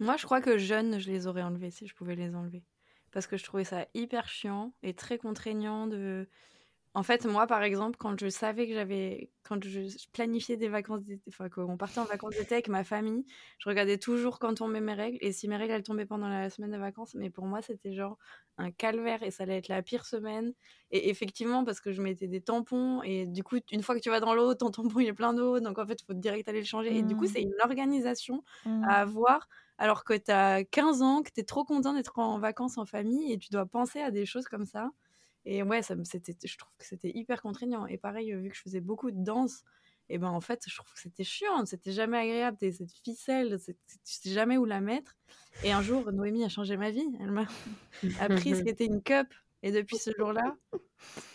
Moi, 0.00 0.16
je 0.16 0.24
crois 0.24 0.40
que 0.40 0.58
jeune, 0.58 0.98
je 0.98 1.10
les 1.10 1.26
aurais 1.26 1.42
enlevés 1.42 1.70
si 1.70 1.86
je 1.86 1.94
pouvais 1.94 2.14
les 2.14 2.34
enlever. 2.34 2.64
Parce 3.10 3.26
que 3.26 3.36
je 3.36 3.44
trouvais 3.44 3.64
ça 3.64 3.86
hyper 3.94 4.28
chiant 4.28 4.72
et 4.82 4.94
très 4.94 5.18
contraignant 5.18 5.86
de. 5.86 6.28
En 6.94 7.02
fait, 7.02 7.24
moi, 7.26 7.46
par 7.46 7.62
exemple, 7.62 7.96
quand 7.98 8.18
je 8.18 8.28
savais 8.28 8.66
que 8.66 8.74
j'avais. 8.74 9.30
Quand 9.42 9.62
je 9.64 9.80
planifiais 10.12 10.56
des 10.56 10.68
vacances 10.68 11.02
d'été, 11.04 11.22
enfin, 11.28 11.48
qu'on 11.48 11.76
partait 11.78 12.00
en 12.00 12.04
vacances 12.04 12.34
d'été 12.36 12.54
avec 12.56 12.68
ma 12.68 12.84
famille, 12.84 13.24
je 13.58 13.68
regardais 13.68 13.98
toujours 13.98 14.38
quand 14.38 14.54
tombaient 14.54 14.80
mes 14.80 14.94
règles. 14.94 15.18
Et 15.20 15.32
si 15.32 15.48
mes 15.48 15.56
règles, 15.56 15.72
elles 15.74 15.82
tombaient 15.82 16.06
pendant 16.06 16.28
la 16.28 16.50
semaine 16.50 16.70
de 16.72 16.76
vacances, 16.78 17.14
mais 17.14 17.30
pour 17.30 17.46
moi, 17.46 17.62
c'était 17.62 17.92
genre 17.94 18.18
un 18.58 18.70
calvaire 18.70 19.22
et 19.22 19.30
ça 19.30 19.44
allait 19.44 19.56
être 19.58 19.68
la 19.68 19.82
pire 19.82 20.04
semaine. 20.04 20.52
Et 20.90 21.08
effectivement, 21.10 21.64
parce 21.64 21.80
que 21.80 21.92
je 21.92 22.02
mettais 22.02 22.26
des 22.28 22.40
tampons 22.42 23.02
et 23.02 23.26
du 23.26 23.42
coup, 23.44 23.58
une 23.70 23.82
fois 23.82 23.94
que 23.94 24.00
tu 24.00 24.10
vas 24.10 24.20
dans 24.20 24.34
l'eau, 24.34 24.54
ton 24.54 24.70
tampon 24.70 25.00
il 25.00 25.06
est 25.08 25.12
plein 25.14 25.32
d'eau, 25.34 25.60
donc 25.60 25.78
en 25.78 25.86
fait, 25.86 26.00
il 26.02 26.04
faut 26.04 26.14
direct 26.14 26.48
aller 26.48 26.60
le 26.60 26.66
changer. 26.66 26.96
Et 26.98 27.02
du 27.02 27.16
coup, 27.16 27.26
Mm. 27.26 27.32
c'est 27.32 27.42
une 27.42 27.54
organisation 27.64 28.42
à 28.82 29.00
avoir 29.02 29.48
alors 29.78 30.04
que 30.04 30.14
tu 30.14 30.30
as 30.32 30.64
15 30.64 31.02
ans, 31.02 31.22
que 31.22 31.30
tu 31.32 31.40
es 31.40 31.44
trop 31.44 31.64
content 31.64 31.92
d'être 31.94 32.18
en 32.18 32.38
vacances 32.38 32.76
en 32.78 32.84
famille 32.86 33.32
et 33.32 33.38
tu 33.38 33.48
dois 33.50 33.66
penser 33.66 34.00
à 34.00 34.10
des 34.10 34.26
choses 34.26 34.46
comme 34.46 34.66
ça. 34.66 34.90
Et 35.50 35.62
ouais, 35.62 35.80
ça, 35.80 35.94
c'était, 36.04 36.36
je 36.44 36.58
trouve 36.58 36.70
que 36.76 36.84
c'était 36.84 37.10
hyper 37.14 37.40
contraignant. 37.40 37.86
Et 37.86 37.96
pareil, 37.96 38.34
vu 38.34 38.50
que 38.50 38.54
je 38.54 38.60
faisais 38.60 38.82
beaucoup 38.82 39.10
de 39.10 39.24
danse, 39.24 39.64
et 40.10 40.18
ben 40.18 40.28
en 40.28 40.42
fait, 40.42 40.62
je 40.68 40.76
trouve 40.76 40.92
que 40.92 41.00
c'était 41.00 41.24
chiant, 41.24 41.64
c'était 41.64 41.90
jamais 41.90 42.18
agréable, 42.18 42.58
t'es- 42.58 42.72
cette 42.72 42.92
ficelle, 42.92 43.58
tu 43.64 43.74
sais 44.04 44.30
jamais 44.30 44.58
où 44.58 44.66
la 44.66 44.82
mettre. 44.82 45.16
Et 45.64 45.72
un 45.72 45.80
jour, 45.80 46.12
Noémie 46.12 46.44
a 46.44 46.50
changé 46.50 46.76
ma 46.76 46.90
vie. 46.90 47.08
Elle 47.18 47.30
m'a 47.30 47.46
appris 48.20 48.54
ce 48.54 48.62
qu'était 48.62 48.84
une 48.84 49.02
cup. 49.02 49.26
Et 49.62 49.72
depuis 49.72 49.96
ce 49.96 50.10
jour-là, 50.18 50.54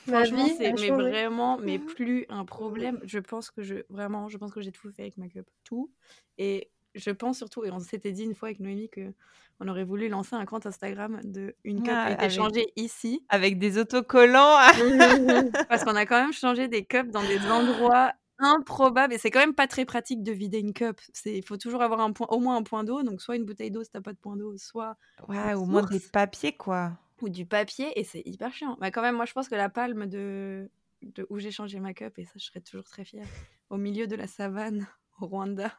Ma 0.08 0.26
franchement, 0.26 0.45
vie 0.45 0.54
c'est 0.58 0.73
mais 0.73 0.89
vraiment, 0.91 1.58
mais 1.58 1.80
plus 1.97 2.26
un 2.30 2.45
problème. 2.45 2.99
Je 3.04 3.17
pense 3.17 3.49
que 3.49 3.63
je 3.63 3.78
vraiment, 3.89 4.30
je 4.30 4.38
pense 4.38 4.54
que 4.54 4.62
j'ai 4.62 4.71
tout 4.71 4.91
fait 4.91 5.02
avec 5.02 5.17
ma 5.17 5.28
cup, 5.28 5.49
tout. 5.63 5.91
Et 6.38 6.69
je 6.96 7.12
pense 7.12 7.38
surtout, 7.38 7.64
et 7.66 7.72
on 7.72 7.80
s'était 7.80 8.12
dit 8.12 8.24
une 8.24 8.36
fois 8.36 8.50
avec 8.50 8.60
Noémie 8.60 8.90
que 8.90 9.14
on 9.60 9.68
aurait 9.68 9.84
voulu 9.84 10.10
lancer 10.10 10.36
un 10.36 10.46
compte 10.46 10.66
Instagram 10.66 11.20
de 11.24 11.56
une 11.64 11.84
cup 11.84 11.94
Ah, 11.96 12.06
avec- 12.06 12.32
changée 12.32 12.68
ici, 12.76 13.24
Avec 13.30 13.60
des 13.60 13.78
autocollants. 13.78 14.58
parce 15.70 15.84
qu'on 15.84 15.96
a 15.96 16.06
quand 16.06 16.22
même 16.22 16.34
changé 16.34 16.68
des 16.68 16.84
cups 16.86 17.12
dans 17.12 17.22
des 17.24 17.40
endroits 17.50 18.14
improbables. 18.40 19.14
Et 19.14 19.18
c'est 19.18 19.30
quand 19.32 19.40
même 19.40 19.54
pas 19.54 19.68
très 19.68 19.86
pratique 19.86 20.24
de 20.24 20.32
vider 20.32 20.60
une 20.60 20.74
cup. 20.74 21.00
C'est, 21.14 21.38
il 21.38 21.44
faut 21.46 21.56
toujours 21.58 21.82
avoir 21.82 22.02
un 22.02 22.12
point, 22.12 22.28
au 22.30 22.40
moins 22.40 22.58
un 22.58 22.64
point 22.64 22.84
d'eau. 22.84 23.04
Donc 23.04 23.22
soit 23.22 23.36
une 23.36 23.46
bouteille 23.46 23.72
d'eau 23.72 23.84
si 23.84 23.92
t'as 23.92 24.02
pas 24.02 24.12
de 24.12 24.18
point 24.18 24.36
d'eau, 24.36 24.58
soit 24.58 24.98
ouais, 25.28 25.54
au 25.54 25.66
moins 25.66 25.84
des 25.84 26.00
papiers, 26.00 26.54
quoi. 26.54 26.92
ou 27.22 27.30
du 27.30 27.46
papier 27.46 27.98
et 27.98 28.04
c'est 28.04 28.24
hyper 28.26 28.52
chiant. 28.54 28.76
Mais 28.82 28.92
quand 28.92 29.02
même, 29.04 29.16
moi 29.16 29.26
je 29.26 29.34
pense 29.34 29.48
que 29.48 29.56
la 29.56 29.70
palme 29.70 30.08
de, 30.08 30.70
de 31.04 31.26
où 31.30 31.40
j'ai 31.40 31.52
changé 31.52 31.80
ma 31.80 31.94
cup, 31.94 32.18
et 32.18 32.26
ça 32.26 32.34
je 32.36 32.44
serais 32.44 32.60
toujours 32.60 32.84
très 32.86 33.06
fière, 33.06 33.28
au 33.70 33.78
milieu 33.78 34.08
de 34.08 34.16
la 34.16 34.28
savane 34.28 34.88
au 35.22 35.28
Rwanda, 35.28 35.72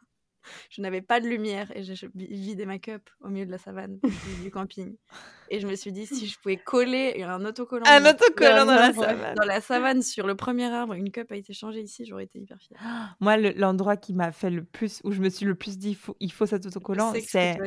je 0.71 0.81
n'avais 0.83 1.03
pas 1.03 1.21
de 1.21 1.27
lumière 1.29 1.71
et 1.77 1.83
j'ai 1.83 1.95
vi- 2.15 2.27
vidé 2.27 2.67
ma 2.67 2.79
cup 2.79 3.09
au 3.23 3.29
milieu 3.29 3.47
de 3.47 3.51
la 3.51 3.59
savane 3.59 3.99
du- 4.43 4.51
camping. 4.51 4.95
Et 5.51 5.61
je 5.61 5.67
me 5.67 5.75
suis 5.77 5.93
dit, 5.93 6.07
si 6.07 6.27
je 6.27 6.39
pouvais 6.41 6.57
coller 6.57 7.23
un 7.23 7.45
autocollant, 7.45 7.85
Un 7.87 8.01
dans- 8.01 8.11
autocollant 8.11 8.65
dans 8.65 8.75
la 8.75 8.93
savane. 8.93 9.35
dans 9.35 9.45
la 9.45 9.61
savane 9.61 10.03
sur 10.03 10.27
le 10.27 10.35
premier 10.35 10.65
arbre, 10.67 10.95
une 10.95 11.11
cup 11.11 11.31
a 11.33 11.37
été 11.37 11.53
changée 11.53 11.81
ici, 11.83 12.05
j'aurais 12.07 12.25
été 12.25 12.39
hyper 12.39 12.59
fière. 12.61 12.81
Moi, 13.21 13.37
le- 13.37 13.53
l'endroit 13.57 13.97
qui 13.97 14.15
m'a 14.15 14.33
fait 14.33 14.51
le 14.51 14.65
plus, 14.65 15.01
où 15.05 15.13
je 15.13 15.21
me 15.21 15.29
suis 15.29 15.45
le 15.47 15.55
plus 15.55 15.77
dit, 15.79 15.91
il 15.91 15.97
faut, 15.97 16.17
il 16.21 16.33
faut 16.33 16.47
cet 16.47 16.65
autocollant, 16.67 17.13
ce 17.15 17.21
c'est, 17.21 17.59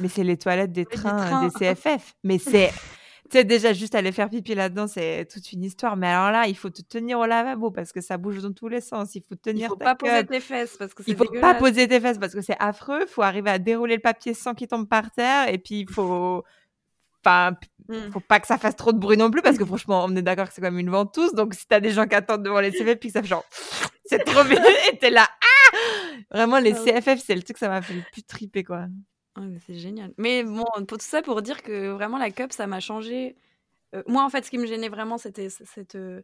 mais 0.00 0.08
c'est 0.08 0.24
les 0.24 0.36
toilettes 0.36 0.72
des 0.72 0.84
trains, 0.86 1.16
trains. 1.16 1.48
des 1.48 1.50
CFF. 1.74 2.14
Mais 2.22 2.38
c'est, 2.38 2.70
tu 3.30 3.38
sais, 3.38 3.44
déjà 3.44 3.72
juste 3.72 3.94
aller 3.94 4.12
faire 4.12 4.28
pipi 4.28 4.54
là-dedans, 4.54 4.86
c'est 4.86 5.26
toute 5.32 5.52
une 5.52 5.64
histoire. 5.64 5.96
Mais 5.96 6.08
alors 6.08 6.30
là, 6.32 6.48
il 6.48 6.56
faut 6.56 6.70
te 6.70 6.82
tenir 6.82 7.18
au 7.18 7.24
lavabo 7.24 7.70
parce 7.70 7.92
que 7.92 8.00
ça 8.00 8.18
bouge 8.18 8.42
dans 8.42 8.52
tous 8.52 8.68
les 8.68 8.80
sens. 8.80 9.14
Il 9.14 9.22
faut 9.22 9.34
Il 9.34 9.38
tenir 9.38 9.68
faut 9.70 9.76
ta 9.76 9.84
pas 9.84 9.94
poser 9.94 10.26
tes 10.26 10.40
fesses 10.40 10.76
parce 10.76 10.92
que 10.92 11.02
c'est 11.02 11.12
Il 11.12 11.16
faut 11.16 11.30
pas 11.40 11.54
poser 11.54 11.88
tes 11.88 12.00
fesses 12.00 12.18
parce 12.18 12.34
que 12.34 12.42
c'est 12.42 12.56
affreux. 12.58 13.02
Il 13.02 13.08
faut 13.08 13.22
arriver 13.22 13.50
à 13.50 13.58
dérouler 13.58 13.96
le 13.96 14.02
papier 14.02 14.34
sans 14.34 14.54
qu'il 14.54 14.68
tombe 14.68 14.88
par 14.88 15.10
terre. 15.12 15.48
Et 15.48 15.58
puis, 15.58 15.80
il 15.80 15.90
faut. 15.90 16.44
Enfin, 17.24 17.56
mmh. 17.88 18.10
faut 18.10 18.18
pas 18.18 18.40
que 18.40 18.48
ça 18.48 18.58
fasse 18.58 18.74
trop 18.74 18.92
de 18.92 18.98
bruit 18.98 19.16
non 19.16 19.30
plus 19.30 19.42
parce 19.42 19.56
que 19.56 19.64
franchement, 19.64 20.04
on 20.04 20.16
est 20.16 20.22
d'accord 20.22 20.48
que 20.48 20.54
c'est 20.54 20.60
comme 20.60 20.80
une 20.80 20.90
ventouse. 20.90 21.34
Donc 21.34 21.54
si 21.54 21.68
t'as 21.68 21.78
des 21.78 21.90
gens 21.90 22.08
qui 22.08 22.16
attendent 22.16 22.42
devant 22.42 22.58
les 22.58 22.72
CFF 22.72 22.96
puis 22.96 23.10
que 23.10 23.12
ça 23.12 23.22
fait 23.22 23.28
genre 23.28 23.44
c'est 24.04 24.24
trop 24.24 24.42
bien 24.42 24.60
et 24.92 24.98
t'es 24.98 25.10
là 25.10 25.28
ah 25.30 25.76
Vraiment 26.32 26.58
les 26.58 26.72
ah 26.72 27.00
CFF, 27.00 27.22
c'est 27.24 27.36
le 27.36 27.42
truc 27.42 27.54
que 27.54 27.60
ça 27.60 27.68
m'a 27.68 27.80
fait 27.80 27.94
le 27.94 28.02
plus 28.12 28.24
triper 28.24 28.64
quoi. 28.64 28.86
C'est 29.66 29.74
génial. 29.74 30.12
Mais 30.18 30.44
bon, 30.44 30.64
pour 30.86 30.98
tout 30.98 31.04
ça 31.04 31.22
pour 31.22 31.42
dire 31.42 31.62
que 31.62 31.90
vraiment 31.90 32.18
la 32.18 32.30
cup 32.30 32.52
ça 32.52 32.66
m'a 32.66 32.80
changé. 32.80 33.36
Euh, 33.94 34.02
moi 34.06 34.24
en 34.24 34.30
fait, 34.30 34.44
ce 34.44 34.50
qui 34.50 34.58
me 34.58 34.66
gênait 34.66 34.88
vraiment 34.88 35.18
c'était 35.18 35.48
cette 35.48 35.94
euh, 35.94 36.22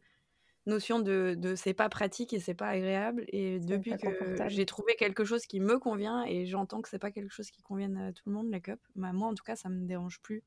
notion 0.67 1.01
de, 1.01 1.35
de 1.37 1.55
c'est 1.55 1.75
pas 1.75 1.89
pratique 1.89 2.33
et 2.33 2.41
c'est 2.41 2.55
pas 2.55 2.69
agréable. 2.69 3.25
Et 3.29 3.61
depuis 3.61 3.97
que 3.97 4.49
j'ai 4.49 4.67
trouvé 4.67 4.95
quelque 4.97 5.25
chose 5.25 5.47
qui 5.47 5.61
me 5.61 5.79
convient 5.79 6.25
et 6.25 6.47
j'entends 6.47 6.83
que 6.83 6.89
c'est 6.89 6.99
pas 6.99 7.11
quelque 7.11 7.33
chose 7.33 7.51
qui 7.51 7.63
convienne 7.63 7.97
à 7.97 8.13
tout 8.13 8.25
le 8.27 8.33
monde, 8.33 8.51
la 8.51 8.61
cup, 8.61 8.81
bah, 8.97 9.13
moi 9.13 9.29
en 9.29 9.35
tout 9.35 9.45
cas 9.45 9.57
ça 9.57 9.69
me 9.69 9.87
dérange 9.87 10.21
plus. 10.21 10.43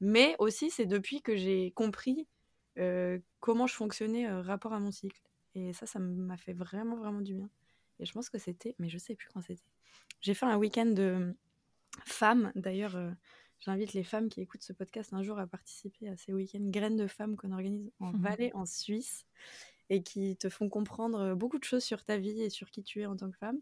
Mais 0.00 0.34
aussi 0.38 0.70
c'est 0.70 0.86
depuis 0.86 1.22
que 1.22 1.36
j'ai 1.36 1.70
compris 1.72 2.26
euh, 2.78 3.18
comment 3.40 3.66
je 3.66 3.74
fonctionnais 3.74 4.30
rapport 4.30 4.72
à 4.72 4.80
mon 4.80 4.90
cycle. 4.90 5.20
Et 5.54 5.72
ça, 5.72 5.86
ça 5.86 5.98
m'a 5.98 6.36
fait 6.36 6.52
vraiment 6.52 6.96
vraiment 6.96 7.20
du 7.20 7.34
bien. 7.34 7.50
Et 7.98 8.06
je 8.06 8.12
pense 8.12 8.30
que 8.30 8.38
c'était, 8.38 8.74
mais 8.78 8.88
je 8.88 8.98
sais 8.98 9.14
plus 9.14 9.28
quand 9.32 9.42
c'était. 9.42 9.62
J'ai 10.20 10.34
fait 10.34 10.46
un 10.46 10.56
week-end 10.56 10.86
de 10.86 11.34
femmes 12.04 12.52
d'ailleurs. 12.54 12.96
Euh, 12.96 13.10
J'invite 13.60 13.92
les 13.92 14.04
femmes 14.04 14.30
qui 14.30 14.40
écoutent 14.40 14.62
ce 14.62 14.72
podcast 14.72 15.12
un 15.12 15.22
jour 15.22 15.38
à 15.38 15.46
participer 15.46 16.08
à 16.08 16.16
ces 16.16 16.32
week-ends 16.32 16.70
graines 16.70 16.96
de 16.96 17.06
femmes 17.06 17.36
qu'on 17.36 17.52
organise 17.52 17.92
en 18.00 18.10
Valais, 18.16 18.52
en 18.54 18.64
Suisse, 18.64 19.26
et 19.90 20.02
qui 20.02 20.36
te 20.38 20.48
font 20.48 20.70
comprendre 20.70 21.34
beaucoup 21.34 21.58
de 21.58 21.64
choses 21.64 21.84
sur 21.84 22.02
ta 22.02 22.16
vie 22.16 22.40
et 22.40 22.48
sur 22.48 22.70
qui 22.70 22.82
tu 22.82 23.02
es 23.02 23.06
en 23.06 23.16
tant 23.16 23.30
que 23.30 23.36
femme. 23.36 23.60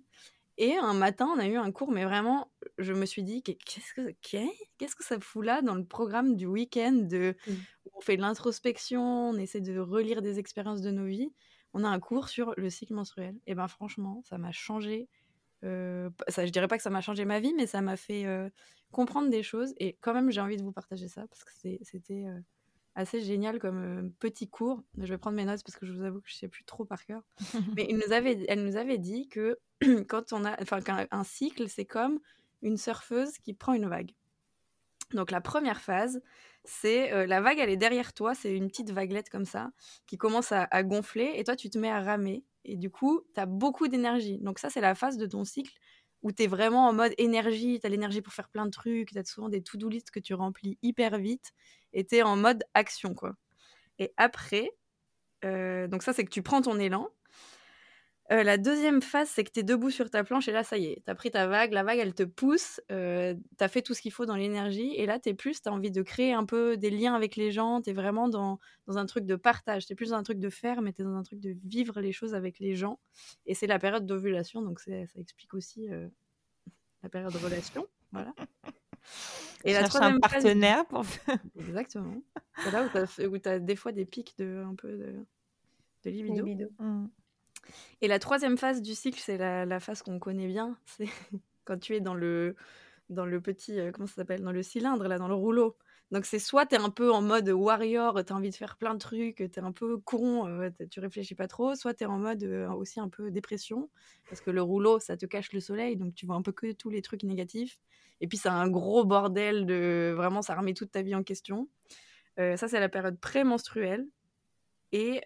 Et 0.56 0.76
un 0.76 0.94
matin, 0.94 1.28
on 1.34 1.38
a 1.38 1.46
eu 1.46 1.56
un 1.56 1.70
cours, 1.70 1.92
mais 1.92 2.04
vraiment, 2.04 2.50
je 2.78 2.92
me 2.92 3.06
suis 3.06 3.22
dit, 3.22 3.42
qu'est-ce 3.42 3.94
que, 3.94 4.14
qu'est-ce 4.20 4.96
que 4.96 5.04
ça 5.04 5.18
fout 5.20 5.44
là 5.44 5.62
dans 5.62 5.76
le 5.76 5.84
programme 5.84 6.34
du 6.36 6.46
week-end 6.46 6.92
de, 6.92 7.36
mmh. 7.46 7.52
où 7.86 7.90
on 7.94 8.00
fait 8.00 8.16
de 8.16 8.22
l'introspection, 8.22 9.30
on 9.30 9.36
essaie 9.36 9.60
de 9.60 9.78
relire 9.78 10.20
des 10.20 10.40
expériences 10.40 10.80
de 10.80 10.90
nos 10.90 11.06
vies. 11.06 11.32
On 11.74 11.84
a 11.84 11.88
un 11.88 12.00
cours 12.00 12.28
sur 12.28 12.54
le 12.56 12.70
cycle 12.70 12.94
menstruel. 12.94 13.36
Et 13.46 13.54
ben 13.54 13.68
franchement, 13.68 14.20
ça 14.24 14.36
m'a 14.36 14.50
changé. 14.50 15.08
Euh, 15.64 16.10
ça, 16.28 16.46
je 16.46 16.52
dirais 16.52 16.68
pas 16.68 16.76
que 16.76 16.82
ça 16.82 16.90
m'a 16.90 17.00
changé 17.00 17.24
ma 17.24 17.40
vie, 17.40 17.54
mais 17.54 17.66
ça 17.66 17.80
m'a 17.80 17.96
fait 17.96 18.26
euh, 18.26 18.48
comprendre 18.92 19.30
des 19.30 19.42
choses. 19.42 19.74
Et 19.78 19.96
quand 20.00 20.14
même, 20.14 20.30
j'ai 20.30 20.40
envie 20.40 20.56
de 20.56 20.62
vous 20.62 20.72
partager 20.72 21.08
ça 21.08 21.26
parce 21.28 21.44
que 21.44 21.52
c'était 21.82 22.26
euh, 22.26 22.40
assez 22.98 23.20
génial 23.20 23.58
comme 23.58 23.78
euh, 23.78 24.08
petit 24.18 24.48
cours. 24.48 24.82
Je 24.98 25.06
vais 25.06 25.18
prendre 25.18 25.36
mes 25.36 25.44
notes 25.44 25.62
parce 25.64 25.76
que 25.76 25.86
je 25.86 25.92
vous 25.92 26.02
avoue 26.02 26.20
que 26.20 26.28
je 26.28 26.36
sais 26.36 26.48
plus 26.48 26.64
trop 26.64 26.84
par 26.84 27.04
cœur. 27.04 27.22
Mais 27.76 27.86
il 27.88 27.96
nous 27.96 28.12
avait, 28.12 28.44
elle 28.48 28.64
nous 28.64 28.76
avait 28.76 28.98
dit 28.98 29.28
que 29.28 29.58
quand 30.08 30.32
on 30.32 30.44
a, 30.44 30.60
enfin, 30.60 30.80
qu'un 30.80 31.24
cycle, 31.24 31.68
c'est 31.68 31.84
comme 31.84 32.18
une 32.62 32.76
surfeuse 32.76 33.38
qui 33.38 33.54
prend 33.54 33.72
une 33.74 33.88
vague. 33.88 34.12
Donc 35.14 35.30
la 35.30 35.40
première 35.40 35.80
phase, 35.80 36.20
c'est 36.64 37.12
euh, 37.12 37.24
la 37.24 37.40
vague, 37.40 37.58
elle 37.60 37.70
est 37.70 37.78
derrière 37.78 38.12
toi, 38.12 38.34
c'est 38.34 38.54
une 38.54 38.68
petite 38.68 38.90
vaguelette 38.90 39.30
comme 39.30 39.46
ça 39.46 39.70
qui 40.06 40.18
commence 40.18 40.52
à, 40.52 40.64
à, 40.64 40.82
gonfler 40.82 41.32
et 41.36 41.44
toi 41.44 41.56
tu 41.56 41.70
te 41.70 41.78
mets 41.78 41.90
à 41.90 42.00
ramer 42.00 42.44
et 42.68 42.76
du 42.76 42.90
coup 42.90 43.22
tu 43.34 43.40
as 43.40 43.46
beaucoup 43.46 43.88
d'énergie. 43.88 44.38
Donc 44.38 44.58
ça 44.58 44.70
c'est 44.70 44.80
la 44.80 44.94
phase 44.94 45.16
de 45.18 45.26
ton 45.26 45.44
cycle 45.44 45.72
où 46.22 46.32
tu 46.32 46.44
es 46.44 46.46
vraiment 46.46 46.88
en 46.88 46.92
mode 46.92 47.12
énergie, 47.18 47.78
tu 47.80 47.86
as 47.86 47.90
l'énergie 47.90 48.22
pour 48.22 48.32
faire 48.32 48.48
plein 48.48 48.66
de 48.66 48.70
trucs, 48.70 49.10
tu 49.12 49.18
as 49.18 49.24
souvent 49.24 49.48
des 49.48 49.62
to-do 49.62 49.88
list 49.88 50.10
que 50.10 50.20
tu 50.20 50.34
remplis 50.34 50.78
hyper 50.82 51.18
vite 51.18 51.52
et 51.92 52.04
tu 52.04 52.16
es 52.16 52.22
en 52.22 52.36
mode 52.36 52.64
action, 52.74 53.14
quoi. 53.14 53.34
Et 53.98 54.12
après, 54.16 54.70
euh, 55.44 55.88
donc 55.88 56.02
ça, 56.02 56.12
c'est 56.12 56.24
que 56.24 56.30
tu 56.30 56.42
prends 56.42 56.62
ton 56.62 56.78
élan. 56.78 57.08
Euh, 58.30 58.42
la 58.42 58.58
deuxième 58.58 59.00
phase, 59.00 59.28
c'est 59.30 59.42
que 59.42 59.50
tu 59.50 59.60
es 59.60 59.62
debout 59.62 59.90
sur 59.90 60.10
ta 60.10 60.22
planche 60.22 60.48
et 60.48 60.52
là, 60.52 60.62
ça 60.62 60.76
y 60.76 60.86
est, 60.86 61.02
tu 61.02 61.10
as 61.10 61.14
pris 61.14 61.30
ta 61.30 61.46
vague, 61.46 61.72
la 61.72 61.82
vague, 61.82 61.98
elle 61.98 62.14
te 62.14 62.24
pousse, 62.24 62.78
euh, 62.92 63.34
tu 63.56 63.64
as 63.64 63.68
fait 63.68 63.80
tout 63.80 63.94
ce 63.94 64.02
qu'il 64.02 64.12
faut 64.12 64.26
dans 64.26 64.36
l'énergie 64.36 64.94
et 64.96 65.06
là, 65.06 65.18
tu 65.18 65.30
es 65.30 65.34
plus, 65.34 65.62
tu 65.62 65.68
as 65.68 65.72
envie 65.72 65.90
de 65.90 66.02
créer 66.02 66.34
un 66.34 66.44
peu 66.44 66.76
des 66.76 66.90
liens 66.90 67.14
avec 67.14 67.36
les 67.36 67.50
gens, 67.50 67.80
tu 67.80 67.88
es 67.90 67.92
vraiment 67.94 68.28
dans, 68.28 68.58
dans, 68.86 68.98
un 68.98 69.06
truc 69.06 69.24
de 69.24 69.34
partage, 69.34 69.86
tu 69.86 69.94
es 69.94 69.96
plus 69.96 70.10
dans 70.10 70.16
un 70.16 70.22
truc 70.22 70.40
de 70.40 70.50
faire, 70.50 70.82
mais 70.82 70.92
tu 70.92 71.00
es 71.00 71.04
dans 71.04 71.14
un 71.14 71.22
truc 71.22 71.40
de 71.40 71.56
vivre 71.64 72.00
les 72.02 72.12
choses 72.12 72.34
avec 72.34 72.58
les 72.58 72.74
gens. 72.74 72.98
Et 73.46 73.54
c'est 73.54 73.66
la 73.66 73.78
période 73.78 74.04
d'ovulation, 74.04 74.60
donc 74.60 74.80
ça 74.80 74.92
explique 75.16 75.54
aussi 75.54 75.88
euh, 75.88 76.06
la 77.02 77.08
période 77.08 77.32
de 77.32 77.38
relation. 77.38 77.86
Voilà. 78.12 78.34
Et 79.64 79.72
la 79.72 79.84
troisième 79.84 80.16
un 80.16 80.20
partenaire 80.20 80.86
pour 80.86 81.02
Exactement. 81.58 82.22
C'est 82.62 82.70
là 82.70 82.84
où 82.84 83.38
tu 83.38 83.48
as, 83.48 83.58
des 83.58 83.76
fois 83.76 83.92
des 83.92 84.04
pics 84.04 84.36
de 84.38 84.62
un 84.66 84.74
peu 84.74 84.90
de, 84.96 85.14
de 86.04 86.10
libido. 86.10 86.68
Mmh. 86.78 87.06
Et 88.00 88.08
la 88.08 88.18
troisième 88.18 88.58
phase 88.58 88.82
du 88.82 88.94
cycle, 88.94 89.20
c'est 89.20 89.38
la, 89.38 89.80
phase 89.80 90.02
qu'on 90.02 90.18
connaît 90.18 90.46
bien. 90.46 90.76
C'est 90.86 91.08
quand 91.64 91.78
tu 91.78 91.94
es 91.94 92.00
dans 92.00 92.14
le, 92.14 92.56
dans 93.10 93.26
le 93.26 93.40
petit, 93.40 93.78
euh, 93.78 93.90
comment 93.92 94.06
ça 94.06 94.16
s'appelle, 94.16 94.42
dans 94.42 94.52
le 94.52 94.62
cylindre, 94.62 95.06
là, 95.06 95.18
dans 95.18 95.28
le 95.28 95.34
rouleau. 95.34 95.76
Donc 96.10 96.24
c'est 96.24 96.38
soit 96.38 96.64
tu 96.64 96.74
es 96.74 96.78
un 96.78 96.88
peu 96.88 97.12
en 97.12 97.20
mode 97.20 97.50
warrior, 97.50 98.24
tu 98.24 98.32
as 98.32 98.36
envie 98.36 98.48
de 98.48 98.54
faire 98.54 98.78
plein 98.78 98.94
de 98.94 98.98
trucs, 98.98 99.36
tu 99.36 99.44
es 99.44 99.58
un 99.58 99.72
peu 99.72 99.98
con, 99.98 100.48
euh, 100.48 100.70
tu 100.90 101.00
réfléchis 101.00 101.34
pas 101.34 101.48
trop, 101.48 101.74
soit 101.74 101.92
tu 101.92 102.04
es 102.04 102.06
en 102.06 102.18
mode 102.18 102.42
euh, 102.44 102.70
aussi 102.70 102.98
un 102.98 103.10
peu 103.10 103.30
dépression, 103.30 103.90
parce 104.30 104.40
que 104.40 104.50
le 104.50 104.62
rouleau, 104.62 105.00
ça 105.00 105.18
te 105.18 105.26
cache 105.26 105.52
le 105.52 105.60
soleil, 105.60 105.96
donc 105.96 106.14
tu 106.14 106.24
vois 106.24 106.36
un 106.36 106.40
peu 106.40 106.52
que 106.52 106.72
tous 106.72 106.88
les 106.88 107.02
trucs 107.02 107.24
négatifs. 107.24 107.78
Et 108.22 108.26
puis 108.26 108.38
c'est 108.38 108.48
un 108.48 108.68
gros 108.68 109.04
bordel 109.04 109.66
de... 109.66 110.14
Vraiment, 110.16 110.40
ça 110.40 110.56
remet 110.56 110.72
toute 110.72 110.90
ta 110.90 111.02
vie 111.02 111.14
en 111.14 111.22
question. 111.22 111.68
ça, 112.36 112.56
c'est 112.66 112.80
la 112.80 112.88
période 112.88 113.20
prémenstruelle. 113.20 114.08
Et 114.90 115.20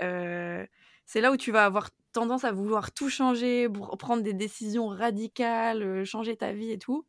c'est 1.07 1.21
là 1.23 1.33
où 1.33 1.39
tu 1.39 1.53
vas 1.53 1.65
avoir 1.65 1.91
tendance 2.13 2.45
à 2.45 2.53
vouloir 2.53 2.93
tout 2.93 3.09
changer, 3.09 3.69
prendre 3.99 4.23
des 4.23 4.35
décisions 4.35 4.89
radicales, 4.89 5.83
euh, 5.83 6.05
changer 6.05 6.37
ta 6.37 6.53
vie 6.53 6.71
et 6.71 6.79
tout. 6.79 7.07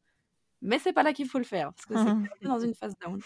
Mais 0.62 0.80
c'est 0.80 0.94
pas 0.94 1.04
là 1.04 1.14
qu'il 1.14 1.28
faut 1.28 1.40
le 1.40 1.44
faire, 1.44 1.74
parce 1.74 1.86
que 1.86 1.96
c'est 1.96 2.48
dans 2.48 2.60
une 2.60 2.74
phase 2.74 2.94
down. 3.00 3.20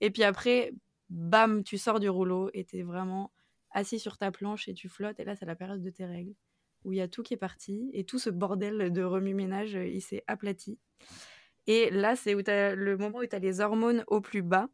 Et 0.00 0.10
puis 0.10 0.22
après, 0.22 0.72
bam, 1.08 1.64
tu 1.64 1.78
sors 1.78 1.98
du 1.98 2.08
rouleau 2.08 2.50
et 2.52 2.64
tu 2.64 2.78
es 2.78 2.82
vraiment 2.82 3.32
assis 3.70 3.98
sur 3.98 4.18
ta 4.18 4.30
planche 4.30 4.68
et 4.68 4.74
tu 4.74 4.88
flottes. 4.88 5.18
Et 5.18 5.24
là, 5.24 5.34
c'est 5.34 5.46
la 5.46 5.56
période 5.56 5.82
de 5.82 5.90
tes 5.90 6.04
règles, 6.04 6.34
où 6.84 6.92
il 6.92 6.98
y 6.98 7.00
a 7.00 7.08
tout 7.08 7.22
qui 7.22 7.34
est 7.34 7.38
parti. 7.38 7.90
Et 7.94 8.04
tout 8.04 8.18
ce 8.18 8.30
bordel 8.30 8.92
de 8.92 9.02
remue-ménage, 9.02 9.76
euh, 9.76 9.86
il 9.86 10.02
s'est 10.02 10.24
aplati. 10.26 10.78
Et 11.66 11.90
là, 11.90 12.16
c'est 12.16 12.34
le 12.34 12.96
moment 12.98 13.18
où 13.18 13.26
tu 13.26 13.34
as 13.34 13.38
les 13.38 13.60
hormones 13.60 14.04
au 14.06 14.20
plus 14.20 14.42
bas. 14.42 14.68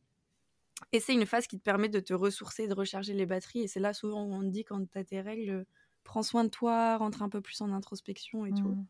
Et 0.92 0.98
c'est 0.98 1.12
une 1.14 1.26
phase 1.26 1.46
qui 1.46 1.58
te 1.58 1.62
permet 1.62 1.88
de 1.88 2.00
te 2.00 2.12
ressourcer, 2.12 2.66
de 2.66 2.74
recharger 2.74 3.14
les 3.14 3.26
batteries. 3.26 3.62
Et 3.62 3.68
c'est 3.68 3.80
là 3.80 3.92
souvent 3.92 4.24
où 4.24 4.34
on 4.34 4.40
te 4.40 4.48
dit 4.48 4.64
quand 4.64 4.84
tu 4.90 4.98
as 4.98 5.04
tes 5.04 5.20
règles, 5.20 5.64
prends 6.04 6.22
soin 6.22 6.44
de 6.44 6.48
toi, 6.48 6.96
rentre 6.96 7.22
un 7.22 7.28
peu 7.28 7.40
plus 7.40 7.60
en 7.60 7.72
introspection 7.72 8.46
et 8.46 8.52
tout. 8.52 8.68
Mmh. 8.68 8.86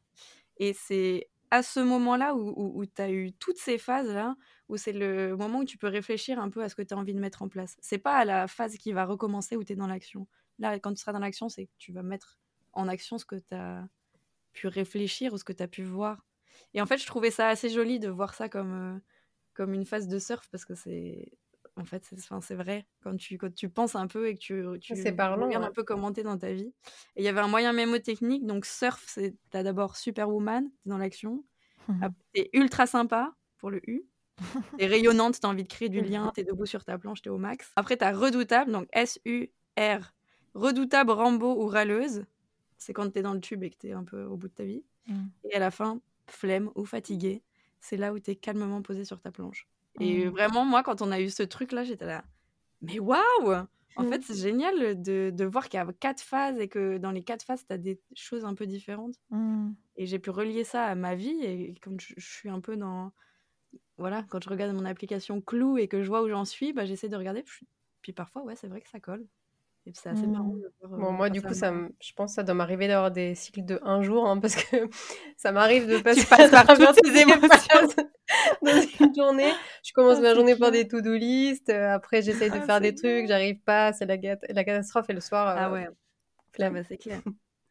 Et 0.58 0.72
c'est 0.72 1.28
à 1.50 1.62
ce 1.62 1.80
moment-là 1.80 2.34
où, 2.34 2.78
où, 2.78 2.86
tu 2.86 3.02
as 3.02 3.10
eu 3.10 3.32
toutes 3.32 3.58
ces 3.58 3.76
phases-là, 3.76 4.36
où 4.68 4.76
c'est 4.76 4.92
le 4.92 5.36
moment 5.36 5.60
où 5.60 5.64
tu 5.64 5.78
peux 5.78 5.88
réfléchir 5.88 6.38
un 6.38 6.48
peu 6.48 6.62
à 6.62 6.68
ce 6.68 6.76
que 6.76 6.82
tu 6.82 6.94
as 6.94 6.96
envie 6.96 7.14
de 7.14 7.18
mettre 7.18 7.42
en 7.42 7.48
place. 7.48 7.76
C'est 7.80 7.98
pas 7.98 8.16
à 8.16 8.24
la 8.24 8.46
phase 8.46 8.76
qui 8.76 8.92
va 8.92 9.04
recommencer 9.04 9.56
où 9.56 9.64
tu 9.64 9.72
es 9.72 9.76
dans 9.76 9.88
l'action. 9.88 10.28
Là, 10.60 10.78
quand 10.78 10.92
tu 10.92 11.00
seras 11.00 11.12
dans 11.12 11.18
l'action, 11.18 11.48
c'est 11.48 11.66
que 11.66 11.72
tu 11.78 11.92
vas 11.92 12.02
mettre 12.02 12.38
en 12.72 12.86
action 12.86 13.18
ce 13.18 13.24
que 13.24 13.36
tu 13.36 13.54
as 13.54 13.88
pu 14.52 14.68
réfléchir 14.68 15.32
ou 15.32 15.38
ce 15.38 15.44
que 15.44 15.52
tu 15.52 15.62
as 15.62 15.68
pu 15.68 15.82
voir. 15.82 16.24
Et 16.74 16.80
en 16.80 16.86
fait, 16.86 16.98
je 16.98 17.06
trouvais 17.06 17.30
ça 17.30 17.48
assez 17.48 17.68
joli 17.68 17.98
de 17.98 18.08
voir 18.08 18.34
ça 18.34 18.48
comme, 18.48 18.72
euh, 18.72 18.98
comme 19.54 19.74
une 19.74 19.86
phase 19.86 20.06
de 20.06 20.18
surf 20.18 20.48
parce 20.50 20.64
que 20.64 20.74
c'est 20.74 21.32
en 21.76 21.85
fait, 21.85 22.04
c'est 22.40 22.54
vrai. 22.54 22.87
Quand 23.02 23.16
tu, 23.16 23.38
quand 23.38 23.54
tu 23.54 23.68
penses 23.68 23.94
un 23.94 24.06
peu 24.06 24.28
et 24.28 24.35
que 24.35 24.40
tu, 24.40 24.64
tu 24.80 24.94
regardes 24.94 25.64
un 25.64 25.70
peu 25.70 25.83
commenter 25.83 26.22
dans 26.22 26.37
ta 26.37 26.52
vie. 26.52 26.72
Et 27.16 27.22
il 27.22 27.24
y 27.24 27.28
avait 27.28 27.40
un 27.40 27.48
moyen 27.48 27.72
mémotechnique. 27.72 28.46
Donc, 28.46 28.66
surf, 28.66 29.04
c'est 29.06 29.35
as 29.52 29.62
d'abord 29.62 29.96
Superwoman, 29.96 30.66
es 30.66 30.88
dans 30.88 30.98
l'action. 30.98 31.44
T'es 32.35 32.50
ultra 32.52 32.87
sympa 32.87 33.35
pour 33.59 33.70
le 33.70 33.80
U. 33.88 34.04
T'es 34.78 34.87
rayonnante, 34.87 35.38
t'as 35.40 35.48
envie 35.48 35.64
de 35.64 35.68
créer 35.68 35.90
du 35.90 36.00
lien, 36.00 36.33
t'es 36.35 36.44
debout 36.44 36.64
sur 36.64 36.83
ta 36.83 36.96
planche, 36.96 37.20
t'es 37.20 37.28
au 37.28 37.37
max. 37.37 37.72
Après, 37.76 37.98
t'as 37.98 38.12
redoutable, 38.12 38.72
donc 38.72 38.88
S-U-R. 38.92 40.14
Redoutable, 40.54 41.11
Rambo 41.11 41.62
ou 41.62 41.66
râleuse. 41.66 42.24
C'est 42.78 42.94
quand 42.94 43.11
t'es 43.11 43.20
dans 43.20 43.35
le 43.35 43.40
tube 43.40 43.62
et 43.62 43.70
que 43.70 43.76
t'es 43.76 43.92
un 43.92 44.04
peu 44.04 44.24
au 44.24 44.37
bout 44.37 44.48
de 44.48 44.54
ta 44.54 44.64
vie. 44.64 44.83
Mmh. 45.06 45.26
Et 45.50 45.54
à 45.54 45.59
la 45.59 45.70
fin, 45.70 46.00
flemme 46.26 46.70
ou 46.74 46.87
fatigué. 46.87 47.42
C'est 47.80 47.98
là 47.98 48.14
où 48.14 48.18
t'es 48.18 48.35
calmement 48.35 48.80
posé 48.80 49.04
sur 49.04 49.20
ta 49.20 49.30
planche. 49.30 49.68
Et 49.98 50.24
mmh. 50.24 50.31
vraiment, 50.31 50.64
moi, 50.64 50.83
quand 50.83 51.03
on 51.03 51.11
a 51.11 51.20
eu 51.20 51.31
ce 51.31 51.42
truc-là, 51.42 51.85
j'étais 51.85 52.07
là, 52.07 52.24
mais 52.83 52.98
waouh 52.98 53.66
En 53.96 54.05
fait, 54.05 54.18
mmh. 54.18 54.22
c'est 54.22 54.37
génial 54.37 55.03
de, 55.03 55.31
de 55.31 55.44
voir 55.44 55.68
qu'il 55.68 55.79
y 55.79 55.83
a 55.83 55.92
quatre 55.92 56.22
phases 56.22 56.59
et 56.59 56.68
que 56.68 56.98
dans 56.98 57.11
les 57.11 57.22
quatre 57.22 57.44
phases, 57.44 57.66
tu 57.66 57.72
as 57.72 57.79
des 57.79 58.00
choses 58.14 58.44
un 58.44 58.55
peu 58.55 58.66
différentes. 58.66 59.16
Mmh. 59.31 59.72
Et 59.96 60.07
j'ai 60.07 60.18
pu 60.18 60.31
relier 60.31 60.64
ça 60.64 60.85
à 60.85 60.94
ma 60.94 61.14
vie. 61.14 61.42
Et 61.42 61.74
comme 61.83 61.98
je, 62.00 62.14
suis 62.18 62.48
un 62.48 62.61
peu 62.61 62.76
dans. 62.76 63.12
Voilà, 63.98 64.22
quand 64.22 64.42
je 64.42 64.48
regarde 64.48 64.74
mon 64.74 64.84
application 64.84 65.41
Clou 65.41 65.76
et 65.76 65.86
que 65.86 66.03
je 66.03 66.09
vois 66.09 66.22
où 66.22 66.28
j'en 66.28 66.45
suis, 66.45 66.72
bah, 66.72 66.86
j'essaie 66.86 67.09
de 67.09 67.16
regarder. 67.16 67.45
Puis 68.01 68.12
parfois, 68.12 68.43
ouais, 68.43 68.57
c'est 68.57 68.68
vrai 68.68 68.80
que 68.80 68.88
ça 68.88 69.01
colle. 69.01 69.26
Et 69.87 69.93
c'est 69.95 70.11
assez 70.11 70.26
marrant 70.26 70.55
de 70.55 70.70
voir, 70.83 71.01
bon, 71.01 71.12
moi, 71.12 71.31
du 71.31 71.41
coup, 71.41 71.55
ça 71.55 71.72
je 72.01 72.12
pense 72.12 72.33
que 72.33 72.35
ça 72.35 72.43
doit 72.43 72.55
m'arriver 72.55 72.87
d'avoir 72.87 73.11
des 73.11 73.35
cycles 73.35 73.64
de 73.64 73.81
un 73.83 74.03
jour, 74.03 74.26
hein, 74.26 74.39
parce 74.39 74.55
que 74.55 74.76
ça 75.37 75.53
m'arrive 75.53 75.87
de 75.87 75.99
passer 75.99 76.26
par 76.51 76.66
toutes 76.66 77.07
ces 77.07 77.20
émotions 77.20 78.05
dans 78.62 78.83
une 79.01 79.14
journée. 79.14 79.51
Je 79.83 79.93
commence 79.95 80.18
ah, 80.18 80.22
ma 80.22 80.35
journée 80.35 80.55
par 80.55 80.70
des 80.70 80.87
to-do 80.87 81.14
list, 81.14 81.70
euh, 81.70 81.95
après 81.95 82.20
j'essaye 82.20 82.51
de 82.51 82.59
ah, 82.59 82.61
faire 82.61 82.81
des 82.81 82.95
trucs, 82.95 83.26
j'arrive 83.26 83.61
pas, 83.62 83.95
c'est 83.95 84.05
la, 84.05 84.16
la, 84.16 84.64
catastrophe, 84.64 85.09
et 85.09 85.14
le 85.14 85.20
soir... 85.20 85.49
ah 85.49 85.68
euh, 85.68 85.72
ouais, 85.72 85.89
flemme, 86.53 86.74
bah, 86.74 86.85
c'est 86.87 86.99
clair. 86.99 87.22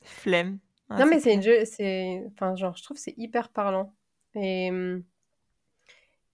flemme. 0.01 0.57
non, 0.89 1.05
mais 1.05 1.20
c'est 1.20 1.36
une 1.36 1.43
jeu, 1.43 1.64
c'est... 1.66 2.24
Enfin, 2.34 2.55
genre, 2.55 2.76
je 2.76 2.84
trouve 2.84 2.97
c'est 2.97 3.14
hyper 3.18 3.49
parlant. 3.49 3.93
Et... 4.34 4.72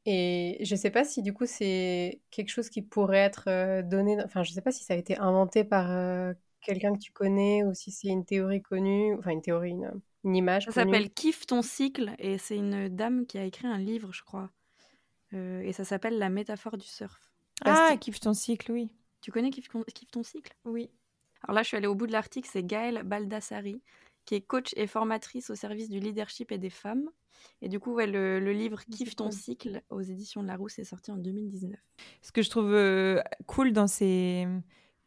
Et 0.05 0.57
je 0.61 0.75
sais 0.75 0.91
pas 0.91 1.03
si 1.03 1.23
du 1.23 1.33
coup 1.33 1.45
c'est 1.47 2.21
quelque 2.29 2.49
chose 2.49 2.69
qui 2.69 2.83
pourrait 2.83 3.17
être 3.17 3.45
euh, 3.47 3.81
donné, 3.81 4.17
enfin 4.23 4.43
je 4.43 4.53
sais 4.53 4.61
pas 4.61 4.71
si 4.71 4.83
ça 4.83 4.93
a 4.93 4.97
été 4.97 5.17
inventé 5.17 5.63
par 5.63 5.89
euh, 5.89 6.33
quelqu'un 6.61 6.93
que 6.93 6.99
tu 6.99 7.11
connais 7.11 7.63
ou 7.63 7.73
si 7.73 7.91
c'est 7.91 8.09
une 8.09 8.23
théorie 8.23 8.61
connue, 8.61 9.15
enfin 9.17 9.31
une 9.31 9.41
théorie, 9.41 9.71
une, 9.71 10.35
image. 10.35 10.65
Ça 10.65 10.71
s'appelle 10.71 11.11
Kiffe 11.11 11.45
ton 11.47 11.61
cycle 11.61 12.13
et 12.19 12.37
c'est 12.37 12.55
une 12.55 12.89
dame 12.89 13.25
qui 13.25 13.37
a 13.37 13.45
écrit 13.45 13.67
un 13.67 13.77
livre, 13.77 14.11
je 14.11 14.23
crois. 14.23 14.51
Euh, 15.33 15.61
et 15.61 15.73
ça 15.73 15.83
s'appelle 15.83 16.17
La 16.17 16.29
métaphore 16.29 16.77
du 16.77 16.85
surf. 16.85 17.19
Ah, 17.63 17.95
Kiffe 17.99 18.19
ton 18.19 18.33
cycle, 18.33 18.71
oui. 18.71 18.89
Tu 19.21 19.31
connais 19.31 19.49
Kiffe, 19.49 19.69
ton 20.11 20.23
cycle? 20.23 20.55
Oui. 20.65 20.89
Alors 21.43 21.55
là, 21.55 21.63
je 21.63 21.67
suis 21.67 21.77
allée 21.77 21.87
au 21.87 21.95
bout 21.95 22.07
de 22.07 22.11
l'article, 22.11 22.49
c'est 22.51 22.63
Gaëlle 22.63 23.01
Baldassari, 23.03 23.81
qui 24.25 24.35
est 24.35 24.41
coach 24.41 24.73
et 24.75 24.87
formatrice 24.87 25.49
au 25.49 25.55
service 25.55 25.89
du 25.89 25.99
leadership 25.99 26.51
et 26.51 26.57
des 26.57 26.69
femmes. 26.69 27.09
Et 27.61 27.69
du 27.69 27.79
coup, 27.79 27.97
le, 27.97 28.39
livre 28.51 28.83
Kiffe 28.85 29.15
ton 29.15 29.31
cycle 29.31 29.81
aux 29.89 30.01
éditions 30.01 30.41
de 30.41 30.47
Larousse 30.47 30.79
est 30.79 30.83
sorti 30.85 31.11
en 31.11 31.17
2019. 31.17 31.79
Ce 32.21 32.31
que 32.31 32.41
je 32.41 32.49
trouve 32.49 32.73
euh, 32.73 33.21
cool 33.45 33.71
dans 33.71 33.87
ces, 33.87 34.47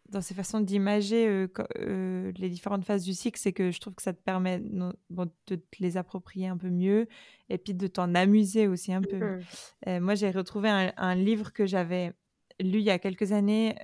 dans 0.09 0.21
ces 0.21 0.35
façons 0.35 0.61
d'imager 0.61 1.27
euh, 1.27 1.49
euh, 1.79 2.33
les 2.37 2.49
différentes 2.49 2.85
phases 2.85 3.05
du 3.05 3.13
cycle, 3.13 3.39
c'est 3.39 3.53
que 3.53 3.71
je 3.71 3.81
trouve 3.81 3.95
que 3.95 4.03
ça 4.03 4.13
te 4.13 4.23
permet 4.23 4.61
de 4.61 4.93
te 5.47 5.55
les 5.81 5.97
approprier 5.97 6.49
un 6.49 6.57
peu 6.57 6.71
mieux 6.71 7.09
et 7.49 7.59
puis 7.59 7.75
de 7.75 7.87
t'en 7.87 8.15
amuser 8.15 8.67
aussi 8.67 8.93
un 8.93 9.03
peu. 9.03 9.41
Mmh. 9.87 9.99
moi, 10.01 10.15
j'ai 10.15 10.31
retrouvé 10.31 10.69
un, 10.69 10.93
un, 10.97 11.15
livre 11.15 11.53
que 11.53 11.67
j'avais 11.67 12.13
lu 12.61 12.79
il 12.79 12.85
y 12.85 12.91
a 12.91 12.99
quelques 12.99 13.33
années 13.33 13.75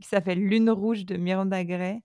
qui 0.00 0.08
s'appelle 0.08 0.38
Lune 0.38 0.70
rouge 0.70 1.04
de 1.04 1.16
Miranda 1.16 1.64
Gray 1.64 2.02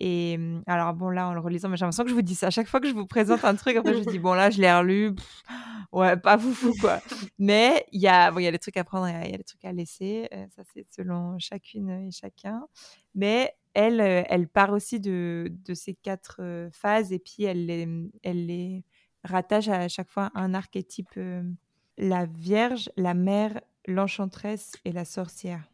et 0.00 0.38
mmh, 0.38 0.62
alors, 0.66 0.94
bon, 0.94 1.10
là, 1.10 1.28
en 1.28 1.34
le 1.34 1.40
relisant, 1.40 1.68
j'ai 1.74 1.84
l'impression 1.84 2.04
que 2.04 2.10
je 2.10 2.14
vous 2.14 2.22
dis 2.22 2.34
ça. 2.34 2.48
À 2.48 2.50
chaque 2.50 2.68
fois 2.68 2.80
que 2.80 2.88
je 2.88 2.94
vous 2.94 3.06
présente 3.06 3.44
un 3.44 3.54
truc, 3.54 3.76
après, 3.76 3.94
je 3.94 4.08
dis, 4.08 4.18
bon, 4.18 4.34
là, 4.34 4.50
je 4.50 4.60
l'ai 4.60 4.72
relu. 4.72 5.14
ouais, 5.92 6.16
pas 6.16 6.38
fou, 6.38 6.72
quoi. 6.80 7.00
Mais 7.38 7.84
il 7.92 8.00
y 8.00 8.08
a, 8.08 8.30
bon, 8.30 8.38
y 8.38 8.46
a 8.46 8.52
des 8.52 8.58
trucs 8.58 8.76
à 8.76 8.84
prendre, 8.84 9.08
il 9.08 9.30
y 9.30 9.34
a 9.34 9.38
des 9.38 9.44
trucs 9.44 9.64
à 9.64 9.72
laisser. 9.72 10.28
Euh, 10.32 10.46
ça, 10.54 10.62
c'est 10.72 10.86
selon 10.90 11.38
chacune 11.38 11.90
et 11.90 12.10
chacun. 12.10 12.66
Mais 13.14 13.54
elle, 13.74 14.00
euh, 14.00 14.22
elle 14.28 14.48
part 14.48 14.72
aussi 14.72 15.00
de, 15.00 15.50
de 15.64 15.74
ces 15.74 15.94
quatre 15.94 16.38
euh, 16.40 16.70
phases 16.70 17.12
et 17.12 17.18
puis 17.18 17.44
elle 17.44 17.66
les, 17.66 17.88
elle 18.22 18.46
les 18.46 18.84
rattache 19.24 19.68
à 19.68 19.88
chaque 19.88 20.08
fois 20.08 20.30
un 20.34 20.54
archétype 20.54 21.18
la 21.98 22.26
Vierge, 22.26 22.90
la 22.96 23.14
Mère, 23.14 23.60
l'Enchantresse 23.86 24.72
et 24.84 24.92
la 24.92 25.04
Sorcière. 25.04 25.68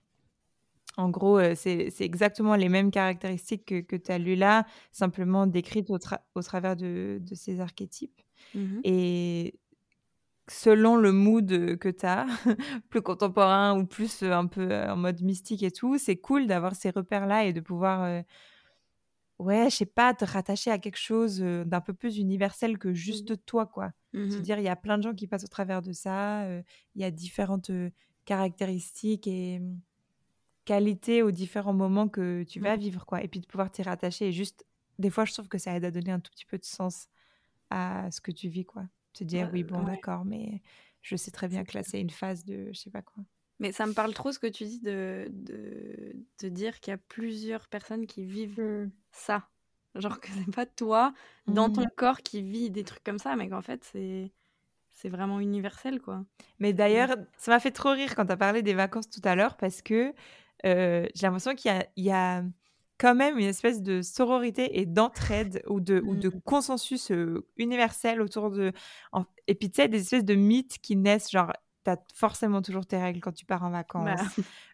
En 0.97 1.11
gros, 1.11 1.41
c'est 1.55 1.93
exactement 2.01 2.55
les 2.55 2.69
mêmes 2.69 2.91
caractéristiques 2.91 3.87
que, 3.87 3.97
tu 3.97 4.13
as 4.13 4.19
lues 4.19 4.37
là, 4.37 4.65
simplement 4.93 5.47
décrites 5.47 5.91
au, 5.91 6.43
travers 6.43 6.77
de, 6.77 7.21
ces 7.33 7.61
archétypes. 7.61 8.21
Mmh 8.55 8.81
Et 8.85 9.59
selon 10.49 10.97
le 10.97 11.11
mood 11.11 11.77
que 11.79 11.89
tu 11.89 12.07
as, 12.07 12.27
plus 12.91 13.03
contemporain 13.03 13.77
ou 13.79 13.87
plus 13.87 14.23
un 14.23 14.47
peu 14.47 14.73
en 14.73 14.97
mode 14.97 15.21
mystique 15.23 15.63
et 15.63 15.73
tout, 15.73 15.99
c'est 15.99 16.17
cool 16.17 16.47
d'avoir 16.47 16.77
ces 16.77 16.91
repères-là 16.91 17.45
et 17.45 17.53
de 17.53 17.61
pouvoir, 17.61 18.23
ouais, 19.41 19.71
je 19.71 19.77
sais 19.77 19.87
pas, 19.87 20.15
te 20.15 20.25
rattacher 20.25 20.71
à 20.71 20.79
quelque 20.79 20.99
chose 20.99 21.41
d'un 21.41 21.81
peu 21.81 21.93
plus 21.93 22.19
universel 22.19 22.79
que 22.79 22.89
mmh 22.89 22.95
juste 22.95 23.45
toi, 23.47 23.67
quoi. 23.67 23.91
Mmh 24.13 24.29
dire, 24.29 24.59
il 24.59 24.65
y 24.65 24.69
a 24.69 24.77
plein 24.77 24.99
de 24.99 25.03
gens 25.03 25.15
qui 25.15 25.27
passent 25.27 25.45
au 25.45 25.49
travers 25.49 25.83
de 25.83 25.93
ça, 25.93 26.47
il 26.95 27.01
y 27.01 27.05
a 27.05 27.11
différentes 27.11 27.73
caractéristiques 28.27 29.27
et 29.27 29.61
qualité 30.65 31.23
aux 31.23 31.31
différents 31.31 31.73
moments 31.73 32.09
que 32.09 32.43
tu 32.45 32.61
vas 32.61 32.77
mmh. 32.77 32.81
vivre, 32.81 33.07
quoi. 33.07 33.23
Et 33.23 33.29
puis 33.29 33.41
de 33.41 33.47
pouvoir 33.47 33.71
t'y 33.71 33.83
rattacher. 33.83 34.29
Et 34.29 34.33
juste, 34.33 34.65
des 34.99 35.11
fois, 35.11 35.25
je 35.25 35.33
trouve 35.33 35.49
que 35.49 35.59
ça 35.59 35.75
aide 35.77 35.85
à 35.85 35.91
donner 35.91 36.13
un 36.13 36.21
tout 36.21 36.31
petit 36.31 36.47
peu 36.47 36.59
de 36.59 36.65
sens 36.65 37.09
à 37.71 38.11
ce 38.11 38.21
que 38.21 38.31
tu 38.31 38.49
vis, 38.49 38.65
quoi. 38.65 38.85
Te 39.13 39.25
dire, 39.25 39.51
oui, 39.53 39.63
bon, 39.63 39.83
d'accord, 39.83 40.25
mais 40.25 40.61
je 41.03 41.17
sais 41.17 41.31
très 41.31 41.49
bien 41.49 41.65
que 41.65 41.77
là, 41.77 41.85
c'est 41.85 42.01
une 42.01 42.11
phase 42.11 42.45
de 42.45 42.71
je 42.73 42.79
sais 42.79 42.91
pas 42.91 43.03
quoi. 43.03 43.23
Mais 43.61 43.71
ça 43.71 43.87
me 43.87 43.93
parle 43.93 44.13
trop 44.15 44.33
ce 44.33 44.41
que 44.41 44.49
tu 44.49 44.65
dis 44.65 44.81
de, 44.81 45.31
de, 45.31 46.49
dire 46.49 46.81
qu'il 46.81 46.91
y 46.91 46.95
a 46.95 46.99
plusieurs 46.99 47.69
personnes 47.69 48.07
qui 48.07 48.25
vivent 48.25 48.61
mmh. 48.61 48.91
ça. 49.13 49.49
Genre 49.95 50.19
que 50.19 50.29
c'est 50.29 50.53
pas 50.53 50.67
toi, 50.67 51.15
dans 51.47 51.71
ton 51.71 51.83
mmh. 51.83 51.91
corps, 51.97 52.23
qui 52.23 52.43
vit 52.43 52.71
des 52.71 52.83
trucs 52.83 53.05
comme 53.05 53.19
ça, 53.19 53.37
mais 53.37 53.49
qu'en 53.49 53.63
fait, 53.63 53.85
c'est 53.85 54.33
c'est 54.91 55.09
vraiment 55.09 55.41
universel, 55.41 56.01
quoi. 56.01 56.25
Mais 56.61 56.73
d'ailleurs, 56.73 57.17
ça 57.37 57.51
m'a 57.51 57.61
fait 57.61 57.73
trop 57.73 57.91
rire 57.91 58.15
quand 58.15 58.27
tu 58.27 58.33
as 58.33 58.37
parlé 58.37 58.63
des 58.63 58.75
vacances 58.75 59.11
tout 59.11 59.21
à 59.25 59.35
l'heure, 59.35 59.57
parce 59.57 59.83
que 59.83 60.15
j'ai 60.65 61.27
l'impression 61.27 61.55
qu'il 61.55 61.87
y, 61.97 62.11
a, 62.11 62.43
quand 62.99 63.15
même 63.15 63.39
une 63.39 63.47
espèce 63.47 63.83
de 63.83 64.03
sororité 64.03 64.81
et 64.81 64.87
d'entraide 64.87 65.63
ou 65.67 65.81
de, 65.81 66.01
ou 66.07 66.15
de 66.15 66.29
mmh. 66.29 66.41
consensus 66.43 67.11
euh, 67.11 67.47
universel 67.57 68.21
autour 68.21 68.51
de. 68.51 68.73
Et 69.47 69.55
puis, 69.55 69.71
tu 69.71 69.83
sais, 69.83 69.89
des 69.89 70.01
espèces 70.01 70.25
de 70.25 70.35
mythes 70.35 70.79
qui 70.81 70.97
naissent, 70.97 71.31
genre, 71.31 71.53
tu 71.85 71.91
as 71.91 71.99
forcément 72.15 72.63
toujours 72.63 72.87
tes 72.87 72.97
règles 72.97 73.21
quand 73.21 73.33
tu 73.33 73.45
pars 73.45 73.63
en 73.63 73.71
bah. 73.71 73.79
vacances. 73.79 74.21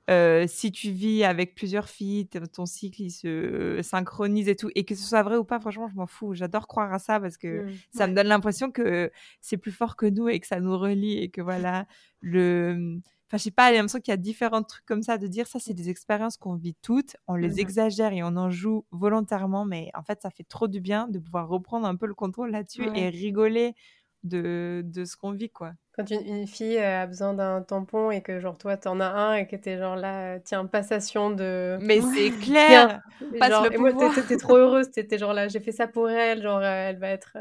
Euh, 0.09 0.47
si 0.49 0.73
tu 0.73 0.91
vis 0.91 1.23
avec 1.23 1.55
plusieurs 1.55 1.89
filles, 1.89 2.27
ton 2.27 2.67
cycle 2.67 3.01
il 3.03 3.11
se 3.13 3.79
synchronise 3.81 4.49
et 4.49 4.57
tout. 4.57 4.69
Et 4.75 4.83
que 4.85 4.97
ce 4.97 5.05
soit 5.05 5.23
vrai 5.23 5.37
ou 5.37 5.45
pas, 5.45 5.61
franchement, 5.61 5.87
je 5.87 5.95
m'en 5.95 6.09
fous. 6.09 6.35
J'adore 6.35 6.67
croire 6.67 6.93
à 6.93 6.99
ça 6.99 7.21
parce 7.21 7.37
que 7.37 7.67
mmh. 7.67 7.75
ça 7.93 8.09
me 8.09 8.15
donne 8.15 8.27
l'impression 8.27 8.73
que 8.73 9.13
c'est 9.41 9.57
plus 9.57 9.71
fort 9.71 9.95
que 9.95 10.07
nous 10.07 10.29
et 10.29 10.41
que 10.41 10.49
ça 10.49 10.59
nous 10.59 10.77
relie 10.77 11.19
et 11.19 11.29
que 11.29 11.41
voilà, 11.41 11.87
le 12.21 13.01
Enfin, 13.31 13.39
je 13.39 13.45
sais 13.45 13.51
pas, 13.53 13.71
j'ai 13.71 13.77
l'impression 13.77 14.01
qu'il 14.01 14.11
y 14.11 14.15
a 14.15 14.17
différents 14.17 14.65
trucs 14.65 14.85
comme 14.85 15.05
ça, 15.05 15.17
de 15.17 15.29
dire 15.29 15.47
ça, 15.47 15.61
c'est 15.61 15.73
des 15.73 15.89
expériences 15.89 16.37
qu'on 16.37 16.57
vit 16.57 16.75
toutes, 16.83 17.17
on 17.29 17.37
les 17.37 17.49
mmh 17.49 17.59
exagère 17.61 18.13
et 18.13 18.25
on 18.25 18.37
en 18.37 18.51
joue 18.51 18.85
volontairement, 18.91 19.65
mais 19.65 19.89
en 19.95 20.03
fait, 20.03 20.21
ça 20.21 20.31
fait 20.31 20.43
trop 20.43 20.67
du 20.67 20.81
bien 20.81 21.07
de 21.07 21.21
pouvoir 21.21 21.47
reprendre 21.47 21.87
un 21.87 21.95
peu 21.95 22.07
le 22.07 22.15
contrôle 22.15 22.51
là-dessus 22.51 22.89
et 22.97 23.09
rigoler 23.09 23.77
de, 24.25 24.83
de 24.85 25.05
ce 25.05 25.17
qu'on 25.17 25.31
vit, 25.31 25.49
quoi. 25.49 25.75
Quand 25.93 26.11
une, 26.11 26.49
fille 26.49 26.79
a 26.79 27.07
besoin 27.07 27.35
d'un 27.35 27.63
tampon 27.63 28.11
et 28.11 28.21
que, 28.21 28.41
genre, 28.41 28.59
toi, 28.59 28.77
t'en 28.77 28.99
as 28.99 29.11
un 29.11 29.35
et 29.35 29.47
que 29.47 29.55
t'es 29.55 29.79
genre 29.79 29.95
là, 29.95 30.41
tiens, 30.41 30.67
passation 30.67 31.31
de. 31.31 31.79
Mais 31.83 32.01
c'est 32.15 32.31
clair! 32.31 33.01
Passe 33.39 33.63
le 33.63 33.75
et 33.75 33.79
moi, 33.79 33.93
t'étais 34.13 34.39
trop 34.39 34.57
heureuse, 34.57 34.91
t'étais 34.91 35.19
genre 35.19 35.35
là, 35.35 35.47
j'ai 35.47 35.61
fait 35.61 35.73
ça 35.73 35.87
pour 35.87 36.11
elle, 36.11 36.43
genre, 36.43 36.65
elle 36.65 36.99
va 36.99 37.11
être. 37.11 37.39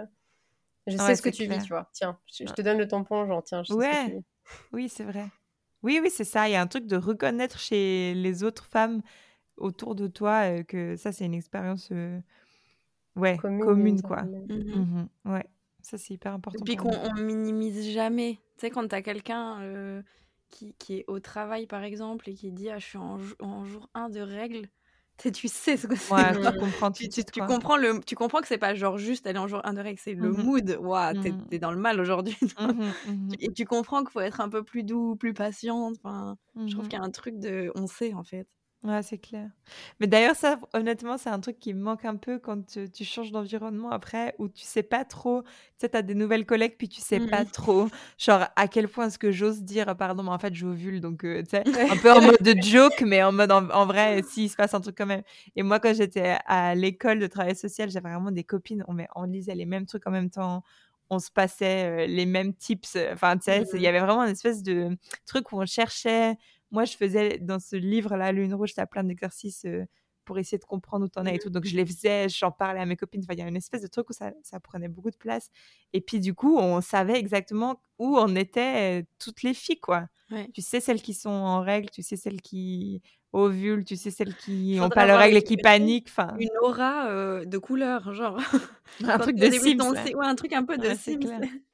Je 0.85 0.97
sais 0.97 1.15
ce 1.15 1.23
que 1.23 1.29
tu 1.29 1.45
vis, 1.45 1.63
tu 1.63 1.69
vois. 1.69 1.89
Tiens, 1.93 2.19
je, 2.31 2.45
te 2.45 2.61
donne 2.61 2.77
le 2.77 2.87
tampon, 2.87 3.25
genre, 3.25 3.43
tiens, 3.43 3.63
je 3.63 3.73
sais 3.73 3.79
ouais. 3.79 3.93
ce 3.93 4.05
que 4.05 4.05
tu 4.05 4.17
vis. 4.17 4.25
Oui, 4.71 4.89
c'est 4.89 5.03
vrai. 5.03 5.25
Oui, 5.83 5.99
oui, 6.01 6.09
c'est 6.09 6.23
ça. 6.23 6.47
Il 6.49 6.51
y 6.51 6.55
a 6.55 6.61
un 6.61 6.67
truc 6.67 6.85
de 6.85 6.97
reconnaître 6.97 7.59
chez 7.59 8.13
les 8.13 8.43
autres 8.43 8.65
femmes 8.65 9.01
autour 9.57 9.95
de 9.95 10.07
toi 10.07 10.63
que 10.63 10.95
ça, 10.95 11.11
c'est 11.11 11.25
une 11.25 11.33
expérience 11.33 11.91
ouais, 13.15 13.37
commune, 13.37 14.01
quoi. 14.01 14.23
Mmh 14.23 15.07
mmh 15.25 15.31
ouais, 15.31 15.45
ça, 15.81 15.97
c'est 15.97 16.13
hyper 16.13 16.33
important. 16.33 16.59
Et 16.59 16.65
puis 16.65 16.75
qu'on 16.75 17.13
minimise 17.15 17.89
jamais. 17.91 18.39
Tu 18.57 18.67
sais, 18.67 18.69
quand 18.69 18.87
tu 18.87 18.95
as 18.95 19.01
quelqu'un 19.01 20.03
qui, 20.49 20.73
qui, 20.79 20.99
est 20.99 21.05
au 21.07 21.19
travail, 21.19 21.67
par 21.67 21.83
exemple, 21.83 22.29
et 22.29 22.33
qui 22.33 22.51
dit 22.51 22.69
ah, 22.69 22.79
Je 22.79 22.85
suis 22.85 22.97
en, 22.97 23.19
en 23.39 23.63
jour 23.65 23.89
1 23.93 24.09
de 24.09 24.19
règles 24.19 24.69
tu 25.33 25.47
sais 25.47 25.77
ce 25.77 25.87
que 25.87 25.95
c'est. 25.95 26.13
Ouais, 26.13 26.31
tu 26.53 26.59
comprends 26.59 26.91
tu, 26.91 27.09
tu, 27.09 27.41
comprends 27.41 27.77
le, 27.77 27.99
tu 28.05 28.15
comprends 28.15 28.41
que 28.41 28.47
c'est 28.47 28.57
pas 28.57 28.73
genre 28.73 28.97
juste 28.97 29.27
aller 29.27 29.39
en 29.39 29.47
jour 29.47 29.61
un 29.63 29.73
de 29.73 29.81
règle, 29.81 29.99
c'est 30.01 30.13
le 30.13 30.31
mmh 30.31 30.43
mood. 30.43 30.77
Waouh, 30.81 31.21
t'es, 31.21 31.31
mmh 31.31 31.47
es 31.51 31.59
dans 31.59 31.71
le 31.71 31.77
mal 31.77 31.99
aujourd'hui. 31.99 32.37
Mmh 32.59 33.31
et 33.39 33.51
tu 33.53 33.65
comprends 33.65 34.03
qu'il 34.03 34.11
faut 34.11 34.19
être 34.19 34.41
un 34.41 34.49
peu 34.49 34.63
plus 34.63 34.83
doux, 34.83 35.15
plus 35.15 35.33
patiente. 35.33 35.95
Enfin, 36.03 36.37
Je 36.55 36.73
trouve 36.73 36.87
qu'il 36.87 36.99
y 36.99 37.01
a 37.01 37.05
un 37.05 37.11
truc 37.11 37.39
de. 37.39 37.71
On 37.75 37.87
sait 37.87 38.13
en 38.13 38.23
fait. 38.23 38.47
Ouais, 38.81 39.03
c'est 39.03 39.17
clair. 39.17 39.49
Mais 39.99 40.07
d'ailleurs, 40.07 40.37
ça, 40.37 40.57
honnêtement, 40.73 41.17
c'est 41.17 41.29
un 41.29 41.41
truc 41.41 41.59
qui 41.59 41.73
me 41.73 41.81
manque 41.81 42.05
un 42.05 42.15
peu 42.15 42.39
quand 42.39 42.65
tu, 42.65 43.03
changes 43.03 43.29
d'environnement 43.29 43.91
après, 43.91 44.35
où 44.39 44.47
tu 44.47 44.63
sais 44.63 44.83
pas 44.83 45.03
trop. 45.03 45.41
Tu 45.43 45.49
sais, 45.79 45.89
t'as 45.89 46.01
des 46.01 46.15
nouvelles 46.15 46.45
collègues, 46.45 46.75
puis 46.77 46.87
tu 46.87 47.01
sais 47.01 47.19
pas 47.19 47.43
mmh. 47.43 47.51
trop, 47.51 47.89
genre, 48.17 48.45
à 48.55 48.67
quel 48.69 48.87
point 48.87 49.07
est-ce 49.07 49.19
que 49.19 49.31
j'ose 49.31 49.63
dire, 49.63 49.97
pardon, 49.97 50.23
mais 50.23 50.29
en 50.29 50.39
fait, 50.39 50.55
j'ovule, 50.55 51.01
donc, 51.01 51.25
euh, 51.25 51.43
tu 51.43 51.49
sais, 51.49 51.63
un 51.91 51.97
peu 51.97 52.09
en 52.13 52.21
mode 52.21 52.41
de 52.41 52.55
joke, 52.61 53.01
mais 53.01 53.21
en 53.21 53.33
mode, 53.33 53.51
en, 53.51 53.85
vrai, 53.85 54.21
s'il 54.23 54.49
se 54.49 54.55
passe 54.55 54.73
un 54.73 54.79
truc 54.79 54.97
quand 54.97 55.05
même. 55.05 55.23
Et 55.57 55.63
moi, 55.63 55.81
quand 55.81 55.93
j'étais 55.93 56.37
à 56.45 56.73
l'école 56.73 57.19
de 57.19 57.27
travail 57.27 57.57
social, 57.57 57.89
j'avais 57.89 58.09
vraiment 58.09 58.31
des 58.31 58.45
copines, 58.45 58.85
on, 58.87 58.95
on 59.13 59.23
lisait 59.25 59.55
les 59.55 59.65
mêmes 59.65 59.87
trucs 59.87 60.07
en 60.07 60.11
même 60.11 60.29
temps 60.29 60.63
on 61.11 61.17
se 61.17 61.31
passait 61.31 61.85
euh, 61.85 62.05
les 62.05 62.27
mêmes 62.27 62.53
tips. 62.53 62.95
Enfin, 63.11 63.35
tu 63.35 63.45
sais, 63.45 63.65
il 63.73 63.81
y 63.81 63.85
mmh. 63.85 63.87
avait 63.87 63.99
vraiment 63.99 64.23
une 64.23 64.31
espèce 64.31 64.61
de 64.61 64.95
truc 65.25 65.51
où 65.51 65.59
on 65.59 65.65
cherchait 65.65 66.37
moi, 66.71 66.85
je 66.85 66.95
faisais 66.95 67.39
dans 67.39 67.59
ce 67.59 67.75
livre-là, 67.75 68.31
Lune 68.31 68.53
Rouge, 68.53 68.73
tu 68.73 68.79
as 68.79 68.87
plein 68.87 69.03
d'exercices 69.03 69.65
pour 70.29 70.37
essayer 70.37 70.59
de 70.59 70.65
comprendre 70.65 71.05
où 71.05 71.09
tu 71.09 71.17
en 71.17 71.25
es 71.25 71.31
et 71.31 71.35
mmh 71.37 71.39
tout. 71.39 71.49
Donc, 71.49 71.65
je 71.65 71.75
les 71.75 71.85
faisais, 71.85 72.29
j'en 72.29 72.51
parlais 72.51 72.79
à 72.79 72.85
mes 72.85 72.95
copines. 72.95 73.21
Enfin, 73.23 73.33
il 73.33 73.39
y 73.39 73.41
a 73.41 73.47
une 73.47 73.55
espèce 73.55 73.81
de 73.81 73.87
truc 73.87 74.11
où 74.11 74.13
ça, 74.13 74.31
ça, 74.43 74.59
prenait 74.59 74.87
beaucoup 74.87 75.09
de 75.09 75.17
place. 75.17 75.49
Et 75.91 76.01
puis, 76.01 76.19
du 76.19 76.35
coup, 76.35 76.55
on 76.57 76.81
savait 76.81 77.17
exactement 77.17 77.81
où 77.97 78.15
on 78.15 78.35
était 78.35 79.07
toutes 79.17 79.41
les 79.41 79.55
filles, 79.55 79.79
quoi. 79.79 80.07
Tu 80.53 80.61
sais, 80.61 80.79
celles 80.79 81.01
qui 81.01 81.15
sont 81.15 81.31
en 81.31 81.61
règle, 81.61 81.89
tu 81.89 82.03
sais, 82.03 82.15
celles 82.15 82.41
qui 82.41 83.01
ovulent, 83.33 83.83
tu 83.83 83.95
sais, 83.95 84.11
celles 84.11 84.35
qui 84.35 84.75
n'ont 84.75 84.89
pas 84.89 85.07
leur 85.07 85.17
règle 85.17 85.37
et 85.37 85.43
qui 85.43 85.57
paniquent. 85.57 86.09
Enfin... 86.09 86.35
Une 86.39 86.55
aura 86.61 87.43
de 87.43 87.57
couleur, 87.57 88.13
genre. 88.13 88.39
un 89.03 89.17
truc 89.17 89.35
de 89.35 89.49
Sims. 89.49 89.81
Ouais, 89.81 90.27
un 90.27 90.35
truc 90.35 90.53
un 90.53 90.63
peu 90.63 90.77
de 90.77 90.89
ouais, 90.89 90.95
Sims. 90.95 91.19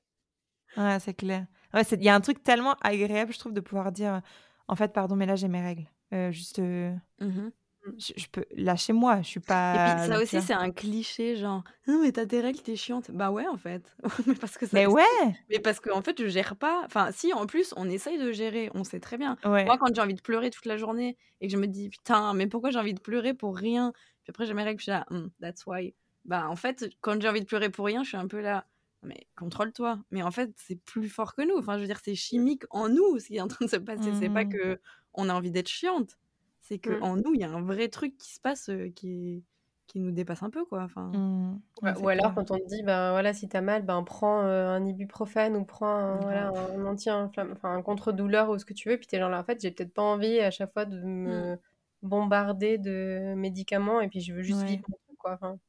Ouais, 0.78 0.98
c'est 1.00 1.14
clair. 1.14 1.46
Il 1.92 2.04
y 2.04 2.10
a 2.10 2.16
un 2.16 2.22
truc 2.22 2.44
tellement 2.44 2.76
agréable, 2.82 3.34
je 3.34 3.40
trouve, 3.40 3.54
de 3.54 3.62
pouvoir 3.62 3.92
dire 3.92 4.22
en 4.68 4.76
fait, 4.76 4.94
pardon, 4.94 5.16
mais 5.16 5.26
là 5.26 5.36
j'ai 5.36 5.48
mes 5.48 5.62
règles. 5.62 5.90
Euh, 6.14 6.32
juste. 6.32 6.60
Euh, 6.60 6.94
mmh 7.20 7.50
je, 7.98 8.28
peux 8.32 8.46
lâcher 8.56 8.94
moi, 8.94 9.22
je 9.22 9.28
suis 9.28 9.40
pas. 9.40 9.74
Et 9.74 9.96
puis 9.96 10.08
ça 10.08 10.22
aussi, 10.22 10.42
c'est 10.42 10.54
un 10.54 10.72
cliché, 10.72 11.36
genre, 11.36 11.64
non, 11.88 12.02
mais 12.02 12.12
t'as 12.12 12.26
tes 12.26 12.42
règles, 12.42 12.60
t'es 12.60 12.76
chiante. 12.76 13.12
Bah 13.12 13.32
ouais, 13.32 13.48
en 13.48 13.58
fait. 13.58 13.96
mais 14.28 14.36
parce 14.36 14.58
que 14.58 14.66
ça 14.66 14.72
mais 14.74 14.88
ouais 14.88 15.04
Mais 15.50 15.60
parce 15.60 15.80
qu'en 15.80 15.98
en 15.98 16.02
fait, 16.02 16.20
je 16.20 16.28
gère 16.28 16.56
pas. 16.56 16.82
Enfin, 16.86 17.10
si, 17.12 17.34
en 17.34 17.46
plus, 17.46 17.74
on 17.78 17.90
essaye 17.90 18.18
de 18.18 18.32
gérer, 18.32 18.70
on 18.74 18.84
sait 18.84 19.00
très 19.00 19.18
bien. 19.18 19.38
Moi, 19.44 19.78
quand 19.78 19.94
j'ai 19.94 20.02
envie 20.02 20.14
de 20.14 20.22
pleurer 20.22 20.50
toute 20.50 20.66
la 20.66 20.78
journée 20.78 21.18
et 21.42 21.48
que 21.48 21.54
je 21.54 21.58
me 21.58 21.68
dis, 21.68 21.90
putain, 21.90 22.34
mais 22.34 22.48
pourquoi 22.48 22.72
j'ai 22.72 22.80
envie 22.80 22.94
de 22.94 23.00
pleurer 23.00 23.34
pour 23.34 23.56
rien 23.56 23.94
Puis 24.24 24.30
après, 24.30 24.46
j'ai 24.46 24.54
mes 24.54 24.64
règles, 24.64 24.80
je 24.80 24.84
suis 24.84 24.92
là, 24.92 25.06
hmm, 25.10 25.28
that's 25.42 25.66
why. 25.66 25.94
Bah 26.26 26.48
en 26.50 26.56
fait, 26.56 26.90
quand 27.02 27.22
j'ai 27.22 27.30
envie 27.30 27.42
de 27.42 27.46
pleurer 27.46 27.70
pour 27.70 27.86
rien, 27.86 28.04
je 28.04 28.10
suis 28.10 28.18
un 28.18 28.28
peu 28.28 28.42
là 28.42 28.66
mais 29.06 29.28
contrôle-toi. 29.38 30.00
Mais 30.12 30.24
en 30.24 30.32
fait, 30.32 30.52
c'est 30.58 30.80
plus 30.84 31.10
fort 31.10 31.36
que 31.36 31.42
nous. 31.42 31.58
Enfin, 31.58 31.76
je 31.76 31.82
veux 31.82 31.88
dire, 31.88 32.00
c'est 32.04 32.16
chimique 32.16 32.64
en 32.70 32.90
nous 32.90 33.20
ce 33.20 33.28
qui 33.28 33.38
est 33.38 33.42
en 33.42 33.48
train 33.48 33.66
de 33.66 33.70
se 33.70 33.78
passer. 33.78 34.12
C'est 34.20 34.30
pas 34.30 34.46
mmh. 34.46 34.50
que 34.50 34.80
on 35.14 35.30
a 35.30 35.34
envie 35.34 35.52
d'être 35.52 35.70
chiante. 35.70 36.18
C'est 36.62 36.80
que 36.80 36.90
mmh. 36.90 37.04
en 37.04 37.16
nous, 37.18 37.34
il 37.34 37.42
y 37.42 37.44
a 37.44 37.52
un 37.52 37.62
vrai 37.62 37.88
truc 37.90 38.18
qui 38.18 38.34
se 38.34 38.40
passe 38.40 38.70
qui 38.96 39.44
qui 39.88 40.00
nous 40.00 40.12
dépasse 40.12 40.42
un 40.42 40.50
peu, 40.50 40.66
quoi. 40.66 40.84
Enfin. 40.84 41.12
Mmh. 41.14 41.62
ou 42.02 42.10
alors, 42.10 42.34
quand 42.34 42.50
on 42.52 42.58
te 42.58 42.68
dit, 42.68 42.82
ben 42.84 43.12
voilà, 43.12 43.34
si 43.34 43.48
t'as 43.48 43.62
mal, 43.62 43.84
ben 43.84 44.04
prends 44.04 44.40
un 44.40 44.84
ibuprofène 44.86 45.56
ou 45.56 45.64
prends 45.64 45.88
un, 45.88 46.16
voilà, 46.18 46.50
un 46.50 46.86
anti 46.86 47.10
enfin 47.12 47.48
un 47.64 47.82
contre-douleur 47.82 48.50
ou 48.50 48.58
ce 48.58 48.66
que 48.66 48.74
tu 48.74 48.90
veux. 48.90 48.98
Puis 48.98 49.08
t'es 49.08 49.20
genre 49.20 49.30
là, 49.30 49.40
en 49.40 49.44
fait, 49.44 49.62
j'ai 49.62 49.72
peut-être 49.72 49.94
pas 49.94 50.02
envie 50.02 50.40
à 50.40 50.52
chaque 50.52 50.74
fois 50.74 50.86
de 50.86 51.00
me 51.02 51.58
bombarder 52.02 52.78
de 52.78 53.34
médicaments 53.36 54.02
et 54.02 54.08
puis 54.08 54.22
je 54.22 54.34
veux 54.34 54.42
juste 54.42 54.64
vivre 54.64 54.84
mon 54.90 54.98
truc, 55.06 55.18
quoi. 55.18 55.34
Enfin. 55.34 55.60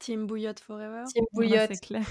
Team 0.00 0.26
Bouillotte 0.26 0.60
Forever. 0.60 1.04
Team 1.12 1.24
Bouillotte. 1.32 1.70
c'est 1.74 1.80
clair. 1.80 2.06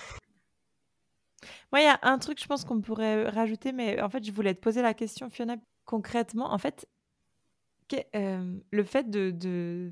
Moi, 1.71 1.81
il 1.81 1.85
y 1.85 1.87
a 1.87 1.99
un 2.03 2.17
truc, 2.17 2.41
je 2.41 2.47
pense 2.47 2.65
qu'on 2.65 2.81
pourrait 2.81 3.29
rajouter, 3.29 3.71
mais 3.71 4.01
en 4.01 4.09
fait, 4.09 4.23
je 4.23 4.31
voulais 4.31 4.53
te 4.53 4.59
poser 4.59 4.81
la 4.81 4.93
question, 4.93 5.29
Fiona, 5.29 5.55
concrètement. 5.85 6.51
En 6.51 6.57
fait, 6.57 6.87
euh, 8.15 8.57
le 8.71 8.83
fait 8.83 9.09
de, 9.09 9.91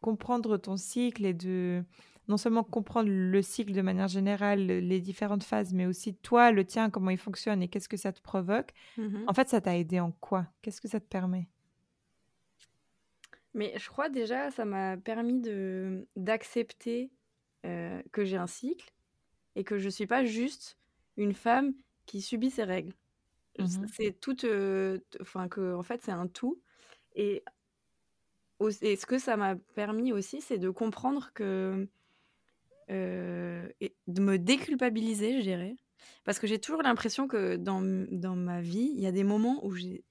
comprendre 0.00 0.56
ton 0.56 0.76
cycle 0.76 1.24
et 1.24 1.32
de 1.32 1.84
non 2.26 2.36
seulement 2.36 2.64
comprendre 2.64 3.08
le 3.08 3.42
cycle 3.42 3.72
de 3.72 3.82
manière 3.82 4.08
générale, 4.08 4.66
les 4.66 5.00
différentes 5.00 5.44
phases, 5.44 5.72
mais 5.72 5.86
aussi 5.86 6.14
toi, 6.16 6.50
le 6.50 6.64
tien, 6.64 6.90
comment 6.90 7.10
il 7.10 7.18
fonctionne 7.18 7.62
et 7.62 7.68
qu'est-ce 7.68 7.88
que 7.88 7.96
ça 7.96 8.12
te 8.12 8.20
provoque, 8.20 8.72
mmh 8.96 9.24
en 9.26 9.32
fait, 9.32 9.48
ça 9.48 9.60
t'a 9.60 9.76
aidé 9.76 10.00
en 10.00 10.12
quoi? 10.12 10.46
Qu'est-ce 10.60 10.80
que 10.80 10.88
ça 10.88 10.98
te 10.98 11.06
permet? 11.06 11.48
Mais 13.54 13.72
je 13.76 13.88
crois 13.88 14.08
déjà, 14.08 14.50
ça 14.50 14.64
m'a 14.64 14.96
permis 14.96 15.40
de 15.40 16.06
d'accepter 16.16 17.10
euh, 17.66 18.02
que 18.12 18.24
j'ai 18.24 18.36
un 18.36 18.46
cycle 18.46 18.92
et 19.54 19.64
que 19.64 19.78
je 19.78 19.88
suis 19.88 20.06
pas 20.06 20.24
juste 20.24 20.78
une 21.16 21.34
femme 21.34 21.74
qui 22.06 22.20
subit 22.20 22.50
ses 22.50 22.64
règles. 22.64 22.94
Mmh 23.58 23.66
c'est 23.92 24.18
tout, 24.18 24.46
euh, 24.46 24.98
enfin 25.20 25.46
que 25.48 25.74
en 25.74 25.82
fait 25.82 26.00
c'est 26.02 26.12
un 26.12 26.26
tout. 26.26 26.60
Et, 27.14 27.44
et 28.80 28.96
ce 28.96 29.06
que 29.06 29.18
ça 29.18 29.36
m'a 29.36 29.56
permis 29.74 30.12
aussi, 30.12 30.40
c'est 30.40 30.58
de 30.58 30.70
comprendre 30.70 31.30
que 31.34 31.86
euh, 32.90 33.68
et 33.80 33.94
de 34.06 34.20
me 34.20 34.38
déculpabiliser, 34.38 35.38
je 35.38 35.42
dirais, 35.42 35.76
parce 36.24 36.38
que 36.38 36.46
j'ai 36.46 36.58
toujours 36.58 36.82
l'impression 36.82 37.28
que 37.28 37.56
dans, 37.56 37.80
dans 38.10 38.36
ma 38.36 38.60
vie, 38.60 38.90
il 38.94 39.00
y 39.00 39.06
a 39.06 39.12
des 39.12 39.24
moments 39.24 39.64
où 39.64 39.74
j'ai 39.74 40.04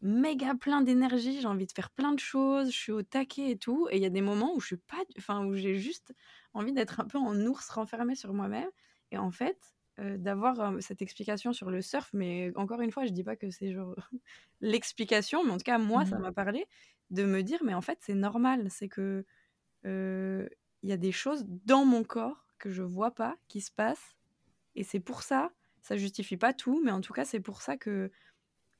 méga 0.00 0.54
plein 0.54 0.80
d'énergie, 0.80 1.40
j'ai 1.40 1.46
envie 1.46 1.66
de 1.66 1.72
faire 1.72 1.90
plein 1.90 2.12
de 2.12 2.18
choses, 2.18 2.70
je 2.70 2.76
suis 2.76 2.92
au 2.92 3.02
taquet 3.02 3.50
et 3.50 3.58
tout, 3.58 3.88
et 3.90 3.96
il 3.96 4.02
y 4.02 4.06
a 4.06 4.10
des 4.10 4.22
moments 4.22 4.54
où 4.54 4.60
je 4.60 4.68
suis 4.68 4.76
pas, 4.76 5.02
enfin 5.18 5.44
où 5.44 5.54
j'ai 5.56 5.76
juste 5.76 6.14
envie 6.54 6.72
d'être 6.72 7.00
un 7.00 7.04
peu 7.06 7.18
en 7.18 7.38
ours 7.46 7.68
renfermé 7.70 8.14
sur 8.14 8.32
moi-même. 8.32 8.70
Et 9.10 9.18
en 9.18 9.30
fait, 9.30 9.58
euh, 10.00 10.16
d'avoir 10.18 10.80
cette 10.80 11.02
explication 11.02 11.52
sur 11.52 11.70
le 11.70 11.82
surf, 11.82 12.10
mais 12.12 12.52
encore 12.56 12.80
une 12.80 12.90
fois, 12.90 13.04
je 13.06 13.12
dis 13.12 13.24
pas 13.24 13.36
que 13.36 13.50
c'est 13.50 13.72
genre 13.72 13.94
l'explication, 14.60 15.44
mais 15.44 15.52
en 15.52 15.58
tout 15.58 15.64
cas, 15.64 15.78
moi, 15.78 16.06
ça 16.06 16.18
mmh 16.18 16.22
m'a 16.22 16.32
parlé 16.32 16.66
de 17.10 17.24
me 17.24 17.42
dire, 17.42 17.60
mais 17.64 17.74
en 17.74 17.80
fait, 17.80 17.98
c'est 18.00 18.14
normal, 18.14 18.68
c'est 18.70 18.88
que 18.88 19.24
il 19.84 20.88
y 20.88 20.92
a 20.92 20.96
des 20.96 21.12
choses 21.12 21.44
dans 21.46 21.84
mon 21.84 22.04
corps 22.04 22.46
que 22.58 22.70
je 22.70 22.82
vois 22.82 23.10
pas 23.10 23.36
qui 23.48 23.60
se 23.60 23.70
passent, 23.70 24.16
et 24.76 24.84
c'est 24.84 25.00
pour 25.00 25.22
ça, 25.22 25.50
ça 25.82 25.96
justifie 25.96 26.36
pas 26.36 26.52
tout, 26.52 26.80
mais 26.84 26.90
en 26.90 27.00
tout 27.00 27.12
cas, 27.12 27.24
c'est 27.24 27.40
pour 27.40 27.62
ça 27.62 27.76
que 27.76 28.10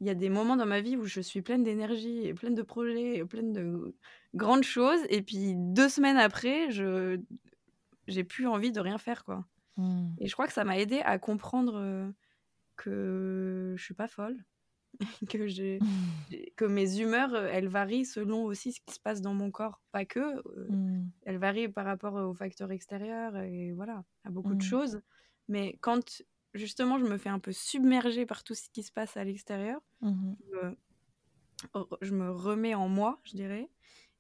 il 0.01 0.07
y 0.07 0.11
a 0.11 0.15
des 0.15 0.31
moments 0.31 0.57
dans 0.57 0.67
ma 0.67 0.81
vie 0.81 0.97
où 0.97 1.05
je 1.05 1.21
suis 1.21 1.43
pleine 1.43 1.63
d'énergie 1.63 2.27
et 2.27 2.33
pleine 2.33 2.55
de 2.55 2.63
projets 2.63 3.19
et 3.19 3.25
pleine 3.25 3.53
de 3.53 3.95
grandes 4.35 4.65
choses, 4.65 5.01
et 5.11 5.23
puis 5.23 5.55
deux 5.57 5.89
semaines 5.89 6.17
après, 6.17 6.71
je 6.71 7.21
j'ai 8.09 8.25
plus 8.25 8.47
envie 8.47 8.73
de 8.73 8.81
rien 8.81 8.99
faire, 8.99 9.25
quoi. 9.25 9.47
Mmh. 9.77 10.11
Et 10.19 10.27
je 10.27 10.33
crois 10.33 10.47
que 10.47 10.53
ça 10.53 10.65
m'a 10.65 10.79
aidé 10.79 11.01
à 11.01 11.19
comprendre 11.19 11.75
euh, 11.77 12.11
que 12.77 13.75
je 13.77 13.83
suis 13.83 13.95
pas 13.95 14.09
folle, 14.09 14.45
que, 15.29 15.39
mmh. 15.39 15.49
j'ai, 15.49 15.79
que 16.57 16.65
mes 16.65 17.01
humeurs, 17.01 17.35
euh, 17.35 17.49
elles 17.53 17.69
varient 17.69 18.05
selon 18.05 18.45
aussi 18.45 18.73
ce 18.73 18.81
qui 18.81 18.95
se 18.95 19.01
passe 19.01 19.21
dans 19.21 19.35
mon 19.35 19.51
corps. 19.51 19.81
Pas 19.93 20.05
que, 20.05 20.21
euh, 20.21 20.67
mmh. 20.69 21.11
elles 21.23 21.39
varient 21.39 21.69
par 21.69 21.85
rapport 21.85 22.15
aux 22.15 22.35
facteurs 22.35 22.73
extérieurs 22.73 23.37
et 23.37 23.73
voilà, 23.73 24.05
à 24.25 24.31
beaucoup 24.31 24.55
de 24.55 24.63
choses. 24.63 25.01
Mais 25.49 25.77
quand 25.81 26.23
justement 26.55 26.99
je 26.99 27.05
me 27.05 27.17
fais 27.17 27.29
un 27.29 27.39
peu 27.39 27.53
submerger 27.53 28.27
par 28.27 28.43
tout 28.43 28.55
ce 28.55 28.69
qui 28.71 28.83
se 28.83 28.93
passe 28.93 29.17
à 29.17 29.25
l'extérieur, 29.25 29.81
je 30.03 32.15
me 32.15 32.31
remets 32.31 32.75
en 32.75 32.89
moi, 32.89 33.21
je 33.25 33.37
dirais. 33.37 33.69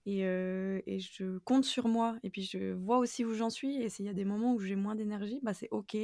Et, 0.06 0.20
et, 0.20 0.98
je 0.98 1.38
compte 1.38 1.64
sur 1.64 1.88
moi. 1.88 2.18
Et 2.22 2.30
puis 2.30 2.42
je 2.42 2.72
vois 2.72 2.98
aussi 2.98 3.24
où 3.24 3.34
j'en 3.34 3.50
suis. 3.50 3.76
Et 3.82 3.88
s'il 3.88 4.06
y 4.06 4.08
a 4.08 4.14
des 4.14 4.24
moments 4.24 4.54
où 4.54 4.60
j'ai 4.60 4.76
moins 4.76 4.94
d'énergie, 4.94 5.40
bah 5.42 5.54
c'est 5.54 5.68
ok. 5.70 5.96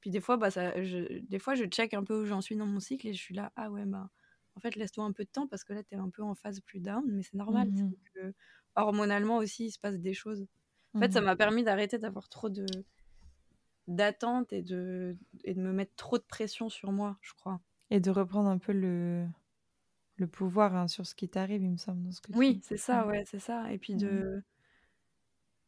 Puis 0.00 0.10
des 0.10 0.20
fois, 0.20 0.36
bah 0.36 0.50
ça, 0.50 0.82
je, 0.82 1.18
des 1.20 1.38
fois, 1.38 1.54
je 1.54 1.64
check 1.64 1.94
un 1.94 2.04
peu 2.04 2.22
où 2.22 2.24
j'en 2.24 2.40
suis 2.40 2.56
dans 2.56 2.66
mon 2.66 2.80
cycle 2.80 3.06
et 3.06 3.12
je 3.12 3.18
suis 3.18 3.34
là, 3.34 3.52
ah 3.56 3.70
ouais, 3.70 3.84
bah 3.84 4.10
en 4.56 4.60
fait, 4.60 4.76
laisse-toi 4.76 5.04
un 5.04 5.12
peu 5.12 5.24
de 5.24 5.30
temps 5.30 5.46
parce 5.46 5.64
que 5.64 5.72
là, 5.72 5.82
tu 5.82 5.94
es 5.94 5.98
un 5.98 6.10
peu 6.10 6.22
en 6.22 6.34
phase 6.34 6.60
plus 6.60 6.80
down, 6.80 7.04
mais 7.06 7.22
c'est 7.22 7.36
normal. 7.36 7.68
Mmh 7.70 7.92
que, 8.14 8.34
hormonalement 8.76 9.38
aussi, 9.38 9.66
il 9.66 9.70
se 9.70 9.78
passe 9.78 9.98
des 9.98 10.14
choses. 10.14 10.46
En 10.94 11.00
fait, 11.00 11.12
ça 11.12 11.20
mmh 11.20 11.24
m'a 11.24 11.36
permis 11.36 11.64
d'arrêter 11.64 11.98
d'avoir 11.98 12.28
trop 12.28 12.48
de 12.48 12.66
d'attentes 13.86 14.52
et 14.52 14.62
de, 14.62 15.16
et 15.44 15.54
de 15.54 15.60
me 15.60 15.72
mettre 15.72 15.94
trop 15.96 16.18
de 16.18 16.22
pression 16.22 16.68
sur 16.68 16.92
moi, 16.92 17.18
je 17.22 17.32
crois. 17.34 17.60
Et 17.90 17.98
de 17.98 18.10
reprendre 18.10 18.48
un 18.48 18.58
peu 18.58 18.72
le, 18.72 19.26
le 20.20 20.26
pouvoir 20.26 20.76
hein, 20.76 20.86
sur 20.86 21.06
ce 21.06 21.14
qui 21.14 21.28
t'arrive, 21.28 21.62
il 21.62 21.70
me 21.70 21.76
semble. 21.76 22.02
Dans 22.02 22.12
ce 22.12 22.20
que 22.20 22.32
oui, 22.32 22.60
c'est 22.62 22.76
ça, 22.76 23.06
ouais, 23.06 23.24
c'est 23.26 23.40
ça. 23.40 23.72
Et 23.72 23.78
puis 23.78 23.94
de. 23.96 24.42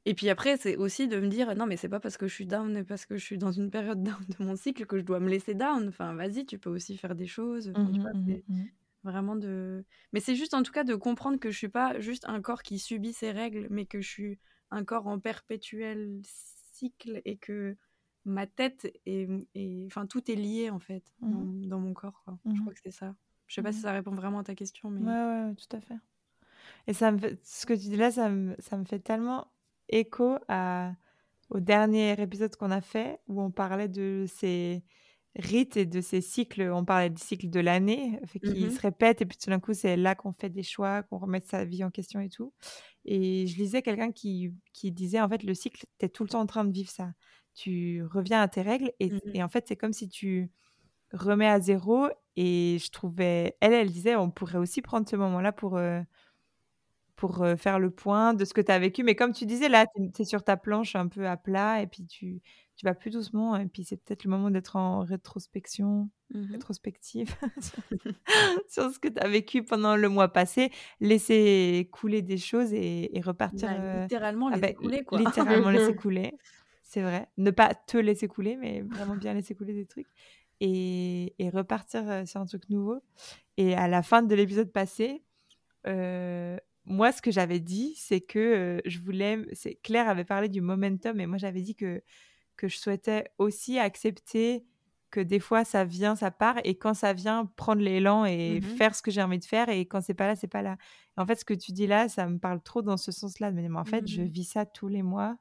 Et 0.05 0.15
puis 0.15 0.29
après, 0.29 0.57
c'est 0.57 0.77
aussi 0.77 1.07
de 1.07 1.21
me 1.21 1.29
dire, 1.29 1.55
non, 1.55 1.65
mais 1.67 1.77
c'est 1.77 1.89
pas 1.89 2.01
parce 2.01 2.17
que 2.17 2.27
je 2.27 2.35
suis 2.35 2.47
down 2.47 2.77
et 2.77 2.83
parce 2.83 3.07
que 3.07 3.17
je 3.17 3.25
suis 3.25 3.39
dans 3.39 3.53
une 3.53 3.71
période 3.71 4.03
down 4.05 4.25
de 4.29 4.45
mon 4.45 4.57
cycle 4.57 4.87
que 4.87 4.99
je 4.99 5.05
dois 5.05 5.21
me 5.21 5.29
laisser 5.29 5.55
down. 5.55 5.89
Enfin, 5.89 6.15
vas-y, 6.15 6.45
tu 6.45 6.59
peux 6.59 6.71
aussi 6.71 6.97
faire 6.97 7.15
des 7.15 7.27
choses. 7.27 7.69
Mmh 7.69 8.43
mmh 8.49 8.65
vraiment 9.05 9.35
de. 9.35 9.85
Mais 10.13 10.21
c'est 10.21 10.37
juste 10.37 10.55
en 10.55 10.63
tout 10.63 10.71
cas 10.71 10.85
de 10.85 10.95
comprendre 10.95 11.41
que 11.41 11.51
je 11.51 11.59
suis 11.59 11.69
pas 11.69 11.99
juste 11.99 12.25
un 12.29 12.41
corps 12.41 12.63
qui 12.63 12.79
subit 12.79 13.13
ses 13.13 13.33
règles, 13.33 13.67
mais 13.69 13.85
que 13.85 14.01
je 14.01 14.09
suis 14.09 14.39
un 14.71 14.85
corps 14.85 15.09
en 15.09 15.19
perpétuel 15.19 16.21
cycle 16.73 17.21
et 17.25 17.37
que 17.37 17.77
ma 18.25 18.47
tête 18.47 18.93
et, 19.05 19.27
enfin 19.87 20.07
tout 20.07 20.31
est 20.31 20.37
lié 20.37 20.71
en 20.71 20.79
fait 20.79 21.03
mmh 21.21 21.67
dans, 21.67 21.81
mon 21.81 21.93
corps. 21.93 22.25
Je 22.47 22.61
crois 22.61 22.73
que 22.73 22.81
c'est 22.81 22.93
ça. 22.93 23.17
Je 23.53 23.57
sais 23.57 23.63
pas 23.63 23.71
si 23.71 23.81
mmh. 23.81 23.83
ça 23.83 23.93
répond 23.93 24.13
vraiment 24.13 24.39
à 24.39 24.45
ta 24.45 24.55
question. 24.55 24.89
Mais... 24.89 25.03
Ouais, 25.03 25.47
ouais, 25.47 25.55
tout 25.57 25.77
à 25.77 25.81
fait. 25.83 25.99
Et 26.87 26.95
ça 26.95 27.13
me 27.13 27.19
fait... 27.19 27.39
ce 27.45 27.67
que 27.67 27.75
tu 27.75 27.91
dis 27.91 27.97
là, 27.97 28.11
ça 28.11 28.31
me, 28.31 28.57
ça 28.59 28.79
me 28.79 28.85
fait 28.87 28.99
tellement 28.99 29.47
écho 29.91 30.39
à... 30.49 30.95
au 31.51 31.61
dernier 31.61 32.19
épisode 32.19 32.57
qu'on 32.57 32.71
a 32.71 32.81
fait 32.81 33.21
où 33.29 33.43
on 33.43 33.51
parlait 33.51 33.89
de 33.89 34.25
ces 34.27 34.83
rites 35.37 35.77
et 35.77 35.85
de 35.85 36.01
ces 36.01 36.23
cycles. 36.23 36.63
On 36.73 36.87
parlait 36.87 37.11
du 37.11 37.21
cycle 37.21 37.51
de 37.51 37.61
l'année 37.61 38.19
qui 38.43 38.65
mmh 38.65 38.71
se 38.71 38.81
répète 38.81 39.21
et 39.21 39.27
puis 39.27 39.37
tout 39.37 39.51
d'un 39.51 39.61
coup, 39.61 39.75
c'est 39.75 39.99
là 39.99 40.15
qu'on 40.15 40.33
fait 40.33 40.49
des 40.49 40.63
choix, 40.63 41.03
qu'on 41.03 41.19
remet 41.19 41.43
sa 41.43 41.67
vie 41.67 41.85
en 41.85 41.91
question 41.91 42.21
et 42.21 42.31
tout. 42.31 42.55
Et 43.05 43.47
je 43.47 43.59
lisais 43.59 43.83
quelqu'un 43.83 44.13
qui, 44.13 44.55
qui 44.73 44.93
disait 44.93 45.21
en 45.21 45.29
fait, 45.29 45.43
le 45.43 45.53
cycle, 45.53 45.85
tu 45.99 46.07
es 46.07 46.09
tout 46.09 46.23
le 46.23 46.31
temps 46.31 46.41
en 46.41 46.47
train 46.47 46.65
de 46.65 46.73
vivre 46.73 46.91
ça. 46.91 47.13
Tu 47.55 48.03
reviens 48.03 48.41
à 48.41 48.49
tes 48.49 48.63
règles 48.63 48.93
et, 48.99 49.11
mmh 49.11 49.21
et 49.35 49.43
en 49.43 49.49
fait, 49.51 49.69
c'est 49.69 49.77
comme 49.77 49.93
si 49.93 50.09
tu 50.09 50.51
remets 51.13 51.49
à 51.49 51.61
zéro 51.61 52.09
et 52.37 52.79
je 52.81 52.91
trouvais, 52.91 53.57
elle, 53.61 53.73
elle 53.73 53.91
disait, 53.91 54.17
on 54.17 54.31
pourrait 54.31 54.59
aussi 54.59 54.83
prendre 54.83 55.09
ce 55.09 55.17
moment-là 55.17 55.53
pour, 55.53 55.77
euh, 55.77 56.01
pour 57.17 57.43
euh, 57.43 57.57
faire 57.57 57.79
le 57.79 57.91
point 57.91 58.35
de 58.35 58.45
ce 58.45 58.55
que 58.55 58.61
tu 58.61 58.73
as 58.73 58.79
vécu. 58.79 59.03
Mais 59.03 59.15
comme 59.15 59.33
tu 59.33 59.45
disais, 59.45 59.69
là, 59.69 59.87
tu 59.87 60.23
es, 60.23 60.25
sur 60.25 60.43
ta 60.43 60.57
planche 60.57 60.97
un 60.97 61.09
peu 61.09 61.27
à 61.27 61.37
plat 61.37 61.83
et 61.83 61.87
puis 61.87 62.07
tu, 62.07 62.41
tu 62.77 62.87
vas 62.87 62.95
plus 62.95 63.11
doucement. 63.11 63.57
Et 63.57 63.67
puis 63.67 63.85
c'est 63.85 63.97
peut-être 63.97 64.25
le 64.25 64.31
moment 64.31 64.51
d'être 64.51 64.77
en 64.77 65.01
rétrospection, 65.01 66.11
mmh 66.31 66.53
rétrospective 66.53 67.37
sur 68.69 68.91
ce 68.91 68.99
que 68.99 69.09
tu 69.09 69.21
as 69.21 69.29
vécu 69.29 69.63
pendant 69.63 69.97
le 69.97 70.09
mois 70.09 70.33
passé. 70.33 70.71
Laisser 71.01 71.89
couler 71.93 72.23
des 72.23 72.39
choses 72.39 72.73
et, 72.73 73.11
repartir. 73.23 73.69
Bah, 73.69 73.77
euh, 73.79 74.03
littéralement 74.03 74.49
laisser 74.49 74.61
bah, 74.61 74.73
couler, 74.73 75.05
quoi. 75.05 75.19
Littéralement 75.19 75.71
laisser 75.71 75.95
couler. 75.95 76.33
C'est 76.83 77.03
vrai. 77.03 77.29
Ne 77.37 77.51
pas 77.51 77.75
te 77.75 77.99
laisser 77.99 78.27
couler, 78.27 78.57
mais 78.57 78.81
vraiment 78.83 79.17
bien 79.17 79.35
laisser 79.35 79.55
couler 79.55 79.75
des 79.75 79.87
trucs 79.87 80.09
et, 80.65 81.51
repartir 81.53 82.27
sur 82.27 82.41
un 82.41 82.47
truc 82.47 82.69
nouveau. 82.71 83.03
Et 83.57 83.75
à 83.75 83.89
la 83.89 84.03
fin 84.03 84.23
de 84.23 84.35
l'épisode 84.35 84.73
passé, 84.73 85.23
moi, 85.85 87.13
ce 87.13 87.23
que 87.23 87.31
j'avais 87.31 87.61
dit, 87.61 87.95
c'est 87.97 88.21
que 88.21 88.81
je 88.85 88.99
voulais. 89.01 89.39
Claire 89.83 90.09
avait 90.09 90.25
parlé 90.25 90.49
du 90.49 90.61
momentum 90.61 91.21
et 91.21 91.27
moi, 91.27 91.39
j'avais 91.39 91.63
dit 91.63 91.75
que, 91.75 92.03
que 92.57 92.69
je 92.69 92.79
souhaitais 92.79 93.31
aussi 93.39 93.79
accepter 93.79 94.65
que 95.13 95.21
des 95.21 95.39
fois 95.39 95.65
ça 95.65 95.85
vient, 95.85 96.17
ça 96.17 96.33
part, 96.33 96.57
et 96.65 96.75
quand 96.75 96.95
ça 96.95 97.13
vient, 97.13 97.47
prendre 97.57 97.83
l'élan 97.83 98.25
et 98.25 98.61
Mmh 98.61 98.63
faire 98.63 98.95
ce 98.95 99.03
que 99.03 99.11
j'ai 99.11 99.23
envie 99.23 99.39
de 99.39 99.45
faire, 99.45 99.69
et 99.69 99.87
quand 99.87 100.01
c'est 100.01 100.15
pas 100.15 100.27
là, 100.27 100.35
c'est 100.35 100.49
pas 100.49 100.63
là. 100.63 100.77
en 101.17 101.27
fait, 101.27 101.37
ce 101.37 101.45
que 101.45 101.55
tu 101.55 101.71
dis 101.73 101.87
là, 101.87 102.09
ça 102.09 102.27
me 102.27 102.39
parle 102.39 102.61
trop 102.63 102.83
dans 102.83 102.97
ce 102.97 103.13
sens-là. 103.13 103.53
Mais 103.53 103.69
en 103.71 103.85
fait, 103.85 104.09
je 104.09 104.23
Mmh 104.23 104.27
vis 104.27 104.45
ça 104.45 104.67
tous 104.67 104.89
les 104.89 105.03
mois, 105.03 105.37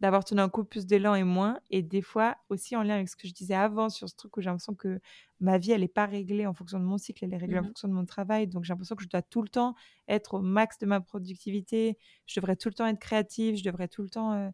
d'avoir 0.00 0.24
tout 0.24 0.34
d'un 0.34 0.48
coup 0.48 0.64
plus 0.64 0.86
d'élan 0.86 1.14
et 1.14 1.24
moins, 1.24 1.58
et 1.70 1.82
des 1.82 2.02
fois 2.02 2.36
aussi 2.50 2.76
en 2.76 2.82
lien 2.82 2.94
avec 2.96 3.08
ce 3.08 3.16
que 3.16 3.26
je 3.28 3.32
disais 3.32 3.54
avant 3.54 3.88
sur 3.88 4.08
ce 4.08 4.14
truc 4.16 4.36
où 4.36 4.40
j'ai 4.40 4.46
l'impression 4.50 4.74
que 4.74 5.00
ma 5.40 5.58
vie, 5.58 5.72
elle 5.72 5.80
n'est 5.80 5.88
pas 5.88 6.06
réglée 6.06 6.46
en 6.46 6.52
fonction 6.54 6.78
de 6.78 6.84
mon 6.84 6.98
cycle, 6.98 7.24
elle 7.24 7.32
est 7.34 7.38
réglée 7.38 7.58
en 7.58 7.62
Mmh 7.62 7.68
fonction 7.68 7.88
de 7.88 7.94
mon 7.94 8.04
travail. 8.04 8.46
Donc 8.46 8.64
j'ai 8.64 8.72
l'impression 8.72 8.94
que 8.96 9.02
je 9.02 9.08
dois 9.08 9.22
tout 9.22 9.42
le 9.42 9.48
temps 9.48 9.74
être 10.08 10.34
au 10.34 10.40
max 10.42 10.78
de 10.78 10.86
ma 10.86 11.00
productivité, 11.00 11.96
je 12.26 12.38
devrais 12.40 12.56
tout 12.56 12.68
le 12.68 12.74
temps 12.74 12.86
être 12.86 12.98
créative, 13.00 13.56
je 13.56 13.64
devrais 13.64 13.88
tout 13.88 14.02
le 14.02 14.10
temps. 14.10 14.32
euh, 14.34 14.50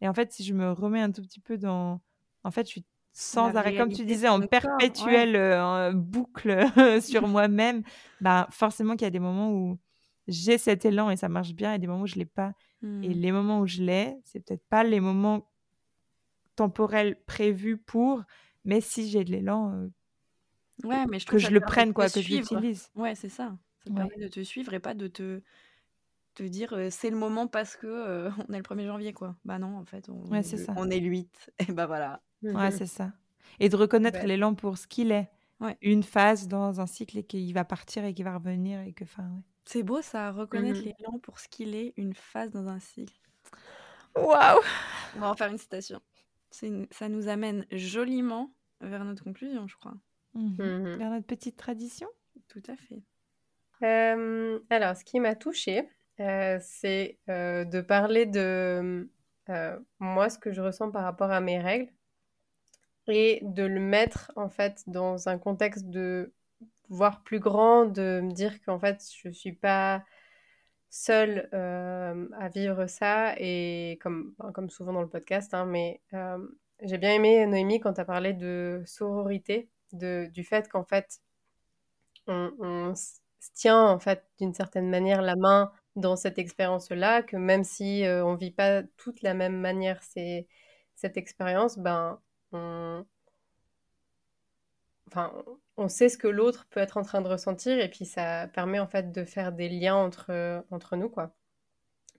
Et 0.00 0.08
en 0.08 0.14
fait, 0.14 0.32
si 0.32 0.44
je 0.44 0.54
me 0.54 0.72
remets 0.72 1.00
un 1.00 1.12
tout 1.12 1.22
petit 1.22 1.40
peu 1.40 1.58
dans. 1.58 2.00
En 2.44 2.50
fait, 2.50 2.64
je 2.66 2.70
suis 2.72 2.84
sans 3.12 3.54
La 3.54 3.60
arrêt, 3.60 3.74
comme 3.74 3.92
tu 3.92 4.04
disais, 4.04 4.28
en 4.28 4.40
ouais. 4.40 4.48
perpétuelle 4.48 5.36
euh, 5.36 5.92
boucle 5.94 6.64
sur 7.02 7.26
moi-même, 7.28 7.82
bah, 8.20 8.48
forcément 8.50 8.94
qu'il 8.96 9.02
y 9.04 9.08
a 9.08 9.10
des 9.10 9.18
moments 9.20 9.52
où 9.52 9.78
j'ai 10.28 10.58
cet 10.58 10.84
élan 10.84 11.10
et 11.10 11.16
ça 11.16 11.28
marche 11.28 11.52
bien, 11.54 11.74
et 11.74 11.78
des 11.78 11.86
moments 11.86 12.02
où 12.02 12.06
je 12.06 12.16
l'ai 12.16 12.24
pas. 12.26 12.52
Et 13.02 13.14
Mmh. 13.14 13.14
les 13.14 13.32
moments 13.32 13.60
où 13.60 13.66
je 13.66 13.82
l'ai, 13.82 14.16
c'est 14.24 14.40
peut-être 14.40 14.66
pas 14.68 14.84
les 14.84 15.00
moments 15.00 15.48
temporels 16.58 17.16
prévus 17.24 17.78
pour, 17.78 18.22
mais 18.64 18.80
si 18.80 19.08
j'ai 19.08 19.24
de 19.24 19.30
l'élan, 19.32 19.72
euh, 19.74 19.88
Ouais, 20.84 21.06
mais 21.06 21.18
je 21.20 21.26
que 21.26 21.38
je 21.38 21.52
le 21.54 21.60
prenne, 21.62 21.94
quoi, 21.94 22.10
que 22.10 22.20
je 22.22 22.30
l'utilise. 22.30 22.90
Ouais, 22.94 23.14
c'est 23.14 23.28
ça. 23.28 23.56
Ça 23.84 23.90
Ouais. 23.90 24.08
permet 24.08 24.16
de 24.18 24.28
te 24.28 24.40
suivre 24.42 24.74
et 24.74 24.80
pas 24.80 24.94
de 24.94 25.06
te 25.08 25.42
te 26.34 26.42
dire, 26.44 26.74
heu: 26.74 26.90
«C'est 26.90 27.10
le 27.10 27.16
moment 27.16 27.48
parce 27.48 27.76
que, 27.76 27.86
heu, 27.88 28.30
on 28.50 28.52
est 28.54 28.58
le 28.58 28.62
1er 28.64 28.86
janvier», 28.86 29.12
quoi. 29.14 29.36
Bah 29.44 29.58
non, 29.58 29.76
en 29.78 29.86
fait, 29.86 30.08
on 30.10 30.30
Ouais, 30.30 30.42
est 30.42 30.48
le 30.50 30.56
ça. 30.56 30.76
on 30.76 30.90
est 30.90 31.00
le 31.00 31.08
8 31.08 31.50
et 31.60 31.72
bah 31.72 31.86
voilà. 31.86 32.22
Ouais, 32.54 32.70
c'est 32.70 32.86
ça. 32.86 33.12
Et 33.60 33.68
de 33.68 33.76
reconnaître 33.76 34.18
Ouais. 34.18 34.26
l'élan 34.26 34.54
pour 34.54 34.76
ce 34.78 34.86
qu'il 34.86 35.10
est. 35.12 35.30
Ouais. 35.60 35.78
Une 35.80 36.02
phase 36.02 36.48
dans 36.48 36.80
un 36.80 36.86
cycle 36.86 37.18
et 37.18 37.24
qu'il 37.24 37.52
va 37.54 37.64
partir 37.64 38.04
et 38.04 38.14
qu'il 38.14 38.24
va 38.24 38.36
revenir 38.36 38.80
et 38.80 38.92
que, 38.92 39.04
enfin, 39.04 39.28
ouais. 39.30 39.42
C'est 39.64 39.82
beau 39.82 40.02
ça, 40.02 40.32
reconnaître 40.32 40.80
Mmh 40.80 40.92
l'élan 40.98 41.18
pour 41.22 41.38
ce 41.38 41.48
qu'il 41.48 41.74
est, 41.74 41.94
une 41.96 42.14
phase 42.14 42.50
dans 42.50 42.68
un 42.68 42.80
cycle. 42.80 43.18
Waouh! 44.16 44.60
On 45.16 45.20
va 45.20 45.30
en 45.30 45.36
faire 45.36 45.48
une 45.48 45.58
citation. 45.58 46.00
C'est 46.50 46.66
une 46.66 46.86
ça 46.90 47.08
nous 47.08 47.28
amène 47.28 47.64
joliment 47.70 48.52
vers 48.80 49.04
notre 49.04 49.24
conclusion, 49.24 49.66
je 49.68 49.76
crois. 49.76 49.94
Mhm. 50.34 50.56
Mhm. 50.58 50.96
Vers 50.96 51.10
notre 51.10 51.26
petite 51.26 51.56
tradition? 51.56 52.08
Tout 52.48 52.62
à 52.68 52.76
fait. 52.76 53.02
Euh, 53.82 54.60
alors, 54.70 54.96
ce 54.96 55.04
qui 55.04 55.18
m'a 55.20 55.34
touchée, 55.34 55.88
euh, 56.20 56.58
c'est 56.60 57.18
euh, 57.28 57.64
de 57.64 57.80
parler 57.80 58.26
de 58.26 59.08
euh, 59.48 59.78
moi, 59.98 60.28
ce 60.28 60.38
que 60.38 60.52
je 60.52 60.60
ressens 60.60 60.90
par 60.90 61.04
rapport 61.04 61.30
à 61.30 61.40
mes 61.40 61.58
règles 61.58 61.90
et 63.08 63.40
de 63.42 63.64
le 63.64 63.80
mettre 63.80 64.30
en 64.36 64.48
fait 64.48 64.84
dans 64.86 65.28
un 65.28 65.38
contexte 65.38 65.88
de 65.88 66.32
voir 66.92 67.22
plus 67.22 67.40
grand, 67.40 67.86
de 67.86 68.20
me 68.22 68.32
dire 68.32 68.60
qu'en 68.62 68.78
fait, 68.78 69.02
je 69.22 69.30
suis 69.30 69.52
pas 69.52 70.04
seule 70.90 71.48
euh, 71.54 72.28
à 72.38 72.48
vivre 72.50 72.86
ça 72.86 73.34
et 73.38 73.98
comme, 74.02 74.34
ben, 74.38 74.52
comme 74.52 74.68
souvent 74.70 74.92
dans 74.92 75.00
le 75.00 75.08
podcast, 75.08 75.54
hein, 75.54 75.64
mais 75.64 76.02
euh, 76.12 76.38
j'ai 76.82 76.98
bien 76.98 77.14
aimé 77.14 77.46
Noémie 77.46 77.80
quand 77.80 77.94
tu 77.94 78.00
as 78.00 78.04
parlé 78.04 78.34
de 78.34 78.82
sororité, 78.86 79.70
de, 79.92 80.28
du 80.32 80.44
fait 80.44 80.68
qu'en 80.68 80.84
fait, 80.84 81.20
on, 82.26 82.94
se 82.94 83.50
tient 83.54 83.82
en 83.88 83.98
fait 83.98 84.24
d'une 84.38 84.54
certaine 84.54 84.88
manière 84.88 85.22
la 85.22 85.34
main 85.34 85.72
dans 85.96 86.14
cette 86.16 86.38
expérience-là, 86.38 87.22
que 87.22 87.36
même 87.36 87.64
si 87.64 88.04
euh, 88.04 88.24
on 88.24 88.34
vit 88.36 88.52
pas 88.52 88.82
toute 88.96 89.22
la 89.22 89.34
même 89.34 89.58
manière 89.58 90.02
c'est, 90.02 90.46
cette 90.94 91.16
expérience, 91.16 91.78
ben 91.78 92.20
on, 92.52 93.04
enfin, 95.08 95.32
on 95.76 95.88
sait 95.88 96.08
ce 96.08 96.18
que 96.18 96.28
l'autre 96.28 96.66
peut 96.70 96.80
être 96.80 96.96
en 96.96 97.02
train 97.02 97.22
de 97.22 97.28
ressentir 97.28 97.78
et 97.78 97.88
puis 97.88 98.04
ça 98.04 98.48
permet 98.48 98.78
en 98.78 98.86
fait 98.86 99.12
de 99.12 99.24
faire 99.24 99.52
des 99.52 99.68
liens 99.68 99.96
entre, 99.96 100.64
entre 100.70 100.96
nous, 100.96 101.08
quoi. 101.08 101.34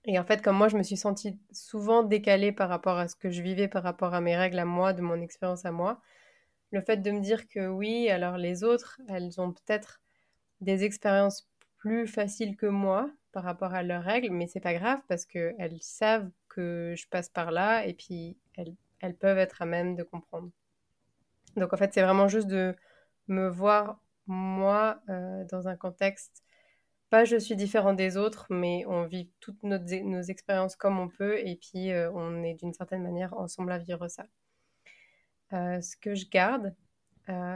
Et 0.06 0.20
en 0.20 0.26
fait, 0.26 0.42
comme 0.42 0.58
moi, 0.58 0.68
je 0.68 0.78
me 0.78 0.84
suis 0.84 0.98
sentie 0.98 1.40
souvent 1.52 2.04
décalée 2.04 2.52
par 2.52 2.68
rapport 2.68 2.98
à 2.98 3.08
ce 3.08 3.16
que 3.16 3.30
je 3.30 3.42
vivais, 3.42 3.70
par 3.70 3.84
rapport 3.84 4.14
à 4.14 4.22
mes 4.22 4.36
règles 4.36 4.60
à 4.60 4.66
moi, 4.66 4.92
de 4.92 5.02
mon 5.02 5.22
expérience 5.22 5.66
à 5.66 5.72
moi, 5.72 6.02
le 6.72 6.82
fait 6.82 6.98
de 6.98 7.12
me 7.12 7.22
dire 7.22 7.48
que 7.48 7.68
oui, 7.68 8.10
alors 8.10 8.38
les 8.38 8.64
autres, 8.64 9.00
elles 9.08 9.40
ont 9.40 9.54
peut-être 9.54 10.02
des 10.60 10.84
expériences 10.84 11.48
plus 11.78 12.08
faciles 12.08 12.58
que 12.58 12.66
moi 12.66 13.10
par 13.32 13.44
rapport 13.44 13.74
à 13.74 13.84
leurs 13.84 14.04
règles, 14.04 14.32
mais 14.32 14.48
c'est 14.48 14.60
pas 14.60 14.74
grave 14.74 15.00
parce 15.08 15.26
qu'elles 15.26 15.78
savent 15.82 16.30
que 16.50 16.94
je 16.98 17.08
passe 17.08 17.30
par 17.30 17.52
là 17.52 17.86
et 17.86 17.94
puis 17.94 18.38
elles, 18.58 18.76
elles 19.00 19.16
peuvent 19.16 19.38
être 19.38 19.62
à 19.62 19.66
même 19.66 19.96
de 19.96 20.04
comprendre. 20.04 20.50
Donc 21.56 21.74
en 21.74 21.78
fait, 21.78 21.94
c'est 21.94 22.02
vraiment 22.02 22.28
juste 22.28 22.48
de 22.48 22.76
me 23.28 23.48
voir 23.50 24.00
moi 24.28 25.02
euh, 25.10 25.44
dans 25.46 25.68
un 25.68 25.76
contexte, 25.76 26.44
pas 27.10 27.26
je 27.26 27.38
suis 27.38 27.56
différent 27.56 27.94
des 27.94 28.18
autres, 28.18 28.48
mais 28.50 28.86
on 28.88 29.06
vit 29.06 29.30
toutes 29.40 29.62
nos, 29.64 29.78
nos 29.78 30.22
expériences 30.22 30.76
comme 30.76 31.00
on 31.00 31.10
peut 31.10 31.38
et 31.40 31.56
puis 31.58 31.92
euh, 31.92 32.12
on 32.14 32.44
est 32.44 32.56
d'une 32.56 32.74
certaine 32.74 33.04
manière 33.04 33.34
ensemble 33.34 33.72
à 33.72 33.78
vivre 33.78 34.08
ça. 34.08 34.26
Euh, 35.54 35.82
ce 35.82 35.96
que 35.98 36.16
je 36.16 36.28
garde, 36.30 36.74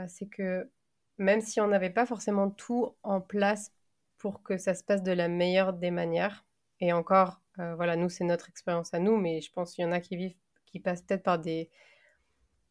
c'est 0.06 0.28
que 0.28 0.70
même 1.18 1.40
si 1.42 1.60
on 1.60 1.66
n'avait 1.66 1.90
pas 1.90 2.06
forcément 2.06 2.48
tout 2.48 2.94
en 3.02 3.20
place 3.20 3.72
pour 4.16 4.42
que 4.42 4.56
ça 4.56 4.74
se 4.74 4.82
passe 4.82 5.02
de 5.02 5.12
la 5.12 5.28
meilleure 5.28 5.74
des 5.74 5.90
manières, 5.90 6.46
et 6.80 6.92
encore, 6.92 7.42
voilà, 7.56 7.96
nous, 7.96 8.08
c'est 8.08 8.24
notre 8.24 8.48
expérience 8.48 8.94
à 8.94 8.98
nous, 8.98 9.18
mais 9.18 9.42
je 9.42 9.52
pense 9.52 9.74
qu'il 9.74 9.84
y 9.84 9.86
en 9.86 9.92
a 9.92 10.00
qui 10.00 10.16
vivent, 10.16 10.36
qui 10.64 10.80
passent 10.80 11.02
peut-être 11.02 11.22
par 11.22 11.38
des, 11.38 11.68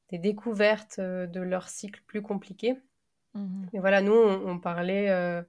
des 0.09 0.17
découvertes 0.19 0.99
euh, 0.99 1.27
de 1.27 1.41
leur 1.41 1.69
cycle 1.69 2.01
plus 2.07 2.21
compliqué. 2.21 2.75
Mhm. 3.33 3.69
Et 3.73 3.79
voilà, 3.79 4.01
nous, 4.01 4.13
on, 4.13 4.47
on 4.49 4.59
parlait 4.59 5.09
euh, 5.09 5.41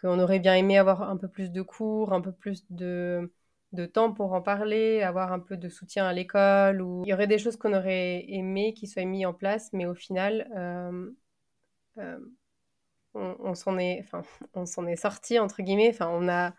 qu'on 0.00 0.18
aurait 0.20 0.40
bien 0.40 0.54
aimé 0.54 0.78
avoir 0.78 1.02
un 1.02 1.16
peu 1.16 1.28
plus 1.28 1.50
de 1.50 1.62
cours, 1.62 2.12
un 2.12 2.20
peu 2.20 2.32
plus 2.32 2.64
de, 2.70 3.32
de 3.72 3.86
temps 3.86 4.12
pour 4.12 4.32
en 4.32 4.42
parler, 4.42 5.02
avoir 5.02 5.32
un 5.32 5.40
peu 5.40 5.56
de 5.56 5.68
soutien 5.68 6.06
à 6.06 6.12
l'école, 6.12 6.82
ou 6.82 7.02
il 7.06 7.10
y 7.10 7.14
aurait 7.14 7.26
des 7.26 7.38
choses 7.38 7.56
qu'on 7.56 7.74
aurait 7.74 8.24
aimé 8.28 8.74
qui 8.74 8.86
soient 8.86 9.04
mises 9.04 9.26
en 9.26 9.34
place, 9.34 9.72
mais 9.72 9.86
au 9.86 9.94
final, 9.94 10.48
euh, 10.56 11.10
euh, 11.98 12.18
on, 13.14 13.36
on 13.40 13.54
s'en 13.54 13.78
est, 13.78 14.00
enfin, 14.04 14.22
on 14.54 14.66
s'en 14.66 14.86
est 14.86 14.96
sorti 14.96 15.38
entre 15.38 15.62
guillemets. 15.62 15.90
Enfin, 15.90 16.08
on 16.12 16.28
a, 16.28 16.54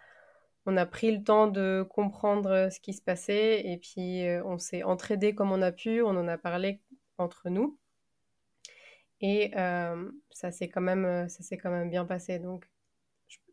on 0.65 0.77
a 0.77 0.85
pris 0.85 1.15
le 1.15 1.23
temps 1.23 1.47
de 1.47 1.85
comprendre 1.89 2.69
ce 2.71 2.79
qui 2.79 2.93
se 2.93 3.01
passait 3.01 3.65
et 3.67 3.77
puis 3.77 4.23
on 4.45 4.57
s'est 4.57 4.83
entraidé 4.83 5.35
comme 5.35 5.51
on 5.51 5.61
a 5.61 5.71
pu. 5.71 6.01
On 6.01 6.09
en 6.09 6.27
a 6.27 6.38
parlé 6.38 6.81
entre 7.18 7.49
nous 7.49 7.78
et 9.22 9.51
euh, 9.57 10.11
ça 10.30 10.51
s'est 10.51 10.70
quand 10.70 10.82
même, 10.82 11.28
ça 11.30 11.41
s'est 11.43 11.57
quand 11.57 11.72
même 11.72 11.89
bien 11.89 12.05
passé. 12.05 12.39
Donc, 12.39 12.70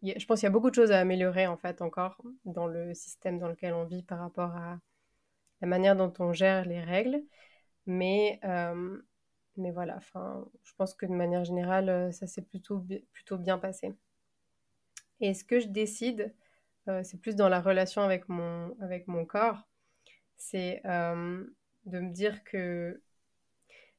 je, 0.02 0.26
pense 0.26 0.40
qu'il 0.40 0.46
y 0.46 0.48
a 0.48 0.50
beaucoup 0.50 0.70
de 0.70 0.74
choses 0.74 0.92
à 0.92 1.00
améliorer 1.00 1.46
en 1.46 1.56
fait 1.56 1.80
encore 1.80 2.20
dans 2.44 2.66
le 2.66 2.92
système 2.94 3.38
dans 3.38 3.48
lequel 3.48 3.72
on 3.72 3.84
vit 3.84 4.02
par 4.02 4.18
rapport 4.18 4.54
à 4.56 4.78
la 5.62 5.68
manière 5.68 5.96
dont 5.96 6.12
on 6.18 6.32
gère 6.32 6.66
les 6.66 6.82
règles, 6.82 7.22
mais 7.86 8.38
euh, 8.44 8.98
mais 9.56 9.70
voilà, 9.70 9.96
enfin, 9.96 10.44
je 10.64 10.72
pense 10.76 10.94
que 10.94 11.06
de 11.06 11.12
manière 11.12 11.44
générale, 11.44 12.12
ça 12.12 12.26
s'est 12.26 12.42
plutôt, 12.42 12.84
plutôt 13.12 13.38
bien 13.38 13.58
passé. 13.58 13.94
Et 15.20 15.34
ce 15.34 15.44
que 15.44 15.60
je 15.60 15.68
décide, 15.68 16.34
euh, 16.88 17.02
c'est 17.04 17.20
plus 17.20 17.36
dans 17.36 17.48
la 17.48 17.60
relation 17.60 18.02
avec 18.02 18.28
mon, 18.28 18.76
avec 18.80 19.06
mon 19.08 19.24
corps, 19.24 19.68
c'est 20.36 20.82
euh, 20.86 21.44
de 21.86 22.00
me 22.00 22.12
dire 22.12 22.44
que 22.44 23.00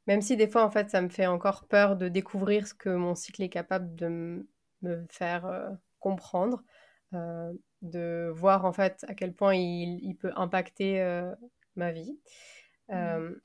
même 0.08 0.22
si 0.22 0.38
des 0.38 0.48
fois, 0.48 0.64
en 0.64 0.72
fait, 0.72 0.90
ça 0.90 1.02
me 1.02 1.10
fait 1.10 1.26
encore 1.26 1.68
peur 1.68 1.96
de 1.96 2.08
découvrir 2.08 2.68
ce 2.68 2.74
que 2.74 2.90
mon 2.90 3.16
cycle 3.16 3.42
est 3.44 3.50
capable 3.50 3.96
de 3.96 4.48
me 4.82 5.06
faire 5.10 5.46
euh, 5.46 5.70
comprendre, 6.00 6.64
euh, 7.14 7.52
de 7.82 8.32
voir 8.34 8.66
en 8.66 8.74
fait 8.74 9.06
à 9.08 9.16
quel 9.16 9.34
point 9.34 9.56
il, 9.56 10.00
il 10.04 10.16
peut 10.16 10.32
impacter 10.36 11.02
euh, 11.02 11.34
ma 11.76 11.92
vie. 11.92 12.20
Mmh 12.90 13.36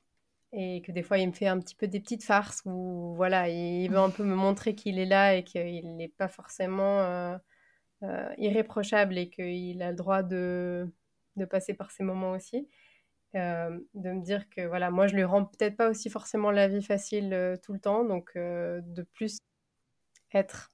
et 0.53 0.81
que 0.81 0.91
des 0.91 1.01
fois 1.01 1.17
il 1.17 1.29
me 1.29 1.31
fait 1.31 1.47
un 1.47 1.57
petit 1.61 1.75
peu 1.75 1.87
des 1.87 2.01
petites 2.01 2.25
farces 2.25 2.61
où 2.65 3.13
voilà 3.15 3.47
il 3.47 3.89
veut 3.89 3.99
un 3.99 4.09
peu 4.09 4.25
me 4.25 4.35
montrer 4.35 4.75
qu'il 4.75 4.99
est 4.99 5.05
là 5.05 5.33
et 5.33 5.45
qu'il 5.45 5.95
n'est 5.95 6.09
pas 6.09 6.27
forcément 6.27 7.39
irréprochable 8.37 9.17
et 9.17 9.29
qu'il 9.29 9.81
a 9.81 9.91
le 9.91 9.95
droit 9.95 10.23
de, 10.23 10.91
de 11.37 11.45
passer 11.45 11.73
par 11.73 11.91
ces 11.91 12.03
moments 12.03 12.31
aussi 12.31 12.67
euh, 13.35 13.79
de 13.93 14.11
me 14.11 14.21
dire 14.21 14.49
que 14.49 14.67
voilà 14.67 14.91
moi 14.91 15.07
je 15.07 15.15
lui 15.15 15.23
rends 15.23 15.45
peut-être 15.45 15.77
pas 15.77 15.89
aussi 15.89 16.09
forcément 16.09 16.51
la 16.51 16.67
vie 16.67 16.83
facile 16.83 17.33
euh, 17.33 17.55
tout 17.55 17.71
le 17.71 17.79
temps 17.79 18.03
donc 18.03 18.31
euh, 18.35 18.81
de 18.83 19.03
plus 19.03 19.37
être 20.33 20.69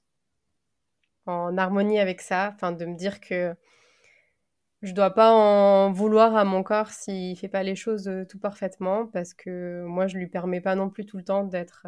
en 1.26 1.56
harmonie 1.56 2.00
avec 2.00 2.20
ça 2.20 2.50
enfin 2.52 2.72
de 2.72 2.84
me 2.84 2.96
dire 2.96 3.20
que 3.20 3.54
je 4.82 4.92
dois 4.92 5.14
pas 5.14 5.32
en 5.32 5.92
vouloir 5.92 6.34
à 6.34 6.44
mon 6.44 6.64
corps 6.64 6.90
s'il 6.90 7.38
fait 7.38 7.48
pas 7.48 7.62
les 7.62 7.76
choses 7.76 8.10
tout 8.28 8.40
parfaitement 8.40 9.06
parce 9.06 9.34
que 9.34 9.84
moi 9.84 10.08
je 10.08 10.18
lui 10.18 10.26
permets 10.26 10.60
pas 10.60 10.74
non 10.74 10.90
plus 10.90 11.06
tout 11.06 11.16
le 11.16 11.24
temps 11.24 11.44
d'être 11.44 11.86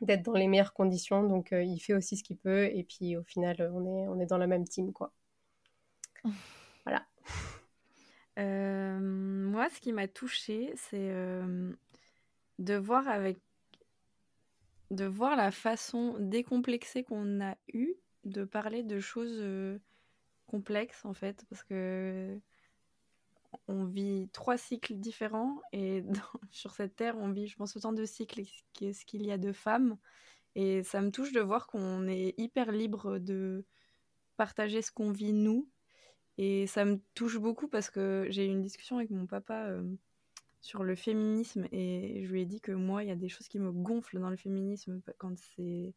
d'être 0.00 0.22
dans 0.22 0.32
les 0.32 0.48
meilleures 0.48 0.72
conditions 0.72 1.24
donc 1.24 1.50
il 1.52 1.78
fait 1.78 1.92
aussi 1.94 2.16
ce 2.16 2.24
qu'il 2.24 2.38
peut 2.38 2.64
et 2.72 2.84
puis 2.84 3.18
au 3.18 3.22
final 3.24 3.70
on 3.74 3.84
est 3.84 4.08
on 4.08 4.18
est 4.18 4.26
dans 4.26 4.38
la 4.38 4.46
même 4.46 4.64
team 4.64 4.92
quoi. 4.94 5.12
Voilà 6.86 7.06
euh, 8.38 8.98
moi 8.98 9.68
ce 9.70 9.80
qui 9.80 9.92
m'a 9.92 10.08
touchée 10.08 10.72
c'est 10.76 11.10
euh, 11.10 11.72
de 12.58 12.74
voir 12.74 13.08
avec 13.08 13.38
de 14.90 15.04
voir 15.04 15.36
la 15.36 15.50
façon 15.50 16.16
décomplexée 16.18 17.02
qu'on 17.02 17.40
a 17.42 17.56
eue 17.72 17.94
de 18.24 18.44
parler 18.44 18.82
de 18.82 19.00
choses 19.00 19.38
euh, 19.40 19.78
complexes 20.46 21.04
en 21.04 21.14
fait, 21.14 21.44
parce 21.48 21.64
que 21.64 22.38
on 23.68 23.84
vit 23.84 24.28
trois 24.32 24.56
cycles 24.56 24.94
différents 24.94 25.60
et 25.72 26.02
sur 26.50 26.74
cette 26.74 26.96
terre, 26.96 27.16
on 27.18 27.30
vit, 27.30 27.46
je 27.46 27.56
pense, 27.56 27.76
autant 27.76 27.92
de 27.92 28.04
cycles 28.04 28.42
qu'est-ce 28.72 29.04
qu'il 29.04 29.26
y 29.26 29.32
a 29.32 29.38
de 29.38 29.52
femmes. 29.52 29.96
Et 30.54 30.82
ça 30.82 31.00
me 31.00 31.10
touche 31.10 31.32
de 31.32 31.40
voir 31.40 31.66
qu'on 31.66 32.06
est 32.06 32.34
hyper 32.38 32.72
libre 32.72 33.18
de 33.18 33.64
partager 34.36 34.82
ce 34.82 34.92
qu'on 34.92 35.10
vit 35.10 35.32
nous. 35.32 35.68
Et 36.38 36.66
ça 36.66 36.84
me 36.84 36.98
touche 37.14 37.38
beaucoup 37.38 37.68
parce 37.68 37.90
que 37.90 38.26
j'ai 38.30 38.46
eu 38.46 38.48
une 38.48 38.62
discussion 38.62 38.96
avec 38.96 39.10
mon 39.10 39.26
papa 39.26 39.66
euh, 39.66 39.82
sur 40.60 40.82
le 40.82 40.94
féminisme 40.94 41.66
et 41.72 42.22
je 42.24 42.32
lui 42.32 42.42
ai 42.42 42.46
dit 42.46 42.60
que 42.60 42.72
moi, 42.72 43.02
il 43.02 43.08
y 43.08 43.12
a 43.12 43.16
des 43.16 43.28
choses 43.28 43.48
qui 43.48 43.58
me 43.58 43.72
gonflent 43.72 44.20
dans 44.20 44.30
le 44.30 44.36
féminisme 44.36 45.00
quand 45.18 45.36
c'est 45.38 45.92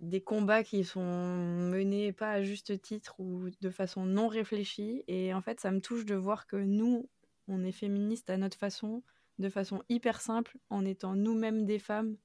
des 0.00 0.22
combats 0.22 0.64
qui 0.64 0.82
sont 0.84 1.02
menés 1.02 2.12
pas 2.12 2.32
à 2.32 2.42
juste 2.42 2.80
titre 2.80 3.20
ou 3.20 3.50
de 3.60 3.70
façon 3.70 4.06
non 4.06 4.28
réfléchie. 4.28 5.04
Et 5.08 5.34
en 5.34 5.42
fait, 5.42 5.60
ça 5.60 5.70
me 5.70 5.80
touche 5.80 6.06
de 6.06 6.14
voir 6.14 6.46
que 6.46 6.56
nous, 6.56 7.08
on 7.48 7.64
est 7.64 7.72
féministes 7.72 8.30
à 8.30 8.38
notre 8.38 8.56
façon, 8.56 9.02
de 9.38 9.48
façon 9.48 9.82
hyper 9.88 10.20
simple, 10.20 10.56
en 10.70 10.86
étant 10.86 11.14
nous-mêmes 11.14 11.66
des 11.66 11.78
femmes 11.78 12.16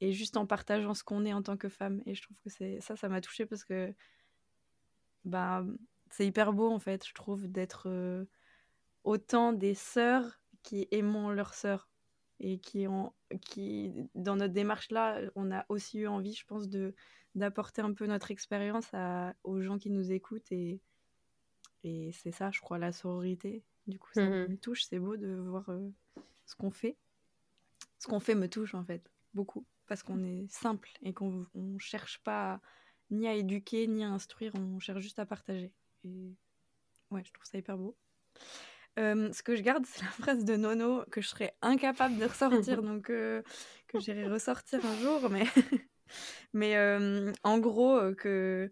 et 0.00 0.12
juste 0.12 0.36
en 0.36 0.46
partageant 0.46 0.94
ce 0.94 1.04
qu'on 1.04 1.24
est 1.24 1.32
en 1.32 1.42
tant 1.42 1.56
que 1.56 1.68
femme. 1.68 2.02
Et 2.06 2.14
je 2.14 2.22
trouve 2.22 2.40
que 2.40 2.50
c'est 2.50 2.80
ça, 2.80 2.96
ça 2.96 3.08
m'a 3.08 3.20
touché 3.20 3.46
parce 3.46 3.64
que 3.64 3.92
bah, 5.24 5.64
c'est 6.10 6.26
hyper 6.26 6.52
beau 6.52 6.70
en 6.70 6.78
fait, 6.78 7.06
je 7.06 7.14
trouve, 7.14 7.48
d'être 7.48 7.88
euh, 7.88 8.24
autant 9.04 9.52
des 9.52 9.74
sœurs 9.74 10.40
qui 10.62 10.88
aimons 10.90 11.30
leurs 11.30 11.54
sœurs 11.54 11.88
et 12.40 12.58
qui 12.58 12.88
ont 12.88 13.12
qui 13.40 13.92
dans 14.14 14.36
notre 14.36 14.52
démarche 14.52 14.90
là 14.90 15.20
on 15.36 15.52
a 15.52 15.64
aussi 15.68 15.98
eu 15.98 16.08
envie 16.08 16.34
je 16.34 16.44
pense 16.46 16.68
de 16.68 16.94
d'apporter 17.34 17.80
un 17.82 17.92
peu 17.92 18.06
notre 18.06 18.30
expérience 18.30 18.90
aux 19.44 19.60
gens 19.60 19.78
qui 19.78 19.90
nous 19.90 20.10
écoutent 20.10 20.50
et 20.50 20.80
et 21.84 22.12
c'est 22.12 22.32
ça 22.32 22.50
je 22.50 22.60
crois 22.60 22.78
la 22.78 22.92
sororité. 22.92 23.62
Du 23.86 23.98
coup 23.98 24.10
ça 24.14 24.24
mmh 24.24 24.48
me 24.48 24.56
touche 24.56 24.84
c'est 24.84 24.98
beau 24.98 25.16
de 25.16 25.34
voir 25.34 25.68
euh, 25.68 25.90
ce 26.46 26.56
qu'on 26.56 26.70
fait. 26.70 26.96
Ce 27.98 28.06
qu'on 28.06 28.20
fait 28.20 28.34
me 28.34 28.48
touche 28.48 28.74
en 28.74 28.84
fait 28.84 29.10
beaucoup 29.34 29.66
parce 29.86 30.02
qu'on 30.02 30.24
est 30.24 30.50
simple 30.50 30.90
et 31.02 31.12
qu'on 31.12 31.46
ne 31.54 31.78
cherche 31.78 32.22
pas 32.24 32.60
ni 33.10 33.28
à 33.28 33.34
éduquer 33.34 33.86
ni 33.86 34.04
à 34.04 34.08
instruire 34.08 34.52
on 34.54 34.78
cherche 34.78 35.02
juste 35.02 35.18
à 35.18 35.26
partager 35.26 35.72
et 36.04 36.34
ouais 37.10 37.22
je 37.24 37.32
trouve 37.32 37.46
ça 37.46 37.58
hyper 37.58 37.76
beau 37.76 37.96
euh, 38.98 39.32
ce 39.32 39.42
que 39.42 39.56
je 39.56 39.62
garde, 39.62 39.84
c'est 39.86 40.02
la 40.02 40.10
phrase 40.10 40.44
de 40.44 40.56
Nono 40.56 41.04
que 41.10 41.20
je 41.20 41.28
serais 41.28 41.54
incapable 41.62 42.16
de 42.16 42.26
ressortir, 42.26 42.82
donc 42.82 43.10
euh, 43.10 43.42
que 43.88 43.98
j'irai 43.98 44.26
ressortir 44.26 44.84
un 44.84 44.96
jour. 44.98 45.30
Mais, 45.30 45.44
mais 46.52 46.76
euh, 46.76 47.32
en 47.42 47.58
gros, 47.58 47.98
que, 48.16 48.70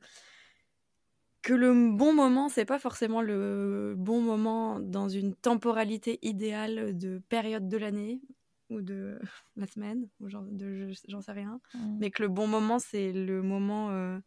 que 1.43 1.53
le 1.53 1.91
bon 1.91 2.13
moment, 2.13 2.49
c'est 2.49 2.65
pas 2.65 2.79
forcément 2.79 3.21
le 3.21 3.95
bon 3.97 4.21
moment 4.21 4.79
dans 4.79 5.09
une 5.09 5.35
temporalité 5.35 6.21
idéale 6.23 6.97
de 6.97 7.21
période 7.29 7.69
de 7.69 7.77
l'année 7.77 8.21
ou 8.73 8.83
de 8.83 9.19
la 9.57 9.67
semaine, 9.67 10.09
ou 10.21 10.29
genre 10.29 10.45
de 10.45 10.93
j'en 11.09 11.21
sais 11.21 11.33
rien. 11.33 11.61
Mmh. 11.75 11.97
Mais 11.99 12.11
que 12.11 12.23
le 12.23 12.29
bon 12.29 12.47
moment, 12.47 12.79
c'est 12.79 13.13
le 13.13 13.43
moment 13.43 14.21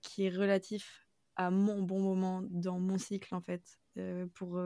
qui 0.00 0.24
est 0.24 0.30
relatif 0.30 1.06
à 1.36 1.50
mon 1.50 1.82
bon 1.82 2.00
moment 2.00 2.42
dans 2.50 2.78
mon 2.78 2.98
cycle, 2.98 3.34
en 3.34 3.40
fait. 3.40 3.80
pour 4.34 4.60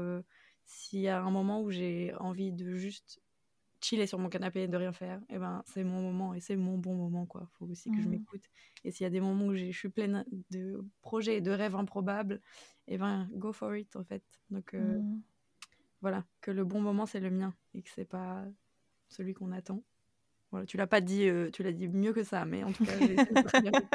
s'il 0.66 1.00
y 1.00 1.08
a 1.08 1.22
un 1.22 1.30
moment 1.30 1.62
où 1.62 1.70
j'ai 1.70 2.12
envie 2.18 2.52
de 2.52 2.74
juste 2.74 3.20
chiller 3.80 4.06
sur 4.06 4.18
mon 4.18 4.28
canapé 4.28 4.62
et 4.62 4.68
de 4.68 4.76
rien 4.76 4.92
faire, 4.92 5.20
et 5.28 5.34
eh 5.34 5.38
ben 5.38 5.62
c'est 5.66 5.84
mon 5.84 6.02
moment 6.02 6.34
et 6.34 6.40
c'est 6.40 6.56
mon 6.56 6.78
bon 6.78 6.94
moment 6.94 7.26
quoi. 7.26 7.48
Faut 7.52 7.66
aussi 7.66 7.90
que 7.90 8.00
je 8.00 8.08
mmh. 8.08 8.10
m'écoute. 8.10 8.42
Et 8.84 8.90
s'il 8.90 9.04
y 9.04 9.06
a 9.06 9.10
des 9.10 9.20
moments 9.20 9.46
où 9.46 9.54
je 9.54 9.70
suis 9.70 9.88
pleine 9.88 10.24
de 10.50 10.84
projets 11.02 11.36
et 11.36 11.40
de 11.40 11.50
rêves 11.50 11.76
improbables, 11.76 12.40
et 12.88 12.94
eh 12.94 12.98
ben 12.98 13.28
go 13.32 13.52
for 13.52 13.76
it 13.76 13.94
en 13.94 14.04
fait. 14.04 14.24
Donc 14.50 14.74
euh, 14.74 14.98
mmh. 14.98 15.22
voilà, 16.00 16.24
que 16.40 16.50
le 16.50 16.64
bon 16.64 16.80
moment 16.80 17.06
c'est 17.06 17.20
le 17.20 17.30
mien 17.30 17.54
et 17.74 17.82
que 17.82 17.90
c'est 17.94 18.06
pas 18.06 18.44
celui 19.08 19.34
qu'on 19.34 19.52
attend. 19.52 19.82
Voilà, 20.50 20.66
tu 20.66 20.76
l'as 20.76 20.86
pas 20.86 21.00
dit, 21.00 21.28
euh, 21.28 21.50
tu 21.50 21.62
l'as 21.62 21.72
dit 21.72 21.88
mieux 21.88 22.12
que 22.12 22.22
ça, 22.22 22.44
mais 22.44 22.62
en 22.62 22.72
tout 22.72 22.84
cas. 22.84 22.92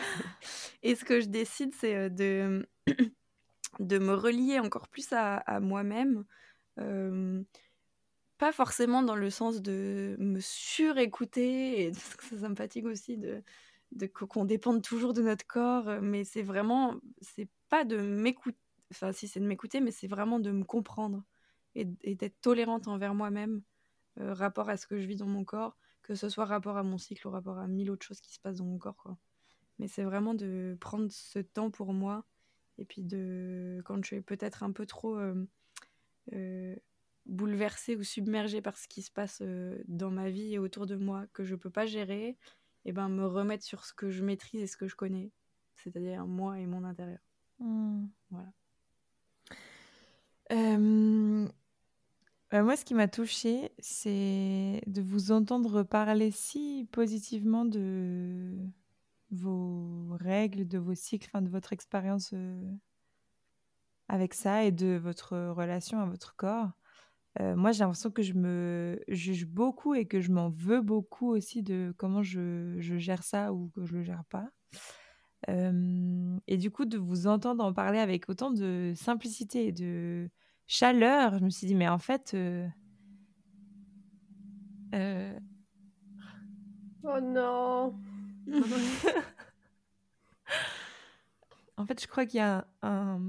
et 0.82 0.94
ce 0.94 1.04
que 1.04 1.20
je 1.20 1.26
décide, 1.26 1.74
c'est 1.74 1.94
euh, 1.94 2.08
de 2.08 2.66
de 3.78 3.98
me 3.98 4.14
relier 4.14 4.58
encore 4.58 4.88
plus 4.88 5.12
à, 5.12 5.60
moi-même. 5.60 6.24
pas 8.38 8.52
forcément 8.52 9.02
dans 9.02 9.16
le 9.16 9.30
sens 9.30 9.60
de 9.60 10.16
me 10.18 10.40
surécouter, 10.40 11.84
et 11.84 11.92
ça, 12.40 12.48
me 12.48 12.54
fatigue 12.54 12.86
aussi 12.86 13.16
de, 13.16 13.42
de 13.92 14.06
qu'on 14.06 14.44
dépende 14.44 14.82
toujours 14.82 15.12
de 15.12 15.22
notre 15.22 15.46
corps, 15.46 16.00
mais 16.00 16.24
c'est 16.24 16.42
vraiment, 16.42 16.96
c'est 17.20 17.48
pas 17.68 17.84
de 17.84 17.98
m'écouter, 17.98 18.58
enfin 18.90 19.12
si 19.12 19.28
c'est 19.28 19.40
de 19.40 19.46
m'écouter, 19.46 19.80
mais 19.80 19.92
c'est 19.92 20.08
vraiment 20.08 20.40
de 20.40 20.50
me 20.50 20.64
comprendre 20.64 21.22
et, 21.74 21.84
d'être 21.84 22.40
tolérante 22.40 22.88
envers 22.88 23.14
moi-même, 23.14 23.62
rapport 24.20 24.68
à 24.68 24.76
ce 24.76 24.86
que 24.86 24.98
je 24.98 25.06
vis 25.06 25.16
dans 25.16 25.26
mon 25.26 25.44
corps, 25.44 25.76
que 26.02 26.14
ce 26.14 26.28
soit 26.28 26.44
rapport 26.44 26.76
à 26.76 26.82
mon 26.82 26.98
cycle 26.98 27.26
ou 27.26 27.30
rapport 27.30 27.58
à 27.58 27.66
mille 27.66 27.90
autres 27.90 28.06
choses 28.06 28.20
qui 28.20 28.32
se 28.32 28.40
passent 28.40 28.58
dans 28.58 28.64
mon 28.64 28.78
corps. 28.78 28.96
Quoi. 28.96 29.16
Mais 29.78 29.88
c'est 29.88 30.04
vraiment 30.04 30.34
de 30.34 30.76
prendre 30.80 31.10
ce 31.10 31.38
temps 31.38 31.70
pour 31.70 31.92
moi 31.92 32.24
et 32.78 32.84
puis 32.84 33.02
de 33.02 33.80
quand 33.84 34.02
je 34.02 34.14
suis 34.14 34.20
peut-être 34.22 34.62
un 34.62 34.72
peu 34.72 34.86
trop 34.86 35.16
euh, 35.16 35.46
euh, 36.32 36.74
bouleversée 37.26 37.94
ou 37.94 38.02
submergée 38.02 38.62
par 38.62 38.76
ce 38.76 38.88
qui 38.88 39.02
se 39.02 39.10
passe 39.10 39.40
euh, 39.42 39.82
dans 39.86 40.10
ma 40.10 40.30
vie 40.30 40.54
et 40.54 40.58
autour 40.58 40.86
de 40.86 40.96
moi 40.96 41.26
que 41.32 41.44
je 41.44 41.54
peux 41.54 41.70
pas 41.70 41.86
gérer, 41.86 42.36
et 42.86 42.92
ben 42.92 43.08
me 43.08 43.26
remettre 43.26 43.64
sur 43.64 43.84
ce 43.84 43.92
que 43.92 44.10
je 44.10 44.24
maîtrise 44.24 44.62
et 44.62 44.66
ce 44.66 44.78
que 44.78 44.88
je 44.88 44.96
connais, 44.96 45.30
c'est-à-dire 45.76 46.26
moi 46.26 46.58
et 46.58 46.66
mon 46.66 46.84
intérieur. 46.84 47.20
Mmh. 47.58 48.06
Voilà. 48.30 48.52
Moi, 52.52 52.76
ce 52.76 52.84
qui 52.84 52.94
m'a 52.94 53.08
touchée, 53.08 53.72
c'est 53.78 54.82
de 54.86 55.02
vous 55.02 55.30
entendre 55.30 55.82
parler 55.82 56.30
si 56.30 56.88
positivement 56.90 57.64
de 57.64 58.56
vos 59.30 60.16
règles, 60.18 60.66
de 60.66 60.78
vos 60.78 60.94
cycles, 60.94 61.30
de 61.42 61.48
votre 61.48 61.72
expérience 61.72 62.30
euh, 62.32 62.60
avec 64.08 64.34
ça 64.34 64.64
et 64.64 64.72
de 64.72 64.98
votre 65.00 65.36
relation 65.50 66.00
à 66.00 66.06
votre 66.06 66.34
corps. 66.34 66.70
Euh, 67.38 67.54
moi, 67.54 67.70
j'ai 67.70 67.80
l'impression 67.80 68.10
que 68.10 68.22
je 68.22 68.32
me 68.32 69.00
juge 69.06 69.46
beaucoup 69.46 69.94
et 69.94 70.06
que 70.06 70.20
je 70.20 70.32
m'en 70.32 70.50
veux 70.50 70.80
beaucoup 70.80 71.28
aussi 71.28 71.62
de 71.62 71.94
comment 71.96 72.22
je, 72.22 72.74
je, 72.80 72.96
gère 72.98 73.22
ça 73.22 73.52
ou 73.52 73.68
que 73.68 73.84
je 73.84 73.94
le 73.94 74.02
gère 74.02 74.24
pas. 74.24 74.48
Euh, 75.48 76.36
et 76.48 76.56
du 76.56 76.70
coup, 76.72 76.84
de 76.84 76.98
vous 76.98 77.28
entendre 77.28 77.64
en 77.64 77.72
parler 77.72 78.00
avec 78.00 78.28
autant 78.28 78.50
de 78.50 78.92
simplicité 78.96 79.68
et 79.68 79.72
de 79.72 80.28
chaleur, 80.70 81.38
je 81.38 81.44
me 81.44 81.50
suis 81.50 81.66
dit, 81.66 81.74
mais 81.74 81.88
en 81.88 81.98
fait... 81.98 82.36
Oh 87.02 87.20
non. 87.20 87.94
En 91.76 91.86
fait, 91.86 91.98
je 92.02 92.06
crois 92.06 92.26
qu'il 92.26 92.36
y 92.36 92.42
a 92.42 92.66
un, 92.82 93.22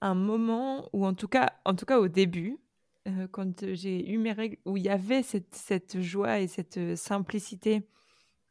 un, 0.00 0.14
moment 0.14 0.88
où, 0.94 1.04
en 1.04 1.12
tout 1.12 1.28
cas, 1.28 1.52
en 1.66 1.74
tout 1.74 1.84
cas 1.84 1.98
au 1.98 2.08
début, 2.08 2.56
euh, 3.08 3.28
quand 3.30 3.74
j'ai 3.74 4.10
eu 4.10 4.16
mes 4.16 4.32
règles, 4.32 4.56
où 4.64 4.78
il 4.78 4.84
y 4.84 4.88
avait 4.88 5.22
cette, 5.22 5.54
cette 5.54 6.00
joie 6.00 6.40
et 6.40 6.46
cette 6.46 6.96
simplicité 6.96 7.86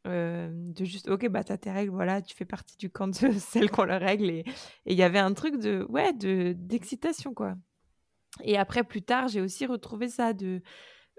de 0.05 0.85
juste, 0.85 1.09
ok, 1.09 1.27
bah 1.29 1.43
t'as 1.43 1.57
tes 1.57 1.71
règles, 1.71 1.91
voilà, 1.91 2.21
tu 2.21 2.35
fais 2.35 2.45
partie 2.45 2.77
du 2.77 2.89
camp 2.89 3.07
de 3.07 3.31
celles 3.39 3.71
qu'on 3.71 3.85
leur 3.85 4.01
règle. 4.01 4.29
Et 4.29 4.45
il 4.85 4.95
y 4.97 5.03
avait 5.03 5.19
un 5.19 5.33
truc 5.33 5.57
de, 5.57 5.85
ouais, 5.89 6.13
de 6.13 6.53
d'excitation, 6.57 7.33
quoi. 7.33 7.55
Et 8.43 8.57
après, 8.57 8.83
plus 8.83 9.01
tard, 9.01 9.27
j'ai 9.27 9.41
aussi 9.41 9.65
retrouvé 9.65 10.09
ça 10.09 10.33
de, 10.33 10.61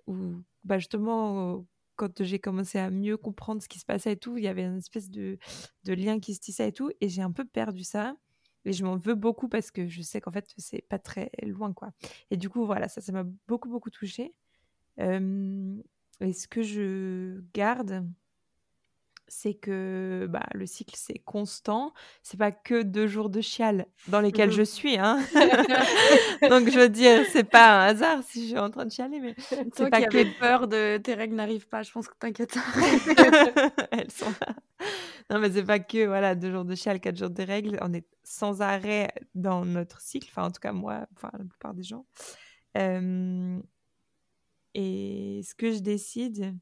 où, 0.07 0.43
bah 0.64 0.78
justement, 0.78 1.66
quand 1.97 2.22
j'ai 2.22 2.39
commencé 2.39 2.78
à 2.78 2.91
mieux 2.91 3.16
comprendre 3.16 3.62
ce 3.62 3.68
qui 3.68 3.78
se 3.78 3.87
passait 3.87 4.12
et 4.12 4.16
tout, 4.16 4.37
il 4.37 4.45
y 4.45 4.49
avait 4.49 4.64
une 4.64 4.78
espèce 4.78 5.11
de, 5.11 5.39
de 5.84 5.93
lien 5.95 6.20
qui 6.20 6.34
se 6.34 6.41
tissait 6.41 6.68
et 6.68 6.72
tout, 6.72 6.91
et 7.01 7.09
j'ai 7.09 7.22
un 7.22 7.32
peu 7.32 7.45
perdu 7.45 7.84
ça. 7.84 8.16
Et 8.64 8.72
je 8.72 8.84
m'en 8.84 8.97
veux 8.97 9.14
beaucoup 9.14 9.49
parce 9.49 9.70
que 9.70 9.87
je 9.87 10.03
sais 10.03 10.20
qu'en 10.20 10.32
fait, 10.32 10.53
c'est 10.59 10.82
pas 10.89 10.99
très 10.99 11.30
loin, 11.43 11.72
quoi. 11.72 11.91
Et 12.30 12.37
du 12.37 12.49
coup, 12.51 12.66
voilà, 12.66 12.89
ça, 12.89 13.01
ça 13.01 13.12
m'a 13.12 13.24
beaucoup, 13.47 13.68
beaucoup 13.68 13.91
touchée. 13.91 14.34
Et 14.99 16.32
ce 16.32 16.49
que 16.49 16.62
je 16.62 17.43
garde, 17.55 18.05
c'est 19.29 19.55
que 19.55 20.27
bah, 20.31 20.47
le 20.55 20.66
cycle 20.66 20.95
c'est 20.97 21.18
constant. 21.18 21.93
C'est 22.22 22.37
pas 22.37 22.53
que 22.53 22.83
deux 22.83 23.07
jours 23.07 23.31
de 23.31 23.41
chial 23.41 23.87
dans 24.09 24.20
lesquels 24.20 24.53
je 24.53 24.62
suis. 24.62 24.99
Hein. 24.99 25.18
Donc 26.49 26.70
je 26.70 26.79
veux 26.79 26.89
dire, 26.89 27.24
c'est 27.33 27.49
pas 27.49 27.83
un 27.83 27.87
hasard 27.89 28.22
si 28.24 28.43
je 28.43 28.49
suis 28.49 28.59
en 28.59 28.70
train 28.70 28.85
de 28.85 28.93
chialer, 28.93 29.20
mais 29.20 29.35
c'est 29.74 29.91
pas 29.91 30.03
que 30.03 30.39
peur 30.39 30.68
de 30.68 30.99
tes 30.99 31.14
règles 31.14 31.35
n'arrivent 31.35 31.68
pas. 31.68 31.83
Je 31.83 31.91
pense 31.91 32.09
que 32.09 32.14
t'inquiète. 32.18 32.57
Elles 33.91 34.11
sont 34.11 34.33
là. 34.41 34.55
Non, 35.31 35.41
mais 35.41 35.51
c'est 35.51 35.64
pas 35.64 35.81
que 35.81 36.07
voilà 36.07 36.35
deux 36.35 36.53
jours 36.53 36.64
de 36.64 36.74
chial, 36.74 37.01
quatre 37.01 37.16
jours 37.16 37.31
de 37.31 37.43
règles. 37.43 37.79
On 37.83 37.93
est 37.93 38.07
sans 38.22 38.62
arrêt 38.62 39.12
dans 39.35 39.64
notre 39.64 40.01
cycle. 40.01 40.29
Enfin, 40.31 40.45
en 40.45 40.51
tout 40.51 40.61
cas 40.61 40.72
moi, 40.72 41.07
enfin 41.16 41.31
la 41.33 41.45
plupart 41.45 41.74
des 41.74 41.83
gens. 41.83 42.07
et 44.74 45.41
ce 45.43 45.55
que 45.55 45.72
je 45.72 45.81
décide, 45.81 46.55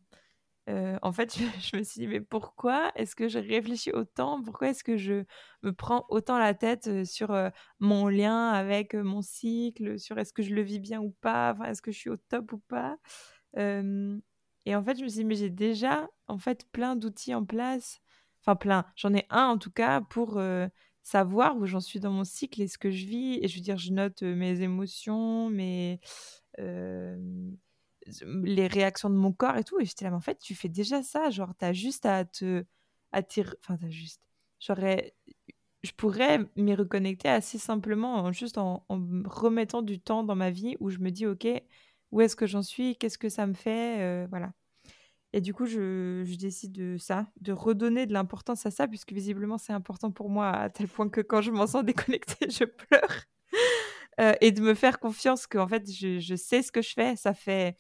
en 0.69 1.13
fait, 1.13 1.37
je, 1.61 1.77
me 1.77 1.83
suis 1.83 2.01
dit, 2.01 2.07
mais 2.07 2.21
pourquoi 2.21 2.93
est-ce 2.97 3.15
que 3.15 3.29
je 3.29 3.39
réfléchis 3.39 3.93
autant? 3.93 4.43
Pourquoi 4.43 4.69
est-ce 4.69 4.85
que 4.85 4.97
je 4.97 5.25
me 5.63 5.73
prends 5.73 6.07
autant 6.09 6.39
la 6.39 6.55
tête 6.55 7.05
sur 7.05 7.37
mon 7.81 8.09
lien 8.09 8.49
avec 8.49 8.95
mon 8.95 9.23
cycle, 9.23 9.99
sur 9.99 10.19
est-ce 10.19 10.33
que 10.33 10.43
je 10.43 10.55
le 10.55 10.63
vis 10.63 10.81
bien 10.81 11.01
ou 11.01 11.11
pas, 11.21 11.57
est-ce 11.67 11.83
que 11.83 11.93
je 11.93 11.99
suis 11.99 12.11
au 12.11 12.17
top 12.17 12.53
ou 12.53 12.59
pas? 12.59 12.97
Et 13.57 14.75
en 14.75 14.83
fait, 14.83 14.97
je 14.97 15.05
me 15.05 15.09
suis 15.09 15.19
dit, 15.19 15.25
mais 15.25 15.35
j'ai 15.35 15.51
déjà 15.51 16.09
en 16.27 16.39
fait 16.39 16.67
plein 16.73 16.97
d'outils 16.97 17.35
en 17.35 17.45
place, 17.45 18.01
enfin 18.41 18.57
plein, 18.57 18.87
j'en 18.97 19.13
ai 19.15 19.27
un 19.31 19.47
en 19.49 19.59
tout 19.59 19.71
cas 19.71 20.01
pour 20.01 20.41
savoir 21.05 21.57
où 21.59 21.67
j'en 21.67 21.81
suis 21.81 22.01
dans 22.01 22.11
mon 22.11 22.25
cycle 22.25 22.63
et 22.63 22.69
ce 22.69 22.79
que 22.79 22.91
je 22.91 23.07
vis. 23.07 23.39
Et 23.43 23.49
je 23.49 23.57
veux 23.57 23.63
dire, 23.63 23.77
je 23.77 23.93
note 23.93 24.23
mes 24.23 24.63
émotions, 24.63 25.51
mes 25.51 26.01
les 28.23 28.67
réactions 28.67 29.11
de 29.11 29.15
mon 29.17 29.33
corps 29.33 29.57
et 29.57 29.65
tout. 29.65 29.81
Et 29.81 29.85
j'étais 29.85 30.05
là, 30.05 30.11
mais 30.11 30.17
en 30.17 30.21
fait, 30.21 30.39
tu 30.39 30.55
fais 30.55 30.69
déjà 30.69 31.03
ça. 31.03 31.31
Genre, 31.31 31.53
t'as 31.59 31.73
juste 31.73 32.07
à 32.07 32.25
te. 32.25 32.65
À 33.13 33.21
Enfin, 33.21 33.77
t'as 33.81 33.91
juste. 33.91 34.23
J'aurais. 34.61 35.15
Je 35.83 35.93
pourrais 35.93 36.41
m'y 36.57 36.75
reconnecter 36.75 37.29
assez 37.29 37.59
simplement, 37.59 38.33
juste 38.33 38.57
en, 38.57 38.87
remettant 38.89 39.83
du 39.83 40.01
temps 40.01 40.25
dans 40.25 40.35
ma 40.35 40.51
vie 40.51 40.77
où 40.81 40.89
je 40.89 40.99
me 40.99 41.11
dis, 41.11 41.27
OK, 41.27 41.47
où 42.11 42.21
est-ce 42.23 42.37
que 42.37 42.47
j'en 42.47 42.63
suis 42.63 42.97
Qu'est-ce 42.97 43.19
que 43.19 43.29
ça 43.29 43.47
me 43.47 43.53
fait 43.53 44.01
euh, 44.01 44.27
Voilà. 44.31 44.55
Et 45.35 45.41
du 45.41 45.53
coup, 45.53 45.67
je, 45.67 46.23
je, 46.25 46.37
décide 46.37 46.73
de 46.73 46.97
ça, 46.97 47.27
de 47.41 47.53
redonner 47.53 48.07
de 48.07 48.13
l'importance 48.13 48.67
à 48.67 48.71
ça, 48.71 48.87
puisque 48.87 49.13
visiblement, 49.13 49.59
c'est 49.59 49.73
important 49.73 50.13
pour 50.13 50.31
moi 50.31 50.51
à 50.51 50.71
tel 50.71 50.87
point 50.87 51.09
que 51.09 51.21
quand 51.21 51.43
je 51.43 51.51
m'en 51.51 51.67
sens 51.67 51.85
déconnectée, 51.85 52.49
je 52.49 52.65
pleure. 52.65 53.25
Euh, 54.21 54.35
et 54.41 54.53
de 54.53 54.61
me 54.61 54.75
faire 54.75 55.01
confiance 55.01 55.49
que, 55.49 55.59
en 55.59 55.67
fait, 55.67 55.91
je, 55.91 56.21
je 56.21 56.37
sais 56.37 56.63
ce 56.63 56.71
que 56.71 56.83
je 56.83 56.93
fais. 56.93 57.17
Ça 57.17 57.35
fait 57.35 57.77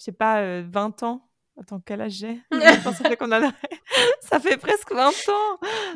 je 0.00 0.04
sais 0.06 0.12
pas, 0.12 0.62
20 0.62 1.02
euh, 1.02 1.06
ans. 1.06 1.28
Attends, 1.60 1.80
quel 1.84 2.00
âge 2.00 2.12
j'ai? 2.12 2.40
Ça, 2.82 2.92
fait 2.92 3.18
qu'on 3.18 3.30
a... 3.32 3.52
ça 4.22 4.40
fait 4.40 4.56
presque 4.56 4.92
20 4.92 5.08
ans 5.08 5.12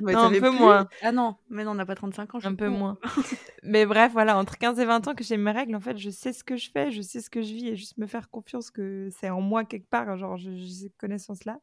non, 0.03 0.19
Un 0.25 0.39
peu 0.39 0.51
moins. 0.51 0.89
Ah 1.01 1.11
non, 1.11 1.37
mais 1.49 1.65
non, 1.65 1.71
on 1.71 1.75
n'a 1.75 1.87
pas 1.87 1.95
35 1.95 2.35
ans. 2.35 2.39
Un 2.45 2.55
peu 2.55 2.69
moins. 2.69 2.99
mais 3.63 3.87
bref, 3.87 4.13
voilà, 4.13 4.37
entre 4.37 4.59
15 4.59 4.79
et 4.79 4.85
20 4.85 5.09
ans 5.09 5.15
que 5.15 5.25
j'ai 5.25 5.39
mes 5.39 5.53
règles, 5.53 5.75
en 5.75 5.81
fait, 5.81 5.97
je 5.97 6.11
sais 6.11 6.35
ce 6.35 6.45
que 6.45 6.57
je 6.57 6.71
fais, 6.71 6.91
je 6.91 7.01
sais 7.01 7.23
ce 7.23 7.31
que 7.31 7.41
je 7.41 7.55
vis 7.55 7.69
et 7.69 7.77
juste 7.77 7.97
me 7.97 8.07
faire 8.07 8.29
confiance 8.29 8.71
que 8.71 9.09
c'est 9.19 9.31
en 9.31 9.41
moi 9.41 9.65
quelque 9.65 9.89
part, 9.89 10.19
genre, 10.19 10.37
j'ai 10.37 10.69
cette 10.69 10.99
connaissance-là. 10.99 11.59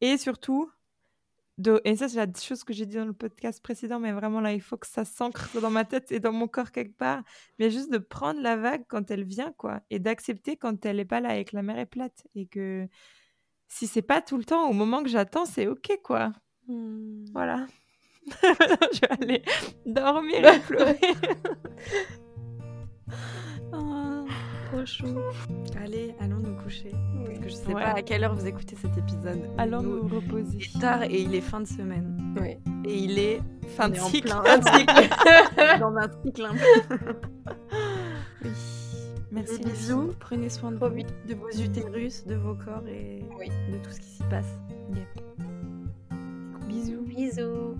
Et 0.00 0.16
surtout, 0.16 0.70
et 1.84 1.96
ça, 1.96 2.08
c'est 2.08 2.16
la 2.16 2.26
chose 2.40 2.64
que 2.64 2.72
j'ai 2.72 2.86
dit 2.86 2.96
dans 2.96 3.04
le 3.04 3.12
podcast 3.12 3.62
précédent, 3.62 4.00
mais 4.00 4.12
vraiment 4.12 4.40
là, 4.40 4.52
il 4.52 4.60
faut 4.60 4.76
que 4.76 4.86
ça 4.86 5.04
s'ancre 5.04 5.60
dans 5.60 5.70
ma 5.70 5.84
tête 5.84 6.10
et 6.10 6.18
dans 6.18 6.32
mon 6.32 6.48
corps 6.48 6.72
quelque 6.72 6.96
part. 6.96 7.22
Mais 7.58 7.70
juste 7.70 7.92
de 7.92 7.98
prendre 7.98 8.40
la 8.40 8.56
vague 8.56 8.84
quand 8.88 9.10
elle 9.10 9.24
vient, 9.24 9.52
quoi, 9.52 9.80
et 9.90 9.98
d'accepter 9.98 10.56
quand 10.56 10.84
elle 10.84 10.96
n'est 10.96 11.04
pas 11.04 11.20
là 11.20 11.38
et 11.38 11.44
que 11.44 11.54
la 11.54 11.62
mer 11.62 11.78
est 11.78 11.86
plate. 11.86 12.26
Et 12.34 12.46
que 12.46 12.88
si 13.68 13.86
c'est 13.86 14.02
pas 14.02 14.20
tout 14.20 14.36
le 14.36 14.44
temps, 14.44 14.68
au 14.68 14.72
moment 14.72 15.02
que 15.02 15.08
j'attends, 15.08 15.44
c'est 15.44 15.66
ok, 15.68 16.00
quoi. 16.02 16.32
Hmm. 16.66 17.24
Voilà. 17.32 17.66
je 18.26 19.00
vais 19.00 19.22
aller 19.22 19.42
dormir 19.86 20.44
et 20.44 20.60
pleurer. 20.66 20.98
Allez, 25.82 26.14
allons 26.20 26.38
nous 26.38 26.54
coucher. 26.62 26.92
Oui. 27.16 27.38
Parce 27.40 27.50
je 27.50 27.54
sais 27.54 27.72
pas 27.72 27.94
à 27.94 28.02
quelle 28.02 28.24
heure 28.24 28.34
vous 28.34 28.46
écoutez 28.46 28.76
cet 28.76 28.96
épisode. 28.96 29.50
Allons 29.58 29.82
nous, 29.82 30.02
reposer. 30.02 30.58
Il 30.58 30.62
est 30.62 30.80
tard 30.80 31.02
et 31.02 31.22
il 31.22 31.34
est 31.34 31.40
fin 31.40 31.60
de 31.60 31.66
semaine. 31.66 32.34
Oui. 32.40 32.56
Et 32.84 32.98
il 32.98 33.18
est 33.18 33.40
fin 33.76 33.88
de 33.88 33.96
cycle. 33.96 34.32
En 34.32 34.42
plein, 34.42 34.62
cycle. 34.78 34.92
dans 35.80 35.96
un 35.96 36.10
cycle 36.24 36.44
un 36.44 36.54
peu. 36.54 37.14
oui. 38.44 38.50
Merci 39.32 39.58
les 39.58 39.70
bisous. 39.70 40.12
Prenez 40.20 40.48
soin 40.48 40.70
de, 40.70 40.76
vos 40.76 41.50
utérus, 41.60 42.24
de 42.24 42.36
vos 42.36 42.54
corps 42.54 42.86
et 42.86 43.24
de 43.72 43.78
tout 43.78 43.90
ce 43.90 44.00
qui 44.00 44.06
s'y 44.06 44.22
passe. 44.24 44.58
Bisous. 46.68 47.02
Bisous. 47.02 47.76